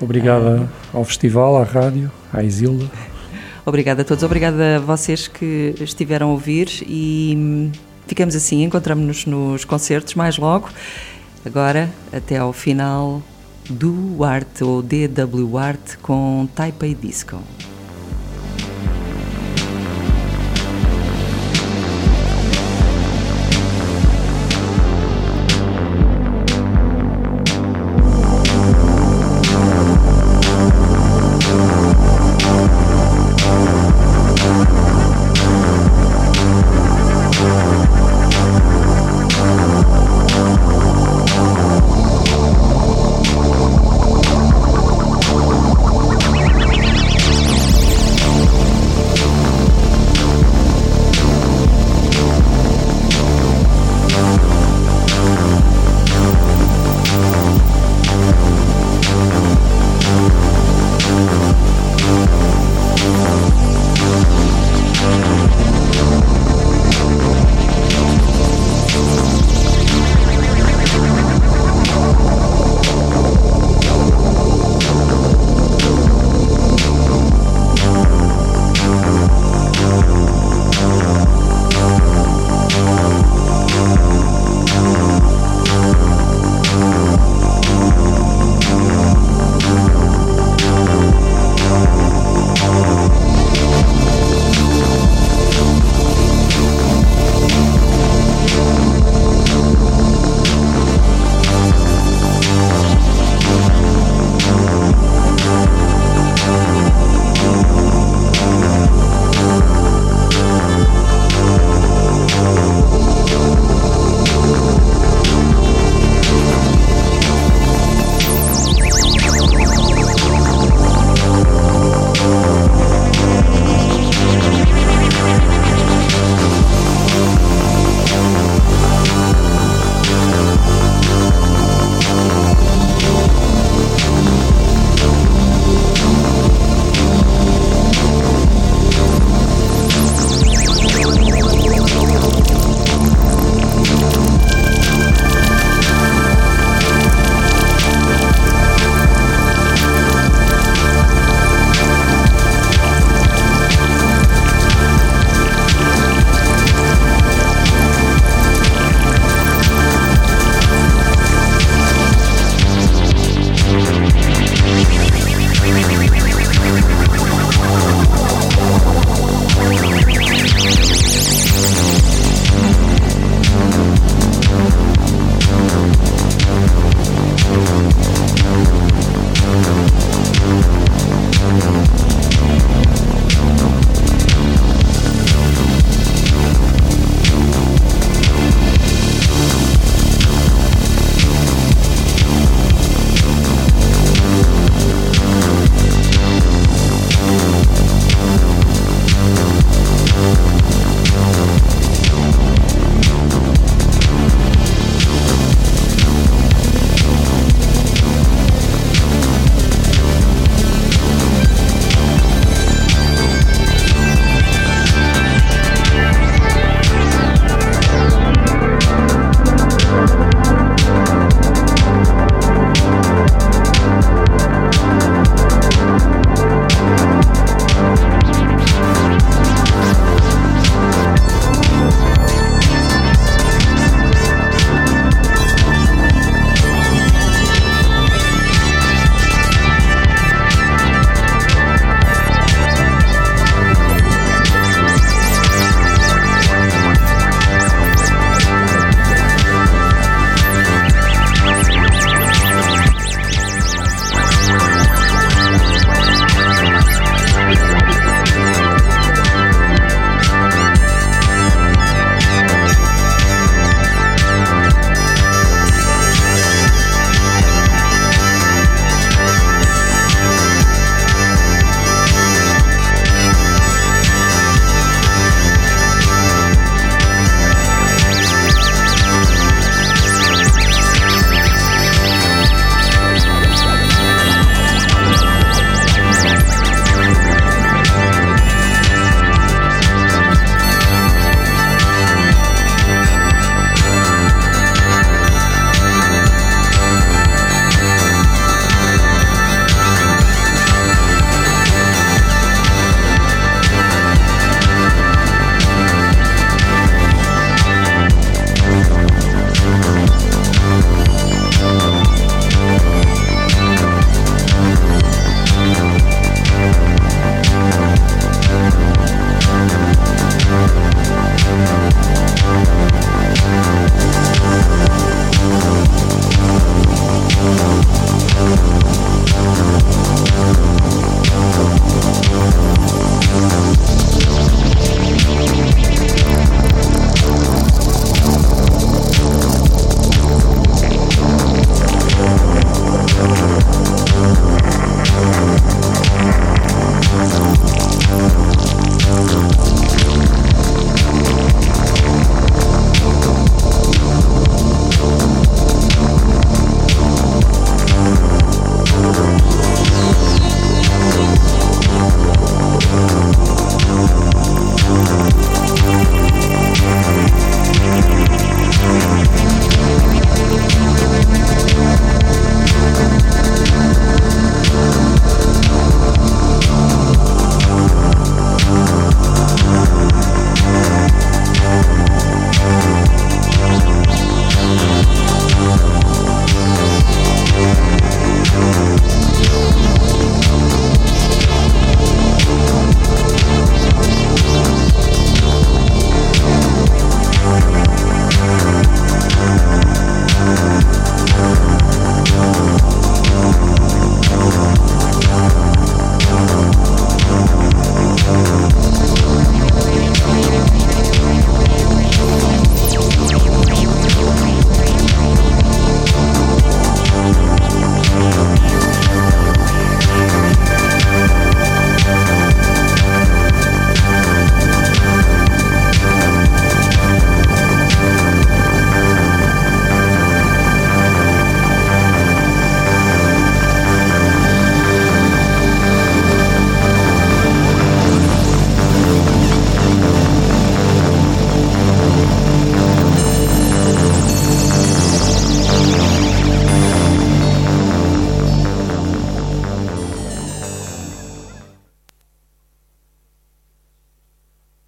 Obrigada 0.00 0.68
ao 0.92 1.04
festival, 1.04 1.56
à 1.56 1.62
rádio, 1.62 2.10
à 2.32 2.42
Isilda. 2.42 2.90
Obrigada 3.64 4.02
a 4.02 4.04
todos, 4.04 4.24
obrigada 4.24 4.76
a 4.76 4.80
vocês 4.80 5.28
que 5.28 5.74
estiveram 5.80 6.30
a 6.30 6.32
ouvir 6.32 6.68
e 6.82 7.70
ficamos 8.08 8.34
assim, 8.34 8.64
encontramos-nos 8.64 9.24
nos 9.24 9.64
concertos 9.64 10.14
mais 10.14 10.36
logo. 10.36 10.68
Agora, 11.46 11.88
até 12.12 12.38
ao 12.38 12.52
final 12.52 13.22
do 13.70 14.22
Art 14.24 14.60
ou 14.62 14.82
DW 14.82 15.58
Art 15.58 15.96
com 16.02 16.48
Taipei 16.54 16.94
Disco. 16.94 17.38